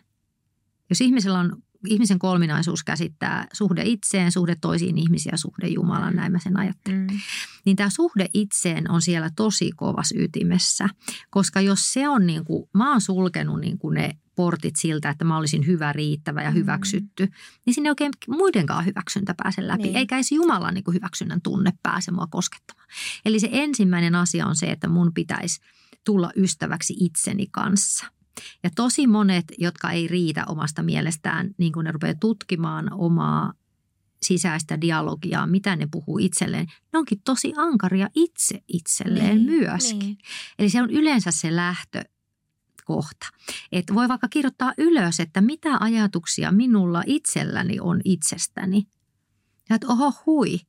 Jos 0.90 1.02
ihmisellä 1.02 1.40
on 1.40 1.64
ihmisen 1.88 2.20
kolminaisuus 2.20 2.84
käsittää 2.84 3.48
suhde 3.54 3.84
itseen, 3.86 4.32
suhde 4.32 4.56
toisiin 4.62 4.98
ihmisiin 4.98 5.32
ja 5.32 5.38
suhde 5.38 5.68
Jumalan, 5.68 6.16
näin 6.16 6.32
mä 6.32 6.40
sen 6.40 6.60
ajattelen. 6.60 7.08
Mm. 7.12 7.20
Niin 7.66 7.76
tämä 7.76 7.90
suhde 7.90 8.28
itseen 8.34 8.92
on 8.92 9.02
siellä 9.02 9.30
tosi 9.36 9.72
kovas 9.76 10.14
ytimessä, 10.16 10.90
koska 11.30 11.62
jos 11.62 11.94
se 11.94 12.10
on 12.10 12.28
niin 12.28 12.46
kuin, 12.46 12.70
mä 12.74 12.92
oon 12.92 13.02
sulkenut 13.02 13.60
niin 13.60 13.78
kuin 13.78 13.94
ne 13.94 14.18
portit 14.36 14.76
siltä, 14.76 15.10
että 15.10 15.26
mä 15.26 15.38
olisin 15.38 15.66
hyvä, 15.66 15.94
riittävä 15.94 16.44
ja 16.44 16.52
mm. 16.52 16.56
hyväksytty, 16.56 17.26
mm. 17.26 17.32
niin 17.66 17.74
sinne 17.74 17.90
oikein 17.90 18.12
muidenkaan 18.28 18.86
hyväksyntä 18.86 19.36
pääse 19.44 19.68
läpi. 19.68 19.84
Niin. 19.84 19.96
Eikä 19.96 20.16
edes 20.16 20.32
Jumalan 20.32 20.74
niin 20.74 20.84
kuin 20.84 20.96
hyväksynnän 20.96 21.42
tunne 21.42 21.74
pääse 21.84 22.12
mua 22.12 22.28
koskettamaan. 22.28 22.88
Eli 23.26 23.40
se 23.40 23.50
ensimmäinen 23.52 24.16
asia 24.16 24.48
on 24.48 24.56
se, 24.56 24.66
että 24.66 24.88
mun 24.88 25.14
pitäisi 25.14 25.62
tulla 26.06 26.32
ystäväksi 26.36 26.95
itseni 26.99 27.47
kanssa. 27.51 28.06
Ja 28.64 28.70
tosi 28.76 29.08
monet, 29.08 29.45
jotka 29.58 29.91
ei 29.91 30.08
riitä 30.08 30.43
omasta 30.47 30.84
mielestään, 30.84 31.56
niin 31.58 31.74
kun 31.74 31.84
ne 31.84 31.91
rupeaa 31.91 32.14
tutkimaan 32.20 32.93
omaa 32.93 33.53
sisäistä 34.22 34.82
dialogiaa, 34.82 35.47
mitä 35.47 35.76
ne 35.76 35.88
puhuu 35.91 36.18
itselleen, 36.18 36.68
ne 36.93 36.99
onkin 36.99 37.22
tosi 37.24 37.53
ankaria 37.58 38.10
itse 38.16 38.64
itselleen 38.68 39.45
niin, 39.45 39.60
myöskin. 39.60 39.99
Niin. 39.99 40.18
Eli 40.60 40.70
se 40.70 40.82
on 40.82 40.89
yleensä 40.89 41.32
se 41.32 41.56
lähtö 41.56 42.03
kohta. 42.86 43.28
Että 43.72 43.93
voi 43.93 44.08
vaikka 44.08 44.28
kirjoittaa 44.28 44.74
ylös, 44.78 45.20
että 45.20 45.41
mitä 45.41 45.78
ajatuksia 45.80 46.51
minulla 46.51 47.03
itselläni 47.06 47.80
on 47.80 48.01
itsestäni. 48.03 48.88
Ja 49.70 49.76
että 49.76 49.88
oho 49.88 50.14
hui, 50.26 50.60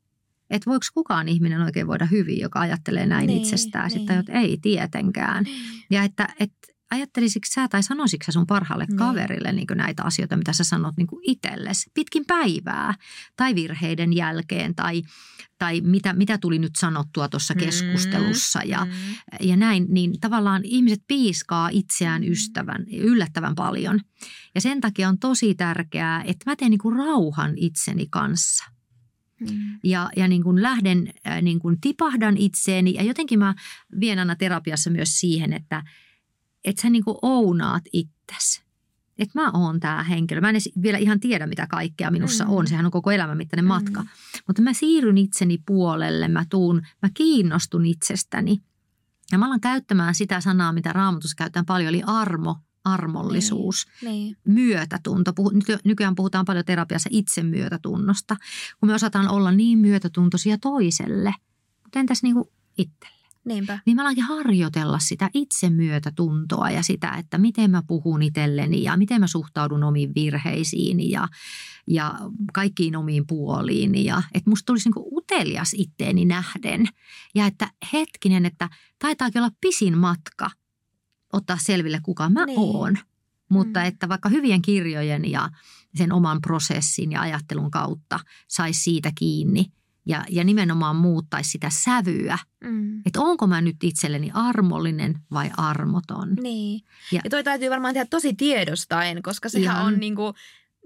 että 0.51 0.70
voiko 0.70 0.86
kukaan 0.94 1.28
ihminen 1.28 1.62
oikein 1.62 1.86
voida 1.86 2.07
hyvin, 2.07 2.40
joka 2.40 2.61
ajattelee 2.61 3.07
näin 3.07 3.26
niin, 3.26 3.42
itsestään. 3.42 3.88
Niin. 3.88 3.99
Sitten 3.99 4.18
että 4.18 4.32
ei 4.32 4.59
tietenkään. 4.62 5.44
Niin. 5.44 5.62
Ja 5.90 6.03
että, 6.03 6.28
että 6.40 6.66
ajattelisitko 6.90 7.49
sä 7.55 7.68
tai 7.68 7.82
sanoisitko 7.82 8.24
sä 8.24 8.32
sun 8.32 8.47
parhaalle 8.47 8.84
niin. 8.88 8.97
kaverille 8.97 9.53
niin 9.53 9.66
näitä 9.74 10.03
asioita, 10.03 10.36
mitä 10.36 10.53
sä 10.53 10.64
sanot 10.64 10.97
niin 10.97 11.09
itsellesi 11.22 11.90
pitkin 11.94 12.24
päivää 12.26 12.94
tai 13.36 13.55
virheiden 13.55 14.12
jälkeen 14.12 14.74
tai, 14.74 15.03
tai 15.59 15.80
mitä, 15.80 16.12
mitä 16.12 16.38
tuli 16.38 16.59
nyt 16.59 16.76
sanottua 16.76 17.28
tuossa 17.28 17.55
mm, 17.55 17.61
keskustelussa 17.61 18.61
ja, 18.64 18.84
mm. 18.84 18.92
ja 19.40 19.57
näin, 19.57 19.86
niin 19.88 20.20
tavallaan 20.20 20.64
ihmiset 20.64 21.03
piiskaa 21.07 21.68
itseään 21.68 22.22
mm. 22.22 22.32
ystävän, 22.32 22.84
yllättävän 22.92 23.55
paljon. 23.55 24.01
Ja 24.55 24.61
sen 24.61 24.80
takia 24.80 25.09
on 25.09 25.18
tosi 25.18 25.55
tärkeää, 25.55 26.22
että 26.22 26.51
mä 26.51 26.57
teen 26.57 26.70
niin 26.70 26.97
rauhan 26.97 27.53
itseni 27.57 28.07
kanssa. 28.11 28.76
Mm. 29.41 29.78
Ja, 29.84 30.11
ja 30.16 30.28
niin 30.28 30.43
kuin 30.43 30.62
lähden, 30.62 31.12
äh, 31.26 31.43
niin 31.43 31.59
kuin 31.59 31.80
tipahdan 31.80 32.37
itseeni 32.37 32.95
ja 32.95 33.03
jotenkin 33.03 33.39
mä 33.39 33.55
vien 34.01 34.18
aina 34.18 34.37
terapiassa 34.37 34.91
myös 34.91 35.20
siihen, 35.20 35.53
että– 35.53 35.82
että 36.66 36.82
sä 36.82 36.91
niinku 36.91 37.18
ounaat 37.22 37.84
itsesi. 37.93 38.62
Että 39.18 39.41
mä 39.41 39.51
oon 39.51 39.80
tämä 39.80 40.03
henkilö. 40.03 40.41
Mä 40.41 40.49
en 40.49 40.53
edes 40.53 40.70
vielä 40.82 40.99
ihan 40.99 41.20
tiedä, 41.20 41.47
mitä 41.47 41.66
kaikkea 41.66 42.11
minussa 42.11 42.45
mm. 42.45 42.51
on. 42.51 42.66
Sehän 42.66 42.87
on 42.87 42.93
koko 42.93 43.11
elämän 43.11 43.37
mittainen 43.37 43.64
mm. 43.64 43.68
matka. 43.68 44.05
Mutta 44.47 44.62
mä 44.62 44.72
siirryn 44.72 45.18
itseni 45.18 45.59
puolelle, 45.66 46.28
mä 46.28 46.45
tuun, 46.51 46.82
mä 47.03 47.09
kiinnostun 47.14 47.87
itsestäni. 47.87 48.62
Ja 49.32 49.39
mä 49.39 49.47
alan 49.47 49.61
käyttämään 49.61 50.14
sitä 50.14 50.41
sanaa, 50.41 50.72
mitä 50.72 50.93
raamatussa 50.93 51.37
käytetään 51.37 51.66
paljon, 51.66 51.89
eli 51.89 52.03
armo, 52.07 52.57
armollisuus, 52.87 53.87
niin, 54.03 54.12
niin. 54.12 54.37
myötätunto. 54.45 55.32
Puhu, 55.32 55.53
nykyään 55.84 56.14
puhutaan 56.14 56.45
paljon 56.45 56.64
terapiassa 56.64 57.11
itsemyötätunnosta, 57.12 58.37
kun 58.80 58.89
me 58.89 58.95
osataan 58.95 59.28
olla 59.28 59.53
niin 59.53 59.78
myötätuntoisia 59.78 60.59
toiselle, 60.59 61.34
mutta 61.82 61.99
entäs 61.99 62.22
niin 62.22 62.34
kuin 62.34 62.49
itselle? 62.78 63.16
Niinpä. 63.47 63.78
Niin 63.87 63.97
mä 63.97 64.03
alankin 64.03 64.24
harjoitella 64.24 64.99
sitä 64.99 65.30
itsemyötätuntoa 65.34 66.70
ja 66.70 66.82
sitä, 66.82 67.11
että 67.11 67.39
miten 67.39 67.70
mä 67.70 67.82
puhun 67.87 68.22
itselleni 68.22 68.82
ja 68.82 68.97
miten 68.97 69.20
mä 69.20 69.26
suhtaudun 69.26 69.84
omiin 69.84 70.14
virheisiin 70.14 71.11
ja, 71.11 71.28
ja 71.87 72.14
kaikkiin 72.53 72.97
omiin 72.97 73.26
puoliin. 73.26 74.05
Ja 74.05 74.22
että 74.34 74.51
musta 74.51 74.66
tulisi 74.66 74.89
niinku 74.89 75.09
utelias 75.12 75.74
itteeni 75.74 76.24
nähden. 76.24 76.87
Ja 77.34 77.47
että 77.47 77.70
hetkinen, 77.93 78.47
että 78.47 78.68
taitaakin 78.99 79.43
olla 79.43 79.55
pisin 79.61 79.99
matka 79.99 80.51
ottaa 81.37 81.59
selville, 81.61 82.01
kuka 82.03 82.28
mä 82.28 82.47
niin. 82.47 82.59
oon. 82.59 82.99
Mutta 83.49 83.80
mm. 83.80 83.87
että 83.87 84.09
vaikka 84.09 84.28
hyvien 84.28 84.62
kirjojen 84.62 85.30
ja 85.30 85.49
sen 85.95 86.12
oman 86.12 86.41
prosessin 86.41 87.12
ja 87.12 87.20
ajattelun 87.20 87.70
kautta 87.70 88.20
saisi 88.49 88.80
siitä 88.80 89.12
kiinni– 89.14 89.66
ja, 90.07 90.24
ja 90.28 90.45
nimenomaan 90.45 90.97
muuttaisi 90.97 91.51
sitä 91.51 91.70
sävyä. 91.70 92.39
Mm. 92.64 93.03
Että 93.07 93.20
onko 93.20 93.47
mä 93.47 93.61
nyt 93.61 93.76
itselleni 93.82 94.30
armollinen 94.34 95.18
vai 95.30 95.51
armoton. 95.57 96.34
Niin. 96.43 96.80
Ja, 97.12 97.20
ja 97.24 97.30
toi 97.30 97.45
täytyy 97.45 97.70
varmaan 97.70 97.95
tehdä 97.95 98.07
tosi 98.11 98.34
tiedostaen, 98.34 99.22
koska 99.22 99.49
sehän 99.49 99.76
ihan, 99.76 99.87
on 99.87 100.01
niin 100.01 100.14
kuin, 100.14 100.34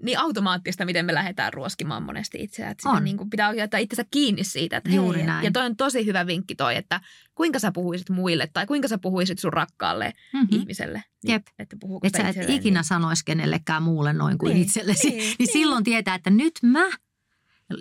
niin 0.03 0.19
automaattista, 0.19 0.85
miten 0.85 1.05
me 1.05 1.13
lähdetään 1.13 1.53
ruoskimaan 1.53 2.03
monesti 2.03 2.43
itseä. 2.43 2.69
Että 2.69 2.89
on. 2.89 3.03
Niin 3.03 3.17
kuin 3.17 3.29
pitää 3.29 3.53
ottaa 3.63 3.79
itsensä 3.79 4.05
kiinni 4.11 4.43
siitä. 4.43 4.77
Että 4.77 4.89
Juuri 4.89 5.17
hei, 5.19 5.27
näin. 5.27 5.45
Ja 5.45 5.51
toi 5.51 5.65
on 5.65 5.75
tosi 5.75 6.05
hyvä 6.05 6.27
vinkki 6.27 6.55
toi, 6.55 6.75
että 6.75 7.01
kuinka 7.35 7.59
sä 7.59 7.71
puhuisit 7.71 8.09
muille 8.09 8.49
tai 8.53 8.65
kuinka 8.65 8.87
sä 8.87 8.97
puhuisit 8.97 9.39
sun 9.39 9.53
rakkaalle 9.53 10.13
mm-hmm. 10.33 10.59
ihmiselle. 10.59 11.03
Niin, 11.23 11.31
Jep. 11.31 11.47
Että, 11.59 11.77
että 12.03 12.33
sä 12.33 12.41
et 12.41 12.49
ikinä 12.49 12.79
niin. 12.79 12.87
sanoisi 12.87 13.25
kenellekään 13.25 13.83
muulle 13.83 14.13
noin 14.13 14.37
kuin 14.37 14.53
niin. 14.53 14.63
itsellesi. 14.63 15.09
Niin, 15.09 15.17
niin, 15.17 15.35
niin 15.39 15.53
silloin 15.53 15.83
tietää, 15.83 16.15
että 16.15 16.29
nyt 16.29 16.53
mä– 16.63 16.89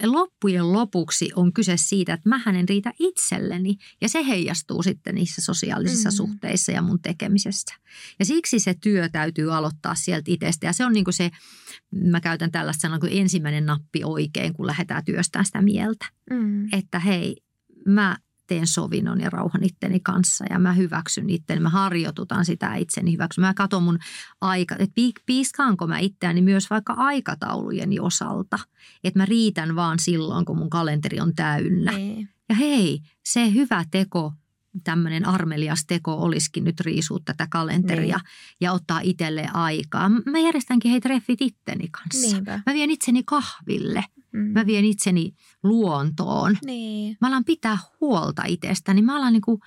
loppujen 0.02 0.72
lopuksi 0.72 1.30
on 1.36 1.52
kyse 1.52 1.76
siitä, 1.76 2.14
että 2.14 2.28
mä 2.28 2.40
en 2.46 2.68
riitä 2.68 2.92
itselleni 2.98 3.76
ja 4.00 4.08
se 4.08 4.26
heijastuu 4.26 4.82
sitten 4.82 5.14
niissä 5.14 5.42
sosiaalisissa 5.42 6.08
mm. 6.08 6.14
suhteissa 6.14 6.72
ja 6.72 6.82
mun 6.82 7.02
tekemisessä. 7.02 7.74
Ja 8.18 8.24
siksi 8.24 8.58
se 8.58 8.74
työ 8.74 9.08
täytyy 9.08 9.54
aloittaa 9.54 9.94
sieltä 9.94 10.30
itsestä 10.30 10.66
ja 10.66 10.72
se 10.72 10.84
on 10.84 10.92
niin 10.92 11.04
kuin 11.04 11.14
se, 11.14 11.30
mä 11.90 12.20
käytän 12.20 12.52
tällaista 12.52 12.80
sanaa 12.80 12.98
kuin 12.98 13.12
ensimmäinen 13.12 13.66
nappi 13.66 14.04
oikein, 14.04 14.54
kun 14.54 14.66
lähdetään 14.66 15.04
työstämään 15.04 15.46
sitä 15.46 15.62
mieltä. 15.62 16.06
Mm. 16.30 16.68
Että 16.72 16.98
hei, 16.98 17.36
mä 17.86 18.16
teen 18.50 18.66
sovinnon 18.66 19.20
ja 19.20 19.30
rauhan 19.30 19.64
itteni 19.64 20.00
kanssa 20.00 20.44
ja 20.50 20.58
mä 20.58 20.72
hyväksyn 20.72 21.30
itteni. 21.30 21.60
Mä 21.60 21.68
harjoitutan 21.68 22.44
sitä 22.44 22.74
itseni 22.74 23.12
hyväksyn. 23.12 23.44
Mä 23.44 23.54
katson 23.54 23.82
mun 23.82 23.98
aika, 24.40 24.76
että 24.78 25.00
piiskaanko 25.26 25.86
mä 25.86 25.98
itseäni 25.98 26.42
myös 26.42 26.70
vaikka 26.70 26.92
aikataulujeni 26.92 28.00
osalta. 28.00 28.58
Että 29.04 29.18
mä 29.18 29.26
riitän 29.26 29.76
vaan 29.76 29.98
silloin, 29.98 30.44
kun 30.44 30.58
mun 30.58 30.70
kalenteri 30.70 31.20
on 31.20 31.34
täynnä. 31.34 31.92
Niin. 31.92 32.28
Ja 32.48 32.54
hei, 32.54 33.00
se 33.24 33.52
hyvä 33.54 33.84
teko 33.90 34.32
tämmöinen 34.84 35.26
armelias 35.26 35.84
teko 35.86 36.14
olisikin 36.14 36.64
nyt 36.64 36.80
riisua 36.80 37.18
tätä 37.24 37.46
kalenteria 37.50 38.16
niin. 38.16 38.56
ja 38.60 38.72
ottaa 38.72 39.00
itselle 39.02 39.48
aikaa. 39.52 40.08
Mä 40.08 40.38
järjestänkin 40.38 40.90
heitä 40.90 41.08
treffit 41.08 41.40
itteni 41.40 41.88
kanssa. 41.88 42.36
Niinpä. 42.36 42.60
Mä 42.66 42.74
vien 42.74 42.90
itseni 42.90 43.22
kahville. 43.26 44.04
Mm. 44.32 44.40
Mä 44.40 44.66
vien 44.66 44.84
itseni 44.84 45.32
luontoon. 45.62 46.56
Niin. 46.64 47.16
Mä 47.20 47.28
alan 47.28 47.44
pitää 47.44 47.78
huolta 48.00 48.42
itsestäni. 48.46 49.02
Mä 49.02 49.16
alan 49.16 49.32
niinku 49.32 49.60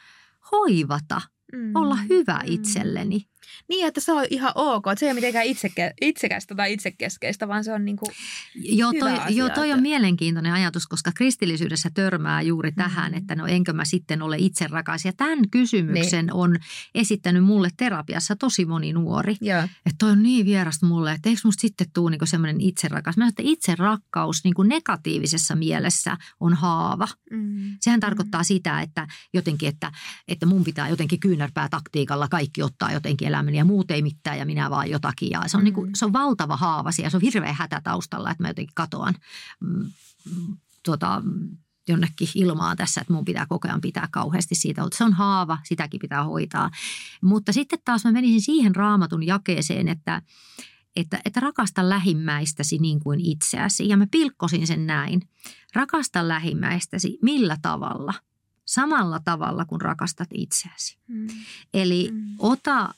hoivata, 0.52 1.22
mm. 1.54 1.76
olla 1.76 1.96
hyvä 1.96 2.40
mm. 2.48 2.54
itselleni. 2.54 3.33
Niin, 3.70 3.88
että 3.88 4.02
se 4.02 4.12
on 4.12 4.26
ihan 4.30 4.52
ok. 4.56 4.88
Että 4.88 5.00
se 5.00 5.06
ei 5.06 5.10
ole 5.10 5.16
mitenkään 5.16 5.46
itseke, 5.46 5.94
itsekästä 6.02 6.56
tai 6.56 6.74
itsekeskeistä, 6.74 7.48
vaan 7.48 7.64
se 7.64 7.74
on 7.74 7.86
niin 7.86 7.98
kuin 7.98 8.12
joo, 8.56 8.92
toi, 9.00 9.12
hyvä 9.12 9.22
asia, 9.22 9.38
joo, 9.38 9.50
toi 9.50 9.68
että... 9.68 9.76
on 9.76 9.82
mielenkiintoinen 9.82 10.54
ajatus, 10.54 10.88
koska 10.88 11.12
kristillisyydessä 11.16 11.90
törmää 11.94 12.42
juuri 12.42 12.70
mm. 12.70 12.76
tähän, 12.76 13.14
että 13.14 13.36
no 13.36 13.48
enkö 13.48 13.74
mä 13.74 13.86
sitten 13.86 14.22
ole 14.22 14.36
itse 14.40 14.68
rakas. 14.68 15.06
Ja 15.06 15.14
tämän 15.14 15.50
kysymyksen 15.52 16.26
niin. 16.26 16.34
on 16.34 16.56
esittänyt 16.96 17.44
mulle 17.44 17.70
terapiassa 17.78 18.36
tosi 18.36 18.66
moni 18.66 18.94
nuori. 18.94 19.36
Joo. 19.42 19.64
Että 19.64 19.96
toi 20.00 20.12
on 20.12 20.24
niin 20.24 20.46
vierasta 20.46 20.86
mulle, 20.86 21.12
että 21.12 21.30
eikö 21.30 21.42
musta 21.44 21.62
sitten 21.62 21.88
tuu 21.94 22.10
niin 22.10 22.28
semmoinen 22.28 22.58
rakas. 22.90 23.18
Mä 23.18 23.28
että 23.28 23.44
itse 23.46 23.76
rakkaus 23.76 24.44
niin 24.44 24.54
kuin 24.54 24.70
negatiivisessa 24.70 25.56
mielessä 25.56 26.18
on 26.40 26.54
haava. 26.54 27.08
Mm. 27.32 27.78
Sehän 27.82 27.98
mm. 27.98 28.02
tarkoittaa 28.02 28.44
sitä, 28.44 28.82
että 28.82 29.08
jotenkin, 29.34 29.70
että, 29.70 29.92
että 30.28 30.46
mun 30.46 30.64
pitää 30.64 30.90
jotenkin 30.90 31.20
kyynärpää 31.20 31.70
taktiikalla 31.70 32.28
kaikki 32.28 32.64
ottaa 32.64 32.92
jotenkin 32.92 33.28
elämäni 33.44 33.58
ja 33.58 33.66
muut 33.66 33.92
ei 33.92 34.02
mitään 34.02 34.38
ja 34.38 34.46
minä 34.46 34.70
vaan 34.70 34.90
jotakin. 34.90 35.30
Ja 35.30 35.42
se 35.48 35.58
on, 35.58 35.64
niinku, 35.64 35.82
mm. 35.82 35.86
niin 35.86 35.92
kuin, 35.92 36.00
se 36.00 36.06
on 36.06 36.14
valtava 36.14 36.58
haava 36.58 36.90
ja 37.04 37.10
se 37.10 37.18
on 37.18 37.22
hirveä 37.22 37.54
hätä 37.54 37.82
taustalla, 37.84 38.32
että 38.32 38.44
mä 38.44 38.50
jotenkin 38.50 38.76
katoan 38.76 39.14
mm, 39.60 39.92
tuota, 40.86 41.22
jonnekin 41.88 42.28
ilmaa 42.36 42.76
tässä, 42.76 43.02
että 43.02 43.14
mun 43.14 43.26
pitää 43.26 43.46
koko 43.46 43.68
ajan 43.68 43.82
pitää 43.82 44.08
kauheasti 44.12 44.56
siitä, 44.56 44.82
mutta 44.82 44.98
se 44.98 45.04
on 45.04 45.14
haava, 45.14 45.58
sitäkin 45.64 46.00
pitää 46.00 46.24
hoitaa. 46.24 46.72
Mutta 47.22 47.54
sitten 47.54 47.80
taas 47.86 48.06
mä 48.06 48.12
menisin 48.12 48.42
siihen 48.42 48.76
raamatun 48.76 49.24
jakeeseen, 49.24 49.88
että, 49.88 50.22
että, 50.96 51.20
että 51.26 51.40
rakasta 51.40 51.90
lähimmäistäsi 51.90 52.78
niin 52.78 53.00
kuin 53.00 53.20
itseäsi. 53.20 53.90
Ja 53.90 53.98
mä 53.98 54.08
pilkkosin 54.12 54.68
sen 54.68 54.88
näin. 54.88 55.22
Rakasta 55.74 56.28
lähimmäistäsi 56.28 57.18
millä 57.22 57.58
tavalla? 57.62 58.14
samalla 58.66 59.20
tavalla 59.20 59.66
kuin 59.66 59.82
rakastat 59.82 60.30
itseäsi. 60.34 60.98
Mm. 61.08 61.28
Eli 61.74 62.10
Mm. 62.12 62.36
ota 62.40 62.94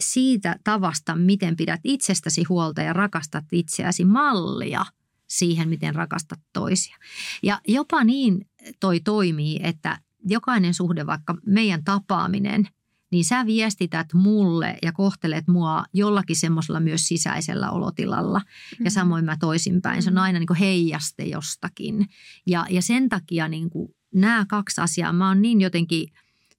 siitä 0.00 0.56
tavasta, 0.64 1.14
miten 1.16 1.56
pidät 1.56 1.80
itsestäsi 1.84 2.44
huolta 2.44 2.82
ja 2.82 2.92
rakastat 2.92 3.44
itseäsi 3.52 4.04
mallia 4.04 4.86
siihen, 5.26 5.68
miten 5.68 5.94
rakastat 5.94 6.40
toisia. 6.52 6.96
Ja 7.42 7.60
jopa 7.68 8.04
niin 8.04 8.46
toi 8.80 9.00
toimii, 9.00 9.60
että 9.62 9.98
jokainen 10.26 10.74
suhde, 10.74 11.06
vaikka 11.06 11.36
meidän 11.46 11.84
tapaaminen, 11.84 12.68
niin 13.12 13.24
sä 13.24 13.46
viestität 13.46 14.06
mulle 14.14 14.78
ja 14.82 14.92
kohtelet 14.92 15.48
mua 15.48 15.84
jollakin 15.92 16.36
semmoisella 16.36 16.80
myös 16.80 17.08
sisäisellä 17.08 17.70
olotilalla. 17.70 18.40
Ja 18.84 18.90
samoin 18.90 19.24
mä 19.24 19.36
toisinpäin. 19.40 20.02
Se 20.02 20.10
on 20.10 20.14
Mm. 20.14 20.20
aina 20.22 20.38
niin 20.38 20.46
kuin 20.46 20.58
heijaste 20.58 21.24
jostakin. 21.24 22.06
Ja, 22.46 22.66
ja 22.70 22.82
sen 22.82 23.08
takia 23.08 23.48
niin 23.48 23.70
kuin 23.70 23.94
nämä 24.14 24.44
kaksi 24.48 24.80
asiaa, 24.80 25.12
mä 25.12 25.28
oon 25.28 25.42
niin 25.42 25.60
jotenkin, 25.60 26.08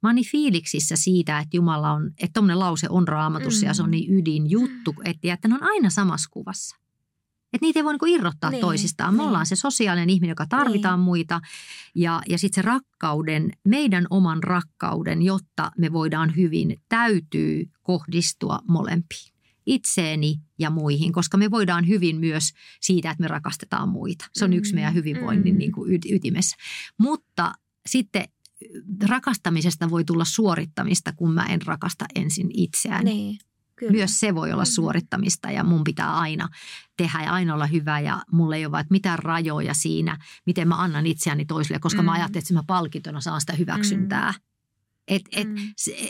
mä 0.04 0.10
oon 0.10 0.16
niin 0.16 0.28
fiiliksissä 0.32 0.96
siitä, 0.96 1.40
että 1.40 1.58
Jumala 1.58 1.92
on, 1.92 2.08
että 2.08 2.34
tommonen 2.34 2.60
lause 2.60 2.88
on 2.90 3.08
raamatussa 3.08 3.66
ja 3.66 3.74
se 3.74 3.82
on 3.84 3.90
Mm. 3.90 3.92
niin 3.92 4.14
ydinjuttu, 4.14 4.96
että, 5.06 5.34
että 5.34 5.48
ne 5.48 5.56
on 5.56 5.64
aina 5.64 5.90
samassa 5.90 6.30
kuvassa. 6.32 6.76
Että 7.54 7.66
niitä 7.66 7.80
ei 7.80 7.84
voi 7.84 7.94
niinku 7.94 8.06
irrottaa 8.06 8.50
Niin, 8.50 8.62
toisistaan. 8.62 9.14
Me 9.14 9.18
niin. 9.18 9.28
ollaan 9.28 9.46
se 9.46 9.56
sosiaalinen 9.56 10.10
ihminen, 10.10 10.32
joka 10.32 10.46
tarvitaan 10.50 11.00
muita. 11.00 11.42
Ja, 11.96 12.22
ja 12.30 12.38
sitten 12.38 12.64
se 12.64 12.68
rakkauden, 12.68 13.52
meidän 13.66 14.06
oman 14.10 14.44
rakkauden, 14.44 15.22
jotta 15.22 15.72
me 15.78 15.94
voidaan 15.94 16.36
hyvin, 16.36 16.82
täytyy 16.90 17.70
kohdistua 17.84 18.60
molempiin. 18.68 19.34
Itseeni 19.66 20.36
ja 20.60 20.70
muihin, 20.70 21.14
koska 21.14 21.38
me 21.38 21.52
voidaan 21.52 21.88
hyvin 21.88 22.20
myös 22.20 22.44
siitä, 22.82 23.12
että 23.12 23.22
me 23.22 23.28
rakastetaan 23.28 23.90
muita. 23.90 24.26
Se 24.34 24.46
on 24.46 24.54
yksi 24.54 24.72
Mm, 24.72 24.76
meidän 24.76 24.94
hyvinvoinnin 24.94 25.54
mm. 25.56 25.58
niin 25.60 25.72
kuin 25.72 25.92
y- 25.94 26.16
ytimessä. 26.16 26.58
Mutta 26.98 27.54
sitten 27.86 28.24
rakastamisesta 29.10 29.90
voi 29.90 30.04
tulla 30.06 30.26
suorittamista, 30.26 31.14
kun 31.14 31.34
mä 31.34 31.46
en 31.46 31.62
rakasta 31.62 32.06
ensin 32.16 32.50
itseäni. 32.54 33.04
Niin, 33.14 33.40
kyllä. 33.76 33.92
Myös 33.92 34.20
se 34.20 34.36
voi 34.36 34.52
olla 34.52 34.64
Mhm. 34.64 34.72
suorittamista 34.72 35.52
ja 35.52 35.64
mun 35.64 35.84
pitää 35.84 36.18
aina 36.18 36.50
tehdä 36.98 37.24
ja 37.24 37.34
aina 37.34 37.54
olla 37.54 37.66
hyvä 37.68 38.00
ja 38.00 38.24
mulla 38.32 38.56
ei 38.56 38.66
ole 38.66 38.72
vaan 38.72 38.86
mitään 38.90 39.20
rajoja 39.20 39.74
siinä, 39.74 40.18
miten 40.46 40.68
mä 40.68 40.76
annan 40.82 41.06
itseäni 41.06 41.46
toisille, 41.46 41.80
koska 41.80 42.02
mä 42.02 42.12
Mm. 42.12 42.16
ajattelen, 42.16 42.42
että 42.44 42.54
mä 42.54 42.64
palkintona 42.68 43.22
saan 43.22 43.42
sitä 43.42 43.54
hyväksyntää. 43.54 44.34
Et, 45.08 45.22
et, 45.32 45.48
Mm. 45.48 45.56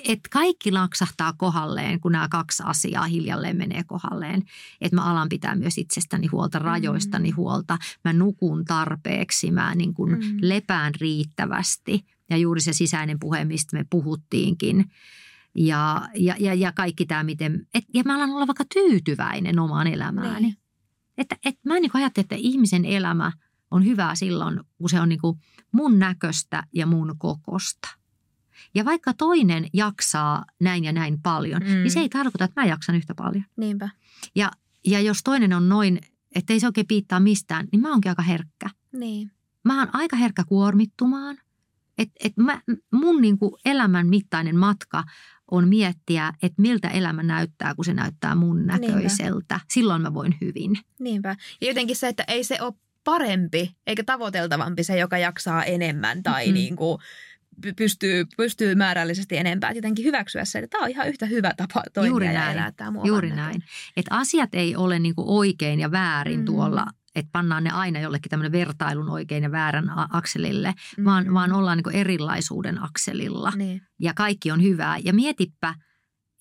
et 0.07 0.19
kaikki 0.31 0.71
laksahtaa 0.71 1.33
kohalleen, 1.33 1.99
kun 1.99 2.11
nämä 2.11 2.27
kaksi 2.27 2.63
asiaa 2.65 3.03
hiljalleen 3.05 3.57
menee 3.57 3.83
kohalleen. 3.83 4.43
Että 4.81 4.95
mä 4.95 5.03
alan 5.03 5.29
pitää 5.29 5.55
myös 5.55 5.77
itsestäni 5.77 6.27
huolta, 6.27 6.59
rajoistani 6.59 7.29
Mm. 7.31 7.35
huolta. 7.35 7.77
Mä 8.05 8.13
nukun 8.13 8.65
tarpeeksi, 8.65 9.51
mä 9.51 9.75
niin 9.75 9.93
kuin 9.93 10.11
Mm. 10.11 10.37
lepään 10.41 10.93
riittävästi. 11.01 12.05
Ja 12.29 12.37
juuri 12.37 12.61
se 12.61 12.73
sisäinen 12.73 13.19
puhe, 13.19 13.45
mistä 13.45 13.77
me 13.77 13.85
puhuttiinkin. 13.89 14.85
Ja, 15.55 16.09
ja, 16.15 16.35
ja, 16.39 16.53
ja 16.53 16.71
kaikki 16.71 17.05
tämä, 17.05 17.23
miten... 17.23 17.67
Et, 17.73 17.83
ja 17.93 18.03
mä 18.05 18.15
alan 18.15 18.29
olla 18.29 18.47
vaikka 18.47 18.65
tyytyväinen 18.73 19.59
omaan 19.59 19.87
elämääni. 19.87 20.41
Niin. 20.41 20.57
Että 21.17 21.37
et 21.45 21.55
mä 21.65 21.79
niin 21.79 21.91
ajattele, 21.93 22.23
että 22.23 22.35
ihmisen 22.35 22.85
elämä 22.85 23.31
on 23.71 23.85
hyvää 23.85 24.15
silloin, 24.15 24.59
kun 24.77 24.89
se 24.89 25.01
on 25.01 25.09
niin 25.09 25.21
kuin 25.21 25.39
mun 25.71 25.99
näköistä 25.99 26.63
ja 26.73 26.85
mun 26.85 27.15
kokosta. 27.17 27.89
Ja 28.75 28.85
vaikka 28.85 29.13
toinen 29.13 29.67
jaksaa 29.73 30.45
näin 30.59 30.83
ja 30.83 30.91
näin 30.91 31.21
paljon, 31.21 31.61
mm. 31.61 31.69
Mm. 31.69 31.75
niin 31.75 31.91
se 31.91 31.99
ei 31.99 32.09
tarkoita, 32.09 32.45
että 32.45 32.61
mä 32.61 32.67
jaksan 32.67 32.95
yhtä 32.95 33.15
paljon. 33.15 33.43
Niinpä. 33.57 33.89
Ja, 34.35 34.51
ja 34.85 35.01
jos 35.01 35.23
toinen 35.23 35.53
on 35.53 35.69
noin, 35.69 35.99
että 36.35 36.53
ei 36.53 36.59
se 36.59 36.67
oikein 36.67 36.87
piittaa 36.87 37.19
mistään, 37.19 37.67
niin 37.71 37.81
mä 37.81 37.89
oonkin 37.89 38.11
aika 38.11 38.21
herkkä. 38.21 38.69
Niin. 38.91 39.31
Mä 39.65 39.79
oon 39.79 39.89
aika 39.93 40.15
herkkä 40.15 40.43
kuormittumaan. 40.43 41.37
Et, 41.99 42.09
et 42.23 42.33
mä, 42.37 42.61
mun 42.93 43.21
niin 43.21 43.37
kuin 43.39 43.51
elämän 43.65 44.07
mittainen 44.07 44.55
matka 44.57 45.03
on 45.51 45.67
miettiä, 45.67 46.33
että 46.43 46.61
miltä 46.61 46.87
elämä 46.87 47.23
näyttää, 47.23 47.75
kun 47.75 47.85
se 47.85 47.93
näyttää 47.93 48.35
mun 48.35 48.65
näköiseltä. 48.65 49.59
Silloin 49.69 50.01
mä 50.01 50.13
voin 50.13 50.37
hyvin. 50.41 50.79
Niinpä. 50.99 51.35
Ja 51.61 51.67
jotenkin 51.67 51.95
se, 51.95 52.07
että 52.07 52.23
ei 52.27 52.43
se 52.43 52.57
ole 52.61 52.73
parempi 53.03 53.75
eikä 53.87 54.03
tavoiteltavampi 54.03 54.83
se, 54.83 54.97
joka 54.97 55.17
jaksaa 55.17 55.63
enemmän 55.63 56.23
tai 56.23 56.45
Mhm. 56.45 56.53
niin 56.53 56.75
kuin 56.75 56.99
py- 57.65 57.73
pystyy, 57.77 58.25
pystyy 58.37 58.75
määrällisesti 58.75 59.37
enempää. 59.37 59.69
Et 59.69 59.75
jotenkin 59.75 60.05
hyväksyä 60.05 60.45
se, 60.45 60.59
että 60.59 60.67
tämä 60.77 60.83
on 60.83 60.89
ihan 60.89 61.07
yhtä 61.07 61.25
hyvä 61.25 61.53
tapa 61.57 61.83
toimia 61.93 62.09
Juuri 62.09 62.25
ja 62.25 62.33
näin. 62.33 62.57
elää 62.57 62.71
tämä 62.71 62.99
Juuri 63.03 63.29
näin. 63.29 63.63
Että 63.97 64.15
asiat 64.15 64.49
ei 64.53 64.75
ole 64.75 64.99
niin 64.99 65.15
kuin 65.15 65.27
oikein 65.29 65.79
ja 65.79 65.91
väärin 65.91 66.39
Mm. 66.39 66.45
tuolla, 66.45 66.85
että 67.19 67.29
pannaan 67.31 67.63
ne 67.63 67.69
aina 67.69 67.99
jollekin 67.99 68.29
tämmöinen 68.29 68.51
vertailun 68.51 69.09
oikein 69.09 69.43
ja 69.43 69.51
väärän 69.51 69.91
akselille, 70.11 70.73
Mm. 70.97 71.05
vaan, 71.05 71.33
vaan 71.33 71.53
ollaan 71.53 71.77
niin 71.77 71.95
erilaisuuden 71.95 72.83
akselilla. 72.83 73.51
Niin. 73.55 73.81
ja 73.99 74.13
kaikki 74.13 74.51
on 74.51 74.63
hyvää. 74.63 74.97
Ja 74.97 75.13
mietipä, 75.13 75.75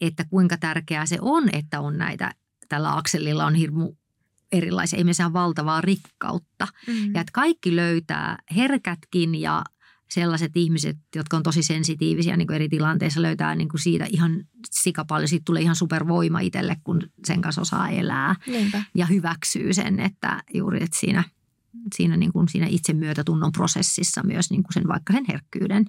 että 0.01 0.25
kuinka 0.25 0.57
tärkeää 0.57 1.07
se 1.07 1.19
on, 1.21 1.45
että 1.53 1.81
on 1.81 1.99
näitä, 1.99 2.33
tällä 2.69 2.97
akselilla 2.97 3.47
on 3.47 3.55
hirmu 3.55 3.95
erilaisia, 4.53 4.99
ihmisiä 4.99 5.27
on 5.27 5.33
valtavaa 5.33 5.81
rikkautta. 5.81 6.69
Mm. 6.87 7.15
Ja 7.15 7.21
että 7.21 7.33
kaikki 7.33 7.77
löytää, 7.77 8.39
herkätkin 8.57 9.35
ja 9.35 9.65
sellaiset 10.09 10.53
ihmiset, 10.55 10.97
jotka 11.17 11.37
on 11.37 11.43
tosi 11.43 11.63
sensitiivisiä 11.63 12.37
niin 12.37 12.47
kuin 12.47 12.55
eri 12.55 12.69
tilanteissa, 12.69 13.23
löytää 13.23 13.55
niin 13.55 13.69
kuin 13.69 13.81
siitä 13.81 14.07
ihan 14.11 14.45
sikapaljon. 14.71 15.29
Siitä 15.29 15.45
tulee 15.45 15.63
ihan 15.63 15.77
supervoima 15.77 16.41
itselle, 16.41 16.77
kun 16.85 17.03
sen 17.27 17.41
kanssa 17.41 17.61
osaa 17.61 17.89
elää 17.89 18.35
Niinpä. 18.47 18.83
ja 18.95 19.07
hyväksyy 19.07 19.75
sen, 19.75 20.01
että 20.01 20.43
juuri 20.55 20.83
että 20.83 20.99
siinä, 21.01 21.25
siinä, 21.95 22.17
niin 22.17 22.33
kuin 22.33 22.49
siinä 22.49 22.67
itsemyötätunnon 22.71 23.53
prosessissa 23.53 24.23
myös 24.23 24.51
niin 24.51 24.63
kuin 24.63 24.73
sen, 24.73 24.89
vaikka 24.89 25.13
sen 25.13 25.25
herkkyyden. 25.29 25.85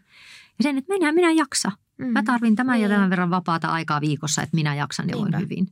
Ja 0.60 0.64
sen, 0.64 0.78
että 0.78 0.94
minä, 0.94 1.12
minä 1.12 1.32
jaksa. 1.32 1.72
Mm. 1.98 2.06
Mä 2.08 2.24
tarvin 2.24 2.56
tämän 2.56 2.82
ja 2.82 2.88
Niin. 2.88 2.96
tämän 2.96 3.10
verran 3.10 3.30
vapaata 3.30 3.68
aikaa 3.68 4.02
viikossa, 4.02 4.42
että 4.42 4.56
minä 4.56 4.76
jaksan 4.76 5.10
ja 5.10 5.18
voin 5.18 5.40
hyvin. 5.40 5.68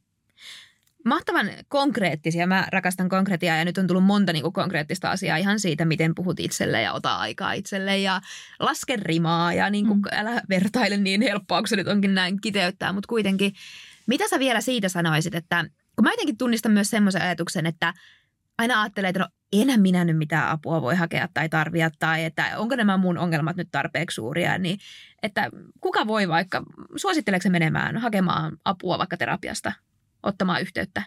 Mahtavan 1.07 1.49
konkreettisia. 1.67 2.47
Mä 2.47 2.67
rakastan 2.71 3.09
konkretiaa 3.09 3.57
ja 3.57 3.65
nyt 3.65 3.77
on 3.77 3.87
tullut 3.87 4.03
monta 4.03 4.33
niin 4.33 4.43
kuin 4.43 4.53
konkreettista 4.53 5.11
asiaa 5.11 5.37
ihan 5.37 5.59
siitä, 5.59 5.85
miten 5.85 6.15
puhut 6.15 6.39
itselle 6.39 6.81
ja 6.81 6.93
ota 6.93 7.15
aikaa 7.15 7.53
itselle 7.53 7.97
ja 7.97 8.21
laske 8.59 8.95
rimaa 8.95 9.53
ja 9.53 9.69
niin 9.69 9.87
kuin, 9.87 9.99
Mm. 9.99 10.19
älä 10.19 10.41
vertaile 10.49 10.97
niin 10.97 11.21
helppoa, 11.21 11.61
kun 11.61 11.67
se 11.67 11.75
nyt 11.75 11.87
onkin 11.87 12.15
näin 12.15 12.41
kiteyttää. 12.41 12.93
Mutta 12.93 13.07
kuitenkin, 13.07 13.53
mitä 14.07 14.27
sä 14.29 14.39
vielä 14.39 14.61
siitä 14.61 14.89
sanoisit, 14.89 15.35
että 15.35 15.65
kun 15.95 16.03
mä 16.03 16.11
jotenkin 16.11 16.37
tunnistan 16.37 16.71
myös 16.71 16.89
semmoisen 16.89 17.21
ajatuksen, 17.21 17.65
että 17.65 17.93
aina 18.57 18.81
ajattelee, 18.81 19.09
että 19.09 19.19
no 19.19 19.27
enää 19.53 19.77
minä 19.77 20.05
nyt 20.05 20.17
mitään 20.17 20.49
apua 20.49 20.81
voi 20.81 20.95
hakea 20.95 21.27
tai 21.33 21.49
tarvia 21.49 21.89
tai 21.99 22.23
että 22.23 22.57
onko 22.57 22.75
nämä 22.75 22.97
mun 22.97 23.17
ongelmat 23.17 23.55
nyt 23.55 23.67
tarpeeksi 23.71 24.15
suuria, 24.15 24.57
niin 24.57 24.79
että 25.23 25.49
kuka 25.79 26.07
voi 26.07 26.27
vaikka, 26.27 26.63
suositteleeko 26.95 27.49
menemään 27.49 27.97
hakemaan 27.97 28.57
apua 28.65 28.97
vaikka 28.97 29.17
terapiasta, 29.17 29.71
ottamaan 30.27 30.61
yhteyttä? 30.61 31.03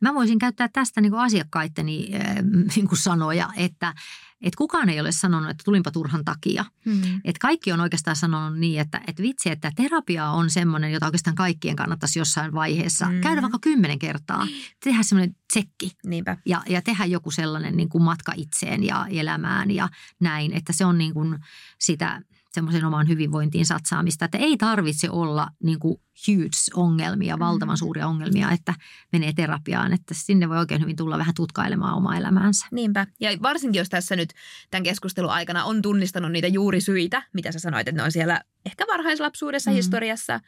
Mä 0.00 0.14
voisin 0.14 0.38
käyttää 0.38 0.68
tästä 0.72 1.00
niin 1.00 1.14
asiakkaitteni 1.14 2.10
äh, 2.14 2.36
niin 2.76 2.88
kuin 2.88 2.98
sanoja, 2.98 3.48
että, 3.56 3.94
että 4.40 4.58
kukaan 4.58 4.88
ei 4.88 5.00
ole 5.00 5.12
sanonut, 5.12 5.50
että 5.50 5.62
tulinpa 5.64 5.90
turhan 5.90 6.24
takia. 6.24 6.64
Hmm. 6.84 7.20
Että 7.24 7.38
kaikki 7.40 7.72
on 7.72 7.80
oikeastaan 7.80 8.16
sanonut 8.16 8.58
niin, 8.58 8.80
että, 8.80 9.00
että 9.06 9.22
vitsi, 9.22 9.50
että 9.50 9.72
terapia 9.76 10.28
on 10.30 10.50
semmoinen, 10.50 10.92
jota 10.92 11.06
oikeastaan 11.06 11.36
kaikkien 11.36 11.76
kannattaisi 11.76 12.18
jossain 12.18 12.52
vaiheessa 12.54 13.06
Mm. 13.06 13.20
käydä 13.20 13.42
vaikka 13.42 13.58
kymmenen 13.62 13.98
kertaa. 13.98 14.46
Tehdä 14.84 15.02
semmoinen 15.02 15.36
tsekki 15.52 15.90
Niinpä. 16.06 16.36
ja, 16.46 16.62
ja 16.68 16.82
tehdä 16.82 17.04
joku 17.04 17.30
sellainen 17.30 17.76
niin 17.76 17.88
kuin 17.88 18.02
matka 18.04 18.32
itseen 18.36 18.84
ja 18.84 19.06
elämään 19.10 19.70
ja 19.70 19.88
näin, 20.20 20.52
että 20.52 20.72
se 20.72 20.84
on 20.84 20.98
niin 20.98 21.14
kuin 21.14 21.38
sitä 21.78 22.22
semmoisen 22.52 22.84
omaan 22.84 23.08
hyvinvointiin 23.08 23.66
satsaamista, 23.66 24.24
että 24.24 24.38
ei 24.38 24.56
tarvitse 24.56 25.10
olla 25.10 25.48
niin 25.62 25.78
kuin 25.78 26.00
huge 26.28 26.56
ongelmia, 26.74 27.38
valtavan 27.38 27.74
Mm. 27.74 27.78
suuria 27.78 28.06
ongelmia, 28.06 28.50
että 28.50 28.74
menee 29.12 29.32
terapiaan, 29.32 29.92
että 29.92 30.14
sinne 30.14 30.48
voi 30.48 30.58
oikein 30.58 30.80
hyvin 30.80 30.96
tulla 30.96 31.18
vähän 31.18 31.34
tutkailemaan 31.34 31.94
omaa 31.94 32.16
elämäänsä. 32.16 32.66
Niinpä. 32.72 33.06
Ja 33.20 33.30
varsinkin, 33.42 33.78
jos 33.78 33.88
tässä 33.88 34.16
nyt 34.16 34.32
tämän 34.70 34.82
keskustelun 34.82 35.30
aikana 35.30 35.64
on 35.64 35.82
tunnistanut 35.82 36.32
niitä 36.32 36.48
juurisyitä, 36.48 37.22
mitä 37.32 37.52
sä 37.52 37.58
sanoit, 37.58 37.88
että 37.88 38.00
ne 38.00 38.04
on 38.04 38.12
siellä 38.12 38.40
ehkä 38.66 38.84
varhaislapsuudessa, 38.92 39.70
Mm. 39.70 39.74
historiassa, 39.74 40.40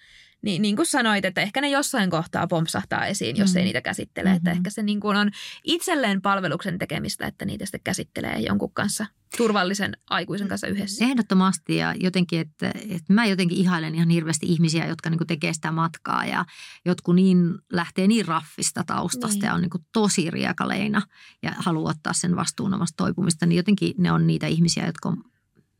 niin, 0.43 0.62
niin 0.62 0.77
kuin 0.77 0.87
sanoit, 0.87 1.25
että 1.25 1.41
ehkä 1.41 1.61
ne 1.61 1.69
jossain 1.69 2.11
kohtaa 2.11 2.47
pompsahtaa 2.47 3.07
esiin, 3.07 3.37
jos 3.37 3.51
Mm. 3.53 3.57
ei 3.59 3.64
niitä 3.64 3.81
käsittele. 3.81 4.29
Mm-hmm. 4.29 4.37
Että 4.37 4.51
ehkä 4.51 4.71
se 4.71 4.83
niin 4.83 5.01
kuin 5.01 5.17
on 5.17 5.31
itselleen 5.64 6.23
palveluksen 6.23 6.79
tekemistä, 6.79 7.27
että 7.27 7.45
niitä 7.45 7.67
sitten 7.67 7.81
käsittelee 7.85 8.39
jonkun 8.41 8.73
kanssa, 8.73 9.07
turvallisen 9.37 9.97
aikuisen 10.11 10.49
kanssa 10.49 10.67
yhdessä. 10.67 11.05
Ehdottomasti 11.05 11.77
ja 11.77 11.95
jotenkin, 12.01 12.41
että, 12.41 12.73
että 12.89 13.12
mä 13.12 13.27
jotenkin 13.27 13.59
ihailen 13.59 13.95
ihan 13.95 14.11
hirveästi 14.11 14.47
ihmisiä, 14.47 14.87
jotka 14.87 15.11
niin 15.11 15.27
tekee 15.27 15.53
sitä 15.57 15.73
matkaa 15.73 16.25
ja 16.25 16.45
jotkut 16.85 17.15
niin 17.15 17.55
lähtee 17.73 18.07
niin 18.07 18.27
raffista 18.27 18.85
taustasta 18.87 19.35
Niin. 19.35 19.45
ja 19.45 19.55
on 19.55 19.61
niin 19.61 19.85
tosi 19.93 20.31
riekaleina 20.31 21.03
ja 21.43 21.53
haluaa 21.59 21.91
ottaa 21.91 22.13
sen 22.13 22.37
vastuun 22.37 22.75
omasta 22.75 22.97
toipumista, 22.97 23.47
niin 23.47 23.57
jotenkin 23.57 23.95
ne 23.99 24.13
on 24.13 24.27
niitä 24.27 24.47
ihmisiä, 24.47 24.87
jotka 24.87 25.09
on, 25.09 25.25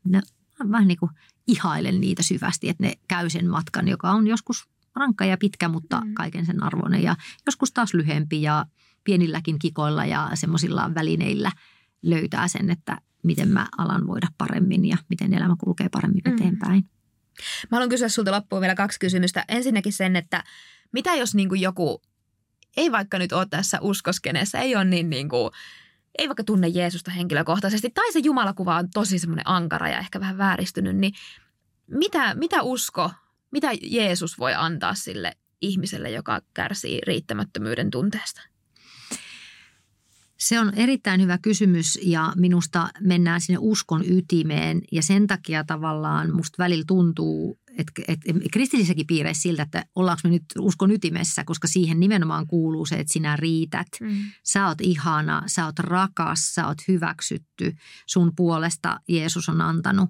ne, 0.03 0.21
vähän 0.71 0.87
niin 0.87 0.97
kuin 0.99 1.11
ihailen 1.47 2.01
niitä 2.01 2.23
syvästi, 2.23 2.69
että 2.69 2.83
ne 2.83 2.93
käy 3.07 3.29
sen 3.29 3.49
matkan, 3.49 3.87
joka 3.87 4.11
on 4.11 4.27
joskus 4.27 4.67
rankka 4.95 5.25
ja 5.25 5.37
pitkä, 5.37 5.69
mutta 5.69 6.01
Mm. 6.01 6.13
kaiken 6.13 6.45
sen 6.45 6.63
arvoinen 6.63 7.03
ja 7.03 7.15
joskus 7.45 7.71
taas 7.71 7.93
lyhempi 7.93 8.41
ja 8.41 8.65
pienilläkin 9.03 9.59
kikoilla 9.59 10.05
ja 10.05 10.29
semmoisilla 10.33 10.91
välineillä 10.95 11.51
löytää 12.01 12.47
sen, 12.47 12.69
että, 12.69 12.97
miten 13.23 13.49
mä 13.49 13.67
alan 13.77 14.07
voida 14.07 14.27
paremmin 14.37 14.85
ja 14.85 14.97
miten 15.09 15.33
elämä 15.33 15.55
kulkee 15.59 15.89
paremmin 15.89 16.21
mm. 16.25 16.33
eteenpäin. 16.33 16.89
Mä 17.71 17.75
haluan 17.75 17.89
kysyä 17.89 18.09
sulta 18.09 18.31
loppuun 18.31 18.61
vielä 18.61 18.75
kaksi 18.75 18.99
kysymystä. 18.99 19.45
Ensinnäkin 19.47 19.93
sen, 19.93 20.15
että 20.15 20.43
mitä 20.91 21.15
jos 21.15 21.35
niin 21.35 21.49
kuin 21.49 21.61
joku 21.61 22.01
ei 22.77 22.91
vaikka 22.91 23.19
nyt 23.19 23.31
ole 23.31 23.47
tässä 23.49 23.77
uskoskeneessa, 23.81 24.57
ei 24.57 24.75
ole 24.75 24.85
niin, 24.85 25.09
niin 25.09 25.29
kuin, 25.29 25.51
ei 26.17 26.27
vaikka 26.29 26.43
tunne 26.43 26.67
Jeesusta 26.67 27.11
henkilökohtaisesti, 27.11 27.89
tai 27.89 28.11
se 28.11 28.19
Jumalakuva 28.19 28.75
on 28.75 28.89
tosi 28.93 29.19
semmoinen 29.19 29.47
ankara 29.47 29.89
ja 29.89 29.99
ehkä 29.99 30.19
vähän 30.19 30.37
vääristynyt, 30.37 30.95
niin 30.95 31.13
mitä, 31.87 32.35
mitä 32.35 32.61
usko, 32.61 33.11
mitä 33.51 33.69
Jeesus 33.81 34.39
voi 34.39 34.53
antaa 34.53 34.95
sille 34.95 35.31
ihmiselle, 35.61 36.09
joka 36.09 36.41
kärsii 36.53 37.01
riittämättömyyden 37.07 37.91
tunteesta? 37.91 38.41
Se 40.37 40.59
on 40.59 40.73
erittäin 40.75 41.21
hyvä 41.21 41.37
kysymys 41.37 41.99
ja 42.01 42.33
minusta 42.35 42.89
mennään 42.99 43.41
sinne 43.41 43.57
uskon 43.61 44.03
ytimeen 44.05 44.81
ja 44.91 45.03
sen 45.03 45.27
takia 45.27 45.63
tavallaan 45.63 46.35
musta 46.35 46.63
välillä 46.63 46.83
tuntuu, 46.87 47.59
että, 47.77 47.91
että 48.07 48.31
kristillisessäkin 48.51 49.07
piireissä 49.07 49.41
siltä, 49.41 49.63
että 49.63 49.85
ollaanko 49.95 50.19
me 50.23 50.29
nyt 50.29 50.43
uskon 50.59 50.91
ytimessä, 50.91 51.43
koska 51.43 51.67
siihen 51.67 51.99
nimenomaan 51.99 52.47
kuuluu 52.47 52.85
se, 52.85 52.95
että 52.95 53.13
sinä 53.13 53.35
riität. 53.35 53.87
Mm. 54.01 54.17
Sä 54.43 54.67
oot 54.67 54.81
ihana, 54.81 55.43
sä 55.47 55.65
oot 55.65 55.79
rakas, 55.79 56.55
sä 56.55 56.67
oot 56.67 56.77
hyväksytty, 56.87 57.75
sun 58.05 58.31
puolesta 58.35 58.99
Jeesus 59.07 59.49
on 59.49 59.61
antanut 59.61 60.09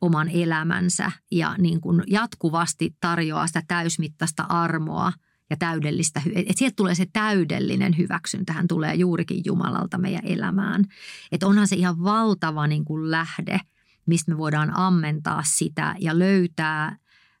oman 0.00 0.28
elämänsä 0.28 1.12
ja 1.30 1.54
niin 1.58 1.80
kuin 1.80 2.02
jatkuvasti 2.06 2.96
tarjoaa 3.00 3.46
sitä 3.46 3.62
täysmittaista 3.68 4.42
armoa– 4.42 5.12
ja 5.50 5.56
täydellistä, 5.56 6.22
että 6.34 6.52
sieltä 6.56 6.76
tulee 6.76 6.94
se 6.94 7.06
täydellinen 7.12 7.98
hyväksyntähän 7.98 8.68
tulee 8.68 8.94
juurikin 8.94 9.42
Jumalalta 9.44 9.98
meidän 9.98 10.24
elämään. 10.24 10.84
Että 11.32 11.46
onhan 11.46 11.68
se 11.68 11.76
ihan 11.76 12.02
valtava 12.04 12.66
niin 12.66 12.84
kuin 12.84 13.10
lähde, 13.10 13.60
mistä 14.06 14.30
me 14.32 14.38
voidaan 14.38 14.76
ammentaa 14.76 15.42
sitä 15.46 15.94
ja 15.98 16.18
löytää, 16.18 16.96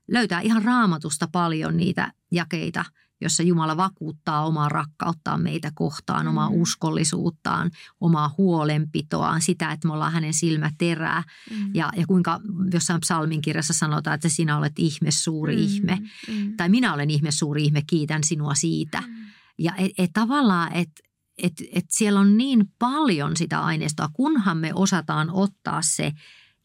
löytää 0.08 0.40
ihan 0.40 0.64
raamatusta 0.64 1.28
paljon 1.32 1.76
niitä 1.76 2.12
jakeita– 2.30 2.84
jossa 3.20 3.42
Jumala 3.42 3.76
vakuuttaa 3.76 4.46
omaa 4.46 4.68
rakkauttaan 4.68 5.42
meitä 5.42 5.72
kohtaan, 5.74 6.24
mm. 6.26 6.28
omaa 6.28 6.48
uskollisuuttaan, 6.48 7.70
omaa 8.00 8.34
huolenpitoaan, 8.38 9.42
sitä, 9.42 9.72
että 9.72 9.88
me 9.88 9.94
ollaan 9.94 10.12
hänen 10.12 10.34
silmäterää. 10.34 11.22
Mm. 11.50 11.70
Ja, 11.74 11.92
ja 11.96 12.06
kuinka 12.06 12.40
jossain 12.72 13.00
psalmin 13.00 13.40
kirjassa 13.40 13.72
sanotaan, 13.72 14.14
että 14.14 14.28
sinä 14.28 14.58
olet 14.58 14.78
ihme, 14.78 15.10
suuri 15.10 15.56
mm. 15.56 15.62
ihme. 15.62 15.98
Mm. 16.28 16.56
Tai 16.56 16.68
minä 16.68 16.94
olen 16.94 17.10
ihme, 17.10 17.30
suuri 17.30 17.64
ihme, 17.64 17.82
kiitän 17.86 18.24
sinua 18.24 18.54
siitä. 18.54 19.00
Mm. 19.00 19.14
Ja 19.58 19.72
et, 19.76 19.92
et 19.98 20.10
tavallaan, 20.12 20.72
että 20.72 21.02
et, 21.38 21.52
et 21.72 21.84
siellä 21.90 22.20
on 22.20 22.36
niin 22.36 22.64
paljon 22.78 23.36
sitä 23.36 23.60
aineistoa, 23.60 24.08
kunhan 24.12 24.56
me 24.56 24.74
osataan 24.74 25.30
ottaa 25.30 25.82
se 25.82 26.12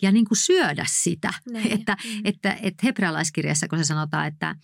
ja 0.02 0.12
niin 0.12 0.26
kuin 0.26 0.38
syödä 0.38 0.86
sitä. 0.88 1.34
Ne, 1.52 1.62
että, 1.76 1.98
mm. 2.04 2.22
että, 2.24 2.58
että 2.62 2.88
hebrealaiskirjassa, 2.88 3.68
kun 3.68 3.78
se 3.78 3.84
sanotaan, 3.84 4.28
että, 4.28 4.56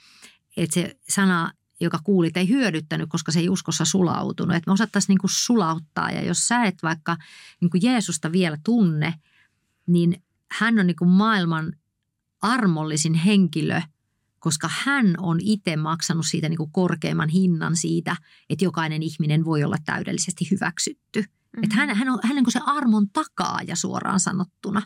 että 0.58 0.74
se 0.74 0.96
sana 1.10 1.52
joka 1.80 2.00
kuulit, 2.04 2.38
ei 2.38 2.50
hyödyttänyt, 2.50 3.10
koska 3.10 3.32
se 3.32 3.40
ei 3.40 3.50
uskossa 3.50 3.86
sulautunut. 3.86 4.56
Että 4.56 4.70
me 4.70 4.74
osattaisiin 4.74 5.08
niin 5.08 5.20
kuin 5.20 5.32
sulauttaa 5.32 6.12
ja 6.12 6.22
jos 6.22 6.48
sä 6.48 6.64
et 6.64 6.84
vaikka 6.84 7.18
niin 7.62 7.70
kuin 7.70 7.82
Jeesusta 7.84 8.32
vielä 8.32 8.58
tunne, 8.64 9.14
niin 9.88 10.24
hän 10.52 10.80
on 10.80 10.88
niin 10.88 10.96
kuin 10.96 11.10
maailman 11.10 11.74
armollisin 12.42 13.14
henkilö, 13.14 13.82
koska 14.40 14.70
hän 14.72 15.16
on 15.18 15.40
itse 15.42 15.76
maksanut 15.76 16.26
siitä 16.26 16.50
niin 16.50 16.58
kuin 16.58 16.72
korkeimman 16.72 17.30
hinnan 17.30 17.76
siitä, 17.76 18.16
että 18.50 18.66
jokainen 18.66 19.04
ihminen 19.04 19.46
voi 19.46 19.64
olla 19.64 19.78
täydellisesti 19.86 20.48
hyväksytty. 20.52 21.22
Mm-hmm. 21.22 21.64
Että 21.64 21.76
hän, 21.76 21.96
hän 21.96 22.10
on, 22.10 22.20
hän 22.24 22.38
on 22.38 22.44
niin 22.44 22.52
se 22.52 22.60
armon 22.66 23.10
takaaja 23.10 23.76
suoraan 23.76 24.20
sanottuna. 24.20 24.82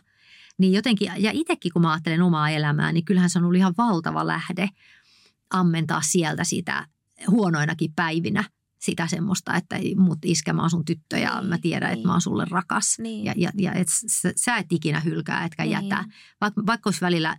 Niin 0.58 0.72
jotenkin, 0.72 1.10
ja 1.18 1.30
itsekin 1.34 1.72
kun 1.72 1.82
mä 1.82 1.92
ajattelen 1.92 2.22
omaa 2.22 2.50
elämää, 2.50 2.92
niin 2.92 3.04
kyllähän 3.04 3.30
se 3.30 3.38
on 3.38 3.44
ollut 3.44 3.58
ihan 3.58 3.74
valtava 3.78 4.26
lähde– 4.26 4.68
ammentaa 5.50 6.02
sieltä 6.02 6.44
sitä 6.44 6.86
huonoinakin 7.30 7.92
päivinä 7.96 8.44
sitä 8.84 9.06
semmoista, 9.06 9.54
että 9.54 9.76
mut 9.96 10.18
iskä, 10.24 10.52
mä 10.52 10.62
oon 10.62 10.70
sun 10.70 10.84
tyttö 10.84 11.18
ja 11.18 11.40
niin, 11.40 11.48
mä 11.48 11.58
tiedän, 11.58 11.88
niin. 11.88 11.96
että 11.96 12.08
mä 12.08 12.12
oon 12.12 12.20
sulle 12.20 12.46
rakas. 12.50 12.98
Niin. 12.98 13.24
Ja, 13.24 13.34
ja, 13.36 13.50
ja 13.58 13.72
et 13.72 13.88
sä, 13.88 14.32
sä 14.36 14.56
et 14.56 14.66
ikinä 14.72 15.00
hylkää, 15.00 15.44
etkä 15.44 15.62
niin. 15.62 15.72
jätä. 15.72 16.04
Vaikka, 16.40 16.62
vaikka 16.66 16.88
olisi 16.88 17.00
välillä 17.00 17.36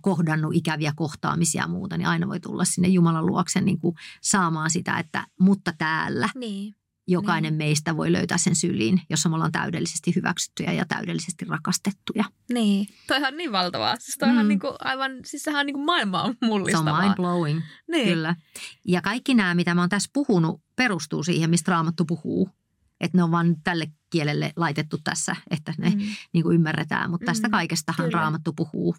kohdannut 0.00 0.54
ikäviä 0.54 0.92
kohtaamisia 0.96 1.62
ja 1.62 1.68
muuta, 1.68 1.96
niin 1.96 2.06
aina 2.06 2.28
voi 2.28 2.40
tulla 2.40 2.64
sinne 2.64 2.88
Jumalan 2.88 3.26
luokse 3.26 3.60
niin 3.60 3.78
kuin 3.78 3.94
saamaan 4.22 4.70
sitä, 4.70 4.98
että 4.98 5.26
mutta 5.40 5.72
täällä. 5.78 6.28
Niin 6.34 6.74
jokainen 7.08 7.58
niin. 7.58 7.68
meistä 7.68 7.96
voi 7.96 8.12
löytää 8.12 8.38
sen 8.38 8.56
syliin, 8.56 9.00
jossa 9.10 9.28
me 9.28 9.34
ollaan 9.34 9.52
täydellisesti 9.52 10.14
hyväksyttyjä 10.16 10.72
ja 10.72 10.84
täydellisesti 10.86 11.44
rakastettuja. 11.44 12.24
Niin, 12.52 12.86
toihan 13.06 13.36
niin 13.36 13.52
valtavaa. 13.52 13.96
Siis 13.98 14.18
toihan 14.18 14.46
mm. 14.46 14.48
niin 14.48 14.60
kuin 14.60 14.72
aivan, 14.78 15.12
siis 15.24 15.42
sehän 15.42 15.60
on 15.60 15.66
niin 15.66 15.74
kuin 15.74 15.86
maailma 15.86 16.22
on 16.22 16.34
mullistavaa. 16.42 16.94
Se 16.94 16.98
on 16.98 17.04
mind 17.04 17.16
blowing, 17.16 17.60
niin. 17.90 18.08
kyllä. 18.08 18.36
Ja 18.88 19.02
kaikki 19.02 19.34
nämä, 19.34 19.54
mitä 19.54 19.74
mä 19.74 19.82
oon 19.82 19.88
tässä 19.88 20.10
puhunut, 20.12 20.60
perustuu 20.76 21.22
siihen, 21.22 21.50
mistä 21.50 21.70
Raamattu 21.70 22.04
puhuu 22.04 22.50
että 23.02 23.18
ne 23.18 23.22
on 23.22 23.30
vain 23.30 23.56
tälle 23.64 23.86
kielelle 24.12 24.52
laitettu 24.56 24.98
tässä, 25.04 25.36
että 25.50 25.74
ne 25.78 25.90
mm. 25.90 26.00
niin 26.32 26.42
kuin 26.42 26.54
ymmärretään. 26.54 27.10
Mutta 27.10 27.24
tästä 27.24 27.48
mm, 27.48 27.52
kaikestahan 27.52 28.06
Kyllä. 28.06 28.20
Raamattu 28.20 28.52
puhuu 28.52 28.96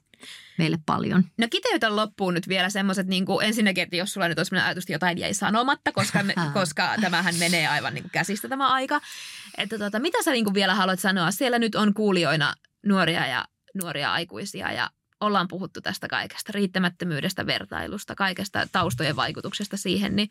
meille 0.57 0.79
paljon. 0.85 1.23
No 1.37 1.47
kiteytä 1.49 1.95
loppuun 1.95 2.33
nyt 2.33 2.47
vielä 2.47 2.69
semmoiset, 2.69 3.07
niin 3.07 3.25
kuin 3.25 3.45
ensinnäkin, 3.45 3.83
että 3.83 3.95
jos 3.95 4.13
sulla 4.13 4.27
nyt 4.27 4.37
olisi 4.37 4.55
ajatus, 4.55 4.89
jotain 4.89 5.17
jäi 5.17 5.33
sanomatta, 5.33 5.91
koska, 5.91 6.23
me, 6.23 6.33
koska 6.53 6.95
tämähän 7.01 7.35
menee 7.39 7.67
aivan 7.67 7.93
niin 7.93 8.03
kuin 8.03 8.11
käsistä 8.11 8.49
tämä 8.49 8.73
aika. 8.73 9.01
Että 9.57 9.79
tota, 9.79 9.99
mitä 9.99 10.23
sä 10.23 10.31
niin 10.31 10.45
kuin 10.45 10.53
vielä 10.53 10.75
haluat 10.75 10.99
sanoa? 10.99 11.31
Siellä 11.31 11.59
nyt 11.59 11.75
on 11.75 11.93
kuulijoina 11.93 12.53
nuoria 12.85 13.27
ja 13.27 13.45
nuoria 13.73 14.13
aikuisia 14.13 14.71
ja 14.71 14.89
ollaan 15.19 15.47
puhuttu 15.47 15.81
tästä 15.81 16.07
kaikesta, 16.07 16.51
riittämättömyydestä, 16.51 17.45
vertailusta, 17.45 18.15
kaikesta 18.15 18.67
taustojen 18.71 19.15
vaikutuksesta 19.15 19.77
siihen, 19.77 20.15
niin 20.15 20.29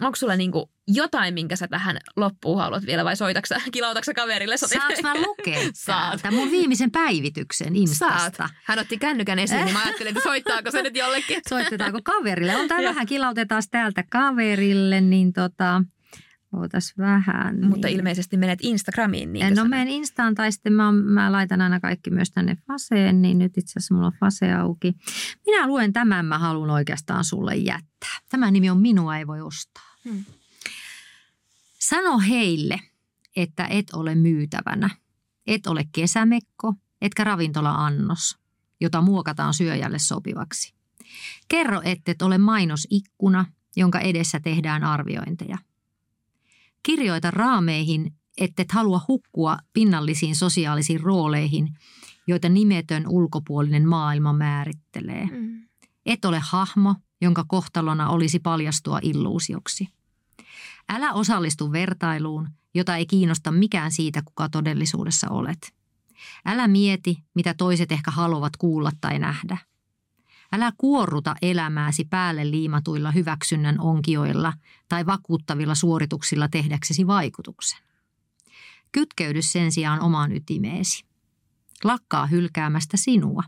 onko 0.00 0.16
sulla 0.16 0.36
niinku 0.36 0.70
jotain, 0.88 1.34
minkä 1.34 1.56
sä 1.56 1.68
tähän 1.68 1.98
loppuun 2.16 2.58
haluat 2.58 2.86
vielä 2.86 3.04
vai 3.04 3.16
soitaksa, 3.16 3.56
kilautaksa 3.72 4.14
kaverille? 4.14 4.56
Saanko 4.56 5.02
mä 5.02 5.14
lukea 5.14 5.60
Saat. 5.74 6.22
Tämän 6.22 6.34
mun 6.34 6.50
viimeisen 6.50 6.90
päivityksen 6.90 7.76
Instasta? 7.76 8.36
Saat. 8.36 8.50
Hän 8.64 8.78
otti 8.78 8.98
kännykän 8.98 9.38
esiin, 9.38 9.64
niin 9.64 9.74
mä 9.74 9.82
ajattelin, 9.82 10.16
että 10.16 10.22
soittaako 10.22 10.70
se 10.70 10.82
nyt 10.82 10.96
jollekin. 10.96 11.40
Soitetaanko 11.48 12.00
kaverille? 12.04 12.56
On 12.56 12.68
tää 12.68 12.82
vähän 12.82 13.06
kilautetaan 13.06 13.62
täältä 13.70 14.04
kaverille, 14.10 15.00
niin 15.00 15.32
tota, 15.32 15.82
Ootas 16.56 16.94
vähän. 16.98 17.60
Niin. 17.60 17.70
Mutta 17.70 17.88
ilmeisesti 17.88 18.36
menet 18.36 18.58
Instagramiin. 18.62 19.32
Niin 19.32 19.54
no 19.54 19.64
menen 19.64 19.88
Instaan 19.88 20.34
tai 20.34 20.52
sitten 20.52 20.72
mä, 20.72 20.92
mä 20.92 21.32
laitan 21.32 21.60
aina 21.60 21.80
kaikki 21.80 22.10
myös 22.10 22.30
tänne 22.30 22.56
Faseen, 22.66 23.22
niin 23.22 23.38
nyt 23.38 23.58
itse 23.58 23.72
asiassa 23.72 23.94
mulla 23.94 24.06
on 24.06 24.12
Fase 24.20 24.52
auki. 24.52 24.94
Minä 25.46 25.66
luen 25.66 25.92
tämän, 25.92 26.26
mä 26.26 26.38
haluan 26.38 26.70
oikeastaan 26.70 27.24
sulle 27.24 27.56
jättää. 27.56 28.18
Tämä 28.28 28.50
nimi 28.50 28.70
on 28.70 28.80
Minua 28.80 29.16
ei 29.16 29.26
voi 29.26 29.40
ostaa. 29.40 29.96
Hmm. 30.04 30.24
Sano 31.78 32.18
heille, 32.18 32.80
että 33.36 33.66
et 33.66 33.86
ole 33.92 34.14
myytävänä. 34.14 34.90
Et 35.46 35.66
ole 35.66 35.84
kesämekko, 35.92 36.74
etkä 37.00 37.24
ravintola-annos, 37.24 38.38
jota 38.80 39.00
muokataan 39.00 39.54
syöjälle 39.54 39.98
sopivaksi. 39.98 40.74
Kerro, 41.48 41.80
et 41.84 42.22
ole 42.22 42.38
mainosikkuna, 42.38 43.44
jonka 43.76 44.00
edessä 44.00 44.40
tehdään 44.40 44.84
arviointeja– 44.84 45.58
Kirjoita 46.86 47.30
raameihin, 47.30 48.14
ettet 48.38 48.72
halua 48.72 49.00
hukkua 49.08 49.58
pinnallisiin 49.72 50.36
sosiaalisiin 50.36 51.00
rooleihin, 51.00 51.68
joita 52.26 52.48
nimetön 52.48 53.04
ulkopuolinen 53.08 53.88
maailma 53.88 54.32
määrittelee. 54.32 55.28
Mm. 55.32 55.62
Et 56.06 56.24
ole 56.24 56.40
hahmo, 56.50 56.94
jonka 57.20 57.44
kohtalona 57.48 58.08
olisi 58.08 58.38
paljastua 58.38 58.98
illuusioksi. 59.02 59.88
Älä 60.88 61.12
osallistu 61.12 61.72
vertailuun, 61.72 62.48
jota 62.74 62.96
ei 62.96 63.06
kiinnosta 63.06 63.50
mikään 63.50 63.92
siitä, 63.92 64.22
kuka 64.24 64.48
todellisuudessa 64.48 65.30
olet. 65.30 65.74
Älä 66.46 66.68
mieti, 66.68 67.18
mitä 67.34 67.54
toiset 67.54 67.92
ehkä 67.92 68.10
haluavat 68.10 68.56
kuulla 68.56 68.90
tai 69.00 69.18
nähdä– 69.18 69.58
Älä 70.54 70.72
kuorruta 70.78 71.34
elämääsi 71.42 72.04
päälle 72.04 72.50
liimatuilla 72.50 73.10
hyväksynnän 73.10 73.80
onkioilla 73.80 74.52
tai 74.88 75.06
vakuuttavilla 75.06 75.74
suorituksilla 75.74 76.48
tehdäksesi 76.48 77.06
vaikutuksen. 77.06 77.78
Kytkeydy 78.92 79.42
sen 79.42 79.72
sijaan 79.72 80.00
omaan 80.00 80.32
ytimeesi. 80.32 81.04
Lakkaa 81.84 82.26
hylkäämästä 82.26 82.96
sinua. 82.96 83.42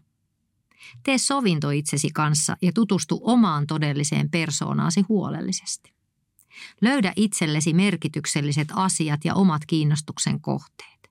Tee 1.03 1.19
sovinto 1.19 1.71
itsesi 1.71 2.11
kanssa 2.11 2.57
ja 2.63 2.73
tutustu 2.73 3.21
omaan 3.23 3.67
todelliseen 3.67 4.31
persoonaasi 4.31 5.01
huolellisesti. 5.09 5.93
Löydä 6.81 7.13
itsellesi 7.17 7.75
merkitykselliset 7.75 8.69
asiat 8.75 9.25
ja 9.25 9.35
omat 9.35 9.63
kiinnostuksen 9.67 10.41
kohteet. 10.41 11.11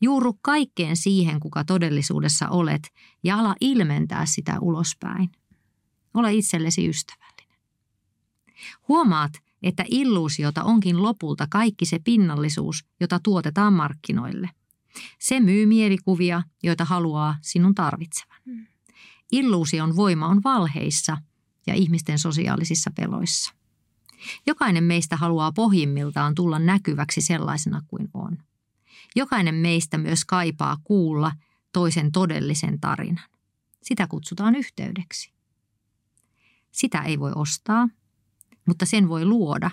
Juuru 0.00 0.38
kaikkeen 0.42 0.96
siihen, 0.96 1.40
kuka 1.40 1.64
todellisuudessa 1.64 2.48
olet, 2.48 2.88
ja 3.24 3.38
ala 3.38 3.54
ilmentää 3.60 4.26
sitä 4.26 4.60
ulospäin. 4.60 5.30
Ole 6.14 6.34
itsellesi 6.34 6.88
ystävällinen. 6.88 7.58
Huomaat, 8.88 9.32
että 9.62 9.84
illuusiota 9.88 10.64
onkin 10.64 11.02
lopulta 11.02 11.46
kaikki 11.50 11.86
se 11.86 11.98
pinnallisuus, 11.98 12.84
jota 13.00 13.20
tuotetaan 13.22 13.72
markkinoille. 13.72 14.50
Se 15.18 15.40
myy 15.40 15.66
mielikuvia, 15.66 16.42
joita 16.62 16.84
haluaa 16.84 17.36
sinun 17.42 17.74
tarvitsevan. 17.74 18.38
Mm. 18.44 18.66
Illuusion 19.32 19.96
voima 19.96 20.26
on 20.26 20.40
valheissa 20.44 21.16
ja 21.66 21.74
ihmisten 21.74 22.18
sosiaalisissa 22.18 22.90
peloissa. 22.96 23.54
Jokainen 24.46 24.84
meistä 24.84 25.16
haluaa 25.16 25.52
pohjimmiltaan 25.52 26.34
tulla 26.34 26.58
näkyväksi 26.58 27.20
sellaisena 27.20 27.82
kuin 27.86 28.08
on. 28.14 28.38
Jokainen 29.18 29.54
meistä 29.54 29.98
myös 29.98 30.24
kaipaa 30.24 30.76
kuulla 30.84 31.32
toisen 31.72 32.12
todellisen 32.12 32.80
tarinan. 32.80 33.24
Sitä 33.82 34.06
kutsutaan 34.06 34.54
yhteydeksi. 34.54 35.32
Sitä 36.72 37.02
ei 37.02 37.20
voi 37.20 37.32
ostaa, 37.34 37.88
mutta 38.66 38.86
sen 38.86 39.08
voi 39.08 39.24
luoda 39.24 39.70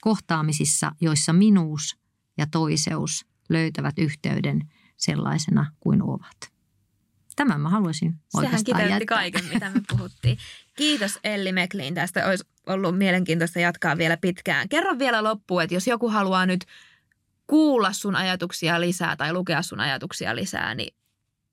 kohtaamisissa, 0.00 0.92
joissa 1.00 1.32
minuus 1.32 1.96
ja 2.38 2.46
toiseus 2.46 3.26
löytävät 3.48 3.98
yhteyden 3.98 4.72
sellaisena 4.96 5.72
kuin 5.80 6.02
ovat. 6.02 6.52
Tämän 7.36 7.60
mä 7.60 7.68
haluaisin 7.68 8.14
oikeastaan 8.34 8.80
Sehän 8.80 8.90
jättää. 8.90 9.16
kaiken, 9.16 9.44
mitä 9.44 9.70
me 9.70 9.80
puhuttiin. 9.88 10.38
Kiitos 10.76 11.18
Elli 11.24 11.52
Meklin. 11.52 11.94
Tästä 11.94 12.26
olisi 12.26 12.44
ollut 12.66 12.98
mielenkiintoista 12.98 13.60
jatkaa 13.60 13.98
vielä 13.98 14.16
pitkään. 14.16 14.68
Kerro 14.68 14.98
vielä 14.98 15.22
loppuun, 15.22 15.62
että 15.62 15.74
jos 15.74 15.86
joku 15.86 16.08
haluaa 16.08 16.46
nyt 16.46 16.64
kuulla 17.48 17.92
sun 17.92 18.16
ajatuksia 18.16 18.80
lisää 18.80 19.16
tai 19.16 19.32
lukea 19.32 19.62
sun 19.62 19.80
ajatuksia 19.80 20.36
lisää, 20.36 20.74
niin 20.74 20.94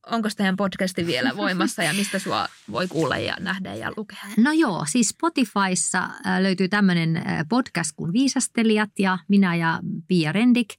onko 0.06 0.30
teidän 0.38 0.56
podcasti 0.56 1.06
vielä 1.06 1.36
voimassa 1.38 1.84
ja 1.84 1.94
mistä 1.94 2.20
sua 2.20 2.48
voi 2.72 2.88
kuulla 2.88 3.18
ja 3.18 3.36
nähdä 3.40 3.74
ja 3.74 3.92
lukea? 3.98 4.26
No 4.38 4.52
joo, 4.52 4.86
siis 4.90 5.10
Spotifyssa 5.10 6.10
löytyy 6.40 6.70
tämmöinen 6.70 7.24
podcast 7.50 7.92
kuin 7.96 8.14
Viisastelijat 8.14 8.90
ja 9.00 9.18
minä 9.28 9.56
ja 9.56 9.80
Pia 10.08 10.32
Rendik 10.32 10.70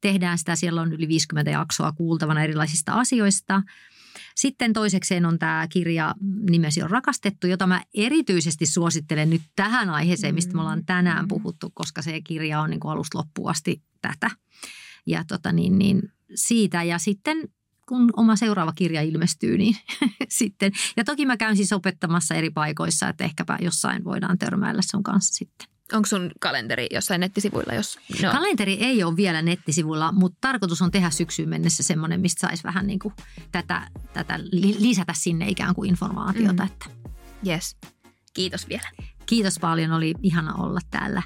tehdään 0.00 0.38
sitä. 0.38 0.56
Siellä 0.56 0.80
on 0.80 0.92
yli 0.92 1.08
50 1.08 1.50
jaksoa 1.50 1.92
kuultavana 1.92 2.42
erilaisista 2.42 2.92
asioista. 2.92 3.62
Sitten 4.34 4.72
toisekseen 4.72 5.26
on 5.26 5.38
tämä 5.38 5.66
kirja 5.68 6.14
Nimesi 6.50 6.82
on 6.82 6.90
rakastettu, 6.90 7.46
jota 7.46 7.66
mä 7.66 7.82
erityisesti 7.94 8.66
suosittelen 8.66 9.30
nyt 9.30 9.42
tähän 9.56 9.90
aiheeseen, 9.90 10.34
mistä 10.34 10.54
me 10.54 10.60
ollaan 10.60 10.84
tänään 10.84 11.28
puhuttu, 11.28 11.70
koska 11.74 12.02
se 12.02 12.20
kirja 12.20 12.60
on 12.60 12.70
niin 12.70 12.80
kuin 12.80 12.92
alusta 12.92 13.18
loppuun 13.18 13.50
asti 13.50 13.82
tätä. 14.02 14.30
Ja 15.06 15.24
tota 15.28 15.52
niin, 15.52 15.78
niin 15.78 16.02
siitä 16.34 16.82
ja 16.82 16.98
sitten 16.98 17.48
kun 17.88 18.10
oma 18.16 18.36
seuraava 18.36 18.72
kirja 18.72 19.02
ilmestyy, 19.02 19.58
niin 19.58 19.76
sitten. 20.28 20.72
Ja 20.96 21.04
toki 21.04 21.26
mä 21.26 21.36
käyn 21.36 21.56
siis 21.56 21.72
opettamassa 21.72 22.34
eri 22.34 22.50
paikoissa, 22.50 23.08
että 23.08 23.24
ehkäpä 23.24 23.58
jossain 23.60 24.04
voidaan 24.04 24.38
törmäillä 24.38 24.82
sun 24.90 25.02
kanssa 25.02 25.34
sitten. 25.34 25.73
Onko 25.92 26.06
sun 26.06 26.30
kalenteri 26.40 26.86
jossain 26.90 27.20
nettisivuilla? 27.20 27.74
Jos, 27.74 27.98
no. 28.22 28.30
Kalenteri 28.32 28.72
ei 28.80 29.04
ole 29.04 29.16
vielä 29.16 29.42
nettisivuilla, 29.42 30.12
mutta 30.12 30.38
tarkoitus 30.40 30.82
on 30.82 30.90
tehdä 30.90 31.10
syksyyn 31.10 31.48
mennessä 31.48 31.82
semmoinen, 31.82 32.20
mistä 32.20 32.40
saisi 32.40 32.64
vähän 32.64 32.86
niin 32.86 32.98
kuin 32.98 33.14
tätä, 33.52 33.88
tätä 34.12 34.40
lisätä 34.78 35.12
sinne 35.16 35.48
ikään 35.48 35.74
kuin 35.74 35.90
informaatiota. 35.90 36.62
Mm. 36.62 36.66
Että. 36.72 36.86
Yes. 37.46 37.76
Kiitos 38.34 38.68
vielä. 38.68 38.88
Kiitos 39.26 39.58
paljon, 39.60 39.92
oli 39.92 40.14
ihana 40.22 40.54
olla 40.54 40.80
täällä. 40.90 41.22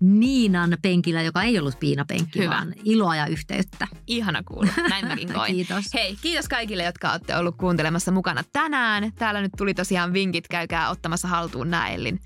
Niinan 0.00 0.76
penkillä, 0.82 1.22
joka 1.22 1.42
ei 1.42 1.58
ollut 1.58 1.80
piinapenkki, 1.80 2.38
Hyvä. 2.38 2.50
vaan 2.50 2.74
iloa 2.84 3.16
ja 3.16 3.26
yhteyttä. 3.26 3.86
Ihana 4.06 4.42
kuulla, 4.42 4.70
näin 4.88 5.06
mäkin 5.06 5.32
koin. 5.34 5.54
kiitos. 5.54 5.84
Hei, 5.94 6.16
kiitos 6.22 6.48
kaikille, 6.48 6.82
jotka 6.82 7.12
olette 7.12 7.36
ollut 7.36 7.56
kuuntelemassa 7.56 8.12
mukana 8.12 8.42
tänään. 8.52 9.12
Täällä 9.14 9.40
nyt 9.40 9.52
tuli 9.56 9.74
tosiaan 9.74 10.12
vinkit, 10.12 10.48
käykää 10.48 10.90
ottamassa 10.90 11.28
haltuun 11.28 11.70
nämä 11.70 11.88
Ellin, 11.88 12.20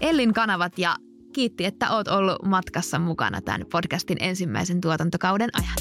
Ellin 0.00 0.32
kanavat 0.32 0.78
ja 0.78 0.96
kiitti, 1.32 1.64
että 1.64 1.90
oot 1.90 2.08
ollut 2.08 2.44
matkassa 2.44 2.98
mukana 2.98 3.40
tämän 3.40 3.64
podcastin 3.72 4.16
ensimmäisen 4.20 4.80
tuotantokauden 4.80 5.50
ajan. 5.52 5.74